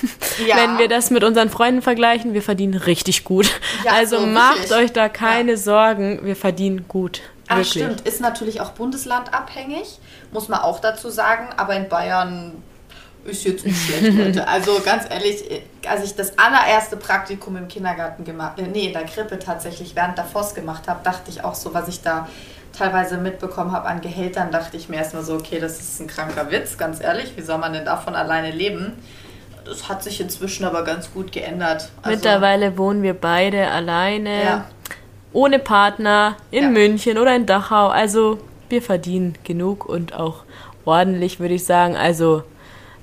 Ja. 0.47 0.57
Wenn 0.57 0.77
wir 0.77 0.89
das 0.89 1.11
mit 1.11 1.25
unseren 1.25 1.49
Freunden 1.49 1.81
vergleichen, 1.81 2.35
wir 2.35 2.43
verdienen 2.43 2.75
richtig 2.75 3.25
gut. 3.25 3.51
Ja, 3.87 3.93
also 3.93 4.21
so 4.21 4.27
macht 4.27 4.69
wirklich. 4.69 4.91
euch 4.91 4.93
da 4.93 5.09
keine 5.09 5.57
Sorgen, 5.57 6.27
wir 6.27 6.37
verdienen 6.37 6.85
gut. 6.89 7.23
Ach, 7.49 7.57
Wirklich. 7.57 7.83
stimmt, 7.83 8.01
ist 8.03 8.21
natürlich 8.21 8.61
auch 8.61 8.73
bundeslandabhängig, 8.73 9.99
muss 10.33 10.49
man 10.49 10.61
auch 10.61 10.81
dazu 10.81 11.09
sagen, 11.09 11.49
aber 11.57 11.75
in 11.75 11.89
Bayern 11.89 12.53
ist 13.27 13.45
jetzt 13.45 13.65
nicht 13.67 13.77
schlecht, 13.87 14.17
Leute. 14.17 14.47
Also 14.49 14.81
ganz 14.85 15.05
ehrlich, 15.11 15.45
als 15.89 16.05
ich 16.05 16.15
das 16.15 16.39
allererste 16.39 16.97
Praktikum 16.97 17.57
im 17.57 17.69
Kindergarten 17.69 18.25
gemacht, 18.25 18.59
äh, 18.59 18.63
nee, 18.67 18.87
in 18.87 18.93
der 18.93 19.05
Krippe 19.05 19.39
tatsächlich 19.39 19.95
während 19.95 20.17
der 20.19 20.25
FOS 20.25 20.55
gemacht 20.55 20.89
habe, 20.89 21.01
dachte 21.03 21.31
ich 21.31 21.45
auch 21.45 21.55
so, 21.55 21.75
was 21.75 21.89
ich 21.89 22.03
da 22.03 22.29
teilweise 22.77 23.17
mitbekommen 23.19 23.73
habe 23.73 23.87
an 23.89 24.01
Gehältern, 24.01 24.51
dachte 24.51 24.77
ich 24.77 24.89
mir 24.89 24.97
erstmal 24.97 25.23
so, 25.25 25.35
okay, 25.35 25.59
das 25.61 25.81
ist 25.81 26.01
ein 26.01 26.07
kranker 26.07 26.51
Witz, 26.51 26.77
ganz 26.77 27.01
ehrlich, 27.03 27.33
wie 27.37 27.43
soll 27.43 27.59
man 27.59 27.73
denn 27.73 27.85
davon 27.85 28.15
alleine 28.15 28.51
leben? 28.51 28.93
Das 29.65 29.89
hat 29.89 30.03
sich 30.03 30.21
inzwischen 30.21 30.65
aber 30.65 30.85
ganz 30.85 31.13
gut 31.13 31.33
geändert. 31.33 31.89
Also, 32.03 32.17
Mittlerweile 32.17 32.77
wohnen 32.79 33.03
wir 33.03 33.15
beide 33.15 33.69
alleine, 33.69 34.45
Ja. 34.45 34.65
ohne 35.33 35.59
Partner, 35.59 36.37
in 36.51 36.65
Ja. 36.65 36.71
München 36.71 37.19
oder 37.19 37.35
in 37.35 37.47
Dachau. 37.47 37.89
Also 37.89 38.39
wir 38.69 38.83
verdienen 38.83 39.37
genug 39.45 39.87
und 39.87 40.15
auch 40.15 40.45
ordentlich, 40.85 41.41
würde 41.41 41.55
ich 41.55 41.65
sagen. 41.65 41.97
Also 41.97 42.43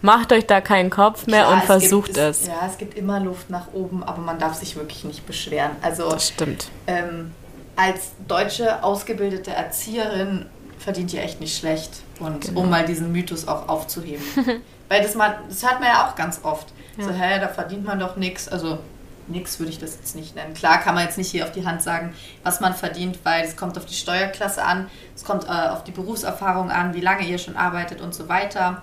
macht 0.04 0.32
euch 0.32 0.46
da 0.46 0.62
keinen 0.62 0.90
Kopf 0.92 1.26
mehr 1.26 1.42
Klar, 1.46 1.54
und 1.54 1.60
es 1.60 1.66
versucht 1.66 2.06
gibt, 2.14 2.18
es. 2.20 2.46
Ja, 2.48 2.68
es 2.70 2.78
gibt 2.78 2.96
immer 2.96 3.20
Luft 3.20 3.50
nach 3.50 3.74
oben, 3.74 4.04
aber 4.04 4.22
man 4.22 4.38
darf 4.38 4.54
sich 4.54 4.76
wirklich 4.76 5.04
nicht 5.06 5.26
beschweren. 5.26 5.72
Also 5.82 6.10
Das 6.12 6.28
stimmt. 6.28 6.68
ähm, 6.86 7.32
als 7.76 8.12
deutsche 8.28 8.84
ausgebildete 8.84 9.52
Erzieherin 9.52 10.46
verdient 10.78 11.14
ihr 11.14 11.24
echt 11.24 11.40
nicht 11.40 11.58
schlecht. 11.58 12.02
Und 12.20 12.46
Genau. 12.46 12.62
um 12.62 12.70
mal 12.70 12.86
diesen 12.86 13.12
Mythos 13.12 13.48
auch 13.48 13.68
aufzuheben. 13.70 14.24
Weil 14.90 15.02
das, 15.02 15.16
man, 15.16 15.34
das 15.50 15.64
hört 15.64 15.80
man 15.80 15.90
ja 15.90 16.08
auch 16.08 16.16
ganz 16.16 16.42
oft. 16.44 16.68
So, 17.00 17.10
Ja. 17.10 17.16
hä, 17.16 17.40
da 17.40 17.48
verdient 17.48 17.86
man 17.86 17.98
doch 18.00 18.18
nichts. 18.18 18.48
Also 18.50 18.78
nix 19.28 19.58
würde 19.60 19.72
ich 19.72 19.80
das 19.80 19.96
jetzt 19.96 20.16
nicht 20.18 20.36
nennen. 20.36 20.54
Klar 20.54 20.80
kann 20.82 20.94
man 20.96 21.06
jetzt 21.06 21.18
nicht 21.18 21.32
hier 21.32 21.46
auf 21.46 21.52
die 21.54 21.66
Hand 21.66 21.82
sagen, 21.82 22.14
was 22.44 22.60
man 22.60 22.74
verdient, 22.76 23.20
weil 23.24 23.46
es 23.46 23.56
kommt 23.56 23.78
auf 23.78 23.86
die 23.86 23.94
Steuerklasse 23.96 24.62
an, 24.64 24.90
es 25.16 25.24
kommt 25.24 25.46
äh, 25.46 25.70
auf 25.70 25.86
die 25.86 25.92
Berufserfahrung 25.92 26.70
an, 26.70 26.94
wie 26.94 27.00
lange 27.00 27.24
ihr 27.24 27.38
schon 27.38 27.56
arbeitet 27.56 28.02
und 28.02 28.14
so 28.14 28.28
weiter. 28.28 28.82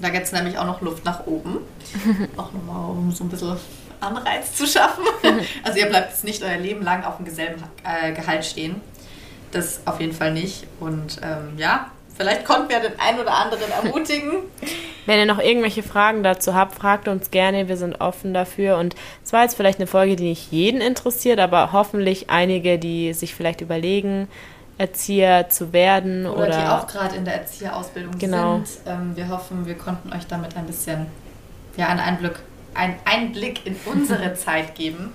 Da 0.00 0.10
gibt 0.10 0.26
es 0.26 0.32
nämlich 0.32 0.58
auch 0.58 0.66
noch 0.66 0.80
Luft 0.80 1.04
nach 1.04 1.26
oben. 1.26 1.58
auch 2.36 2.52
nochmal, 2.52 2.90
um 2.90 3.10
so 3.10 3.24
ein 3.24 3.28
bisschen 3.28 3.56
Anreiz 4.00 4.54
zu 4.54 4.66
schaffen. 4.66 5.04
also 5.62 5.78
ihr 5.78 5.86
bleibt 5.86 6.10
jetzt 6.10 6.24
nicht 6.24 6.42
euer 6.42 6.56
Leben 6.56 6.82
lang 6.82 7.04
auf 7.04 7.16
dem 7.16 7.26
selben 7.28 7.62
äh, 7.84 8.12
Gehalt 8.12 8.44
stehen. 8.44 8.80
Das 9.50 9.80
auf 9.86 10.00
jeden 10.00 10.12
Fall 10.12 10.32
nicht. 10.32 10.66
Und 10.78 11.20
ähm, 11.22 11.54
ja, 11.56 11.90
vielleicht 12.16 12.44
konnten 12.44 12.68
wir 12.68 12.80
den 12.80 12.98
einen 13.00 13.18
oder 13.18 13.34
anderen 13.34 13.70
ermutigen. 13.70 14.32
Wenn 15.06 15.18
ihr 15.18 15.26
noch 15.26 15.38
irgendwelche 15.38 15.82
Fragen 15.82 16.22
dazu 16.22 16.54
habt, 16.54 16.74
fragt 16.74 17.08
uns 17.08 17.30
gerne. 17.30 17.66
Wir 17.66 17.78
sind 17.78 18.00
offen 18.02 18.34
dafür. 18.34 18.76
Und 18.76 18.94
es 19.24 19.32
war 19.32 19.42
jetzt 19.42 19.56
vielleicht 19.56 19.78
eine 19.78 19.86
Folge, 19.86 20.16
die 20.16 20.28
nicht 20.28 20.52
jeden 20.52 20.82
interessiert, 20.82 21.40
aber 21.40 21.72
hoffentlich 21.72 22.28
einige, 22.28 22.78
die 22.78 23.14
sich 23.14 23.34
vielleicht 23.34 23.62
überlegen, 23.62 24.28
Erzieher 24.78 25.48
zu 25.48 25.72
werden 25.72 26.24
Oder, 26.26 26.46
oder, 26.46 26.60
die 26.60 26.68
auch 26.68 26.86
gerade 26.86 27.16
in 27.16 27.24
der 27.24 27.34
Erzieherausbildung 27.34 28.16
Genau. 28.18 28.56
sind. 28.56 28.68
Ähm, 28.86 29.16
wir 29.16 29.28
hoffen, 29.28 29.66
wir 29.66 29.76
konnten 29.76 30.12
euch 30.12 30.26
damit 30.26 30.56
ein 30.56 30.66
bisschen 30.66 31.06
ja, 31.76 31.88
einen, 31.88 32.00
Einblick, 32.00 32.36
einen 32.74 32.94
Einblick 33.04 33.66
in 33.66 33.76
unsere 33.86 34.34
Zeit 34.36 34.74
geben. 34.76 35.12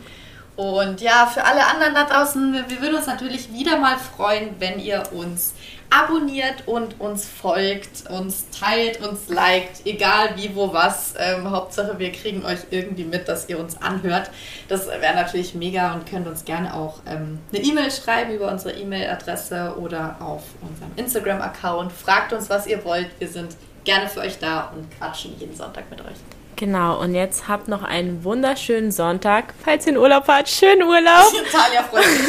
Und 0.55 1.01
ja, 1.01 1.25
für 1.25 1.43
alle 1.43 1.65
anderen 1.65 1.95
da 1.95 2.03
draußen, 2.03 2.53
wir, 2.53 2.69
wir 2.69 2.81
würden 2.81 2.95
uns 2.97 3.07
natürlich 3.07 3.51
wieder 3.53 3.79
mal 3.79 3.97
freuen, 3.97 4.49
wenn 4.59 4.79
ihr 4.79 5.01
uns 5.13 5.53
abonniert 5.93 6.67
und 6.67 6.99
uns 6.99 7.27
folgt, 7.27 8.09
uns 8.09 8.45
teilt, 8.49 9.01
uns 9.01 9.29
liked, 9.29 9.85
egal 9.85 10.29
wie, 10.35 10.55
wo, 10.55 10.73
was. 10.73 11.13
Ähm, 11.17 11.51
Hauptsache, 11.51 11.99
wir 11.99 12.11
kriegen 12.11 12.43
euch 12.45 12.59
irgendwie 12.71 13.03
mit, 13.03 13.27
dass 13.27 13.47
ihr 13.47 13.59
uns 13.59 13.79
anhört. 13.81 14.31
Das 14.67 14.87
wäre 14.87 15.13
natürlich 15.13 15.53
mega 15.53 15.93
und 15.93 16.09
könnt 16.09 16.27
uns 16.27 16.45
gerne 16.45 16.73
auch 16.73 16.99
ähm, 17.05 17.39
eine 17.53 17.63
E-Mail 17.63 17.91
schreiben 17.91 18.31
über 18.33 18.51
unsere 18.51 18.75
E-Mail-Adresse 18.75 19.75
oder 19.77 20.17
auf 20.19 20.43
unserem 20.61 20.91
Instagram-Account. 20.95 21.91
Fragt 21.91 22.33
uns, 22.33 22.49
was 22.49 22.65
ihr 22.65 22.83
wollt. 22.83 23.07
Wir 23.19 23.27
sind 23.27 23.55
gerne 23.83 24.09
für 24.09 24.21
euch 24.21 24.39
da 24.39 24.71
und 24.75 24.89
quatschen 24.97 25.37
jeden 25.39 25.55
Sonntag 25.55 25.89
mit 25.91 26.01
euch. 26.01 26.17
Genau, 26.55 26.99
und 26.99 27.15
jetzt 27.15 27.47
habt 27.47 27.67
noch 27.67 27.83
einen 27.83 28.23
wunderschönen 28.23 28.91
Sonntag. 28.91 29.53
Falls 29.63 29.85
ihr 29.87 29.93
in 29.93 29.97
Urlaub 29.97 30.25
fahrt, 30.25 30.47
schönen 30.49 30.83
Urlaub. 30.83 31.31
Talia 31.51 31.83
freut 31.83 32.03
sich 32.03 32.27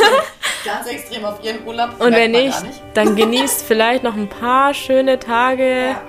ganz 0.64 0.86
extrem 0.86 1.24
auf 1.24 1.42
ihren 1.44 1.64
Urlaub. 1.66 1.90
Und 2.00 2.10
Merkt 2.10 2.16
wenn 2.16 2.30
nicht, 2.32 2.62
nicht. 2.62 2.82
dann 2.94 3.16
genießt 3.16 3.64
vielleicht 3.66 4.02
noch 4.02 4.14
ein 4.14 4.28
paar 4.28 4.72
schöne 4.74 5.18
Tage 5.18 5.88
Ja. 5.88 6.00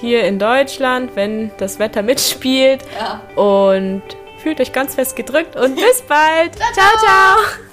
hier 0.00 0.24
in 0.24 0.38
Deutschland, 0.38 1.12
wenn 1.14 1.50
das 1.58 1.78
Wetter 1.78 2.02
mitspielt. 2.02 2.82
Ja. 2.98 3.20
Und 3.40 4.02
fühlt 4.42 4.60
euch 4.60 4.72
ganz 4.72 4.94
fest 4.96 5.14
gedrückt 5.14 5.54
und 5.56 5.76
bis 5.76 6.02
bald. 6.02 6.56
ciao. 6.56 6.98
ciao. 6.98 7.71